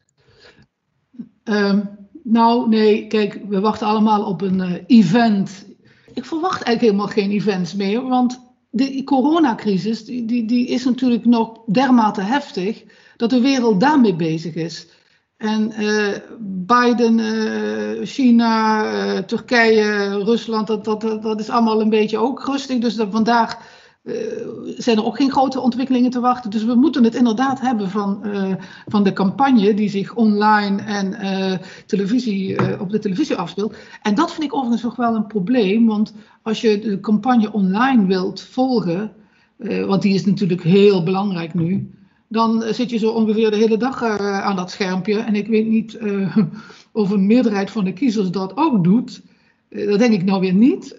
Um, 1.44 1.90
nou, 2.24 2.70
nee, 2.70 3.08
kijk, 3.08 3.42
we 3.48 3.60
wachten 3.60 3.88
allemaal 3.88 4.26
op 4.26 4.42
een 4.42 4.60
uh, 4.60 4.84
event. 4.88 5.75
Ik 6.16 6.26
verwacht 6.26 6.62
eigenlijk 6.62 6.82
helemaal 6.82 7.08
geen 7.08 7.32
events 7.32 7.74
meer, 7.74 8.08
want 8.08 8.40
de 8.70 9.04
coronacrisis 9.04 10.06
die, 10.06 10.26
die, 10.26 10.46
die 10.46 10.68
is 10.68 10.86
natuurlijk 10.86 11.26
nog 11.26 11.60
dermate 11.66 12.22
heftig 12.22 12.84
dat 13.18 13.30
de 13.30 13.42
wereld 13.42 13.80
daarmee 13.80 14.16
bezig 14.16 14.54
is. 14.54 14.88
En 15.38 15.82
uh, 15.82 16.16
Biden, 16.40 17.18
uh, 17.18 18.06
China, 18.06 18.84
uh, 18.84 19.18
Turkije, 19.18 20.24
Rusland, 20.24 20.68
dat, 20.68 20.86
dat, 20.86 21.02
dat 21.02 21.40
is 21.40 21.50
allemaal 21.50 21.82
een 21.82 21.90
beetje 21.90 22.18
ook 22.18 22.46
rustig. 22.46 22.80
Dus 22.80 22.96
dat 22.96 23.08
vandaag 23.12 23.58
zijn 24.78 24.98
er 24.98 25.06
ook 25.06 25.16
geen 25.16 25.32
grote 25.32 25.60
ontwikkelingen 25.60 26.12
te 26.12 26.20
wachten. 26.20 26.50
Dus 26.50 26.64
we 26.64 26.76
moeten 26.76 27.04
het 27.04 27.16
inderdaad 27.16 27.62
hebben 27.62 27.90
van, 27.90 28.24
van 28.88 29.04
de 29.04 29.14
campagne 29.14 29.74
die 29.74 29.90
zich 29.90 30.16
online 30.16 30.82
en 30.82 31.60
televisie, 31.86 32.80
op 32.80 32.90
de 32.90 33.00
televisie 33.00 33.36
afspeelt. 33.36 33.76
En 34.02 34.16
dat 34.16 34.32
vind 34.32 34.44
ik 34.44 34.54
overigens 34.54 34.84
nog 34.84 34.96
wel 34.96 35.16
een 35.16 35.28
probleem, 35.28 35.86
want 35.86 36.14
als 36.42 36.62
je 36.62 36.80
de 36.80 37.00
campagne 37.00 37.52
online 37.52 38.06
wilt 38.06 38.42
volgen, 38.42 39.12
want 39.86 40.02
die 40.02 40.14
is 40.14 40.26
natuurlijk 40.26 40.64
heel 40.64 41.04
belangrijk 41.04 41.54
nu 41.54 41.90
dan 42.28 42.64
zit 42.70 42.90
je 42.90 42.98
zo 42.98 43.10
ongeveer 43.10 43.52
de 43.52 43.58
hele 43.58 43.78
dag 43.78 44.04
aan 44.20 44.56
dat 44.56 44.72
schermpje. 44.72 45.20
En 45.20 45.36
ik 45.36 45.48
weet 45.48 45.68
niet 45.68 46.00
of 46.92 47.10
een 47.10 47.26
meerderheid 47.26 47.72
van 47.72 47.84
de 47.84 47.94
kiezers 47.94 48.32
dat 48.32 48.58
ook 48.58 48.84
doet. 48.84 49.22
Uh, 49.76 49.90
dat 49.90 50.00
denk 50.00 50.14
ik 50.14 50.24
nou 50.24 50.40
weer 50.40 50.54
niet. 50.54 50.96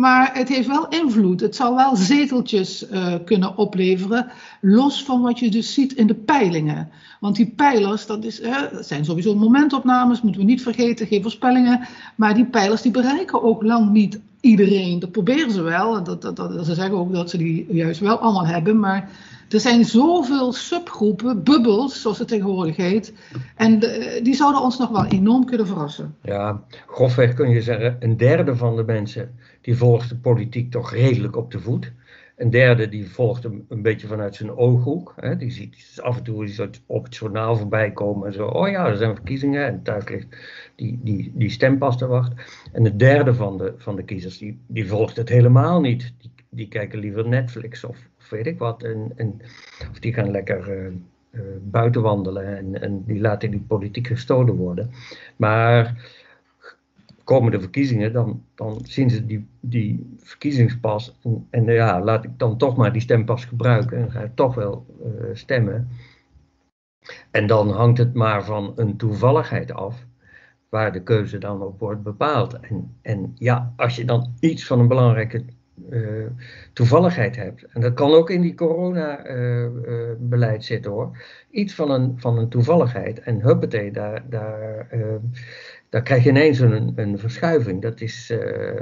maar 0.00 0.30
het 0.34 0.48
heeft 0.48 0.66
wel 0.66 0.88
invloed. 0.88 1.40
Het 1.40 1.56
zal 1.56 1.76
wel 1.76 1.96
zeteltjes 1.96 2.86
kunnen 3.24 3.56
opleveren. 3.56 4.26
Los 4.60 5.04
van 5.04 5.22
wat 5.22 5.38
je 5.38 5.50
dus 5.50 5.74
ziet 5.74 5.92
in 5.92 6.06
de 6.06 6.14
peilingen. 6.14 6.88
Want 7.20 7.36
die 7.36 7.52
pijlers, 7.56 8.06
dat, 8.06 8.24
is, 8.24 8.40
zijn 8.80 9.04
sowieso 9.04 9.34
momentopnames, 9.34 10.22
moeten 10.22 10.40
we 10.40 10.46
niet 10.46 10.62
vergeten, 10.62 11.06
geen 11.06 11.22
voorspellingen. 11.22 11.86
Maar 12.16 12.34
die 12.34 12.46
pijlers 12.46 12.82
die 12.82 12.92
bereiken 12.92 13.42
ook 13.42 13.62
lang 13.62 13.90
niet 13.90 14.20
iedereen. 14.42 14.98
Dat 14.98 15.12
proberen 15.12 15.50
ze 15.50 15.62
wel. 15.62 16.04
Dat, 16.04 16.22
dat, 16.22 16.36
dat, 16.36 16.66
ze 16.66 16.74
zeggen 16.74 16.96
ook 16.96 17.12
dat 17.12 17.30
ze 17.30 17.38
die 17.38 17.66
juist 17.70 18.00
wel 18.00 18.18
allemaal 18.18 18.46
hebben. 18.46 18.78
Maar 18.80 19.10
er 19.52 19.60
zijn 19.60 19.84
zoveel 19.84 20.52
subgroepen, 20.52 21.44
bubbels, 21.44 22.00
zoals 22.00 22.18
het 22.18 22.28
tegenwoordig 22.28 22.76
heet. 22.76 23.12
En 23.56 23.78
die 24.22 24.34
zouden 24.34 24.62
ons 24.62 24.78
nog 24.78 24.90
wel 24.90 25.06
enorm 25.06 25.44
kunnen 25.44 25.66
verrassen. 25.66 26.16
Ja, 26.22 26.64
grofweg 26.86 27.34
kun 27.34 27.50
je 27.50 27.62
zeggen, 27.62 27.96
een 28.00 28.16
derde 28.16 28.56
van 28.56 28.76
de 28.76 28.84
mensen 28.84 29.34
die 29.60 29.76
volgt 29.76 30.08
de 30.08 30.16
politiek 30.16 30.70
toch 30.70 30.92
redelijk 30.92 31.36
op 31.36 31.50
de 31.50 31.60
voet. 31.60 31.92
Een 32.36 32.50
derde 32.50 32.88
die 32.88 33.10
volgt 33.10 33.42
hem 33.42 33.64
een 33.68 33.82
beetje 33.82 34.06
vanuit 34.06 34.34
zijn 34.34 34.56
ooghoek. 34.56 35.14
Hè. 35.16 35.36
Die 35.36 35.50
ziet 35.50 35.98
af 36.02 36.16
en 36.16 36.22
toe 36.22 36.44
iets 36.44 36.60
op 36.86 37.04
het 37.04 37.16
journaal 37.16 37.56
voorbij 37.56 37.92
komen 37.92 38.26
en 38.26 38.32
zo. 38.32 38.46
Oh 38.46 38.68
ja, 38.68 38.86
er 38.86 38.96
zijn 38.96 39.14
verkiezingen 39.14 39.66
en 39.66 39.82
thuis 39.82 40.08
ligt 40.08 40.26
die, 40.76 41.00
die, 41.02 41.32
die 41.34 41.50
stempas 41.50 41.98
te 41.98 42.06
wachten. 42.06 42.38
En 42.72 42.82
de 42.82 42.96
derde 42.96 43.34
van 43.34 43.58
de, 43.58 43.74
van 43.76 43.96
de 43.96 44.04
kiezers 44.04 44.38
die, 44.38 44.58
die 44.66 44.88
volgt 44.88 45.16
het 45.16 45.28
helemaal 45.28 45.80
niet. 45.80 46.12
Die, 46.18 46.30
die 46.48 46.68
kijken 46.68 46.98
liever 46.98 47.28
Netflix 47.28 47.84
of, 47.84 47.96
weet 48.32 48.46
ik 48.46 48.58
wat. 48.58 48.82
En, 48.82 49.40
of 49.90 49.98
die 49.98 50.12
gaan 50.12 50.30
lekker 50.30 50.84
uh, 50.84 50.92
uh, 51.30 51.40
buiten 51.62 52.02
wandelen 52.02 52.56
en, 52.56 52.82
en 52.82 53.04
die 53.04 53.20
laten 53.20 53.50
die 53.50 53.60
politiek 53.60 54.06
gestolen 54.06 54.54
worden. 54.54 54.90
Maar 55.36 56.10
komen 57.24 57.52
de 57.52 57.60
verkiezingen, 57.60 58.12
dan, 58.12 58.44
dan 58.54 58.80
zien 58.82 59.10
ze 59.10 59.26
die, 59.26 59.46
die 59.60 60.16
verkiezingspas. 60.18 61.18
En, 61.50 61.64
ja, 61.64 62.00
laat 62.00 62.24
ik 62.24 62.38
dan 62.38 62.56
toch 62.56 62.76
maar 62.76 62.92
die 62.92 63.02
stempas 63.02 63.44
gebruiken 63.44 63.98
en 63.98 64.10
ga 64.10 64.20
ik 64.20 64.34
toch 64.34 64.54
wel 64.54 64.86
uh, 65.04 65.10
stemmen. 65.32 65.88
En 67.30 67.46
dan 67.46 67.70
hangt 67.70 67.98
het 67.98 68.14
maar 68.14 68.44
van 68.44 68.72
een 68.76 68.96
toevalligheid 68.96 69.72
af 69.72 70.06
waar 70.68 70.92
de 70.92 71.02
keuze 71.02 71.38
dan 71.38 71.62
op 71.62 71.78
wordt 71.78 72.02
bepaald. 72.02 72.60
En, 72.60 72.96
en 73.02 73.32
ja, 73.34 73.72
als 73.76 73.96
je 73.96 74.04
dan 74.04 74.32
iets 74.40 74.66
van 74.66 74.80
een 74.80 74.88
belangrijke 74.88 75.44
uh, 75.90 76.26
toevalligheid 76.72 77.36
hebt. 77.36 77.66
En 77.66 77.80
dat 77.80 77.94
kan 77.94 78.12
ook 78.12 78.30
in 78.30 78.40
die 78.40 78.54
corona-beleid 78.54 80.54
uh, 80.54 80.60
uh, 80.60 80.66
zitten 80.66 80.90
hoor. 80.90 81.22
Iets 81.50 81.74
van 81.74 81.90
een, 81.90 82.14
van 82.16 82.38
een 82.38 82.48
toevalligheid. 82.48 83.20
En 83.20 83.40
huppatee, 83.40 83.92
daar, 83.92 84.24
daar, 84.28 84.88
daar 85.88 86.02
krijg 86.02 86.24
je 86.24 86.30
ineens 86.30 86.58
een, 86.58 86.92
een 86.96 87.18
verschuiving. 87.18 87.82
Dat 87.82 88.00
is, 88.00 88.32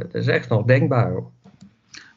dat 0.02 0.14
is 0.14 0.26
echt 0.26 0.48
nog 0.48 0.64
denkbaar. 0.64 1.12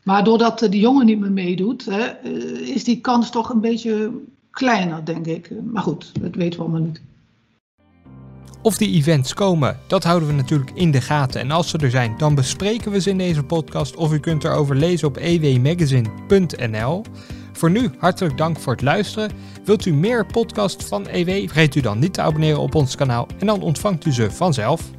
Maar 0.03 0.23
doordat 0.23 0.59
de 0.59 0.79
jongen 0.79 1.05
niet 1.05 1.19
meer 1.19 1.31
meedoet, 1.31 1.85
hè, 1.85 2.29
is 2.73 2.83
die 2.83 3.01
kans 3.01 3.31
toch 3.31 3.49
een 3.49 3.61
beetje 3.61 4.11
kleiner, 4.51 5.05
denk 5.05 5.25
ik. 5.25 5.49
Maar 5.63 5.83
goed, 5.83 6.21
dat 6.21 6.35
weten 6.35 6.59
we 6.59 6.65
allemaal 6.65 6.81
niet. 6.81 7.01
Of 8.63 8.77
die 8.77 8.93
events 8.93 9.33
komen, 9.33 9.79
dat 9.87 10.03
houden 10.03 10.27
we 10.27 10.33
natuurlijk 10.33 10.71
in 10.73 10.91
de 10.91 11.01
gaten. 11.01 11.41
En 11.41 11.51
als 11.51 11.69
ze 11.69 11.77
er 11.77 11.89
zijn, 11.89 12.17
dan 12.17 12.35
bespreken 12.35 12.91
we 12.91 13.01
ze 13.01 13.09
in 13.09 13.17
deze 13.17 13.43
podcast. 13.43 13.95
Of 13.95 14.13
u 14.13 14.19
kunt 14.19 14.43
erover 14.43 14.75
lezen 14.75 15.07
op 15.07 15.17
ewmagazine.nl. 15.17 17.03
Voor 17.53 17.71
nu 17.71 17.89
hartelijk 17.97 18.37
dank 18.37 18.59
voor 18.59 18.73
het 18.73 18.81
luisteren. 18.81 19.31
Wilt 19.65 19.85
u 19.85 19.93
meer 19.93 20.25
podcasts 20.25 20.85
van 20.85 21.07
EW? 21.07 21.29
Vergeet 21.29 21.75
u 21.75 21.81
dan 21.81 21.99
niet 21.99 22.13
te 22.13 22.21
abonneren 22.21 22.59
op 22.59 22.75
ons 22.75 22.95
kanaal 22.95 23.27
en 23.39 23.47
dan 23.47 23.61
ontvangt 23.61 24.05
u 24.05 24.13
ze 24.13 24.31
vanzelf. 24.31 24.91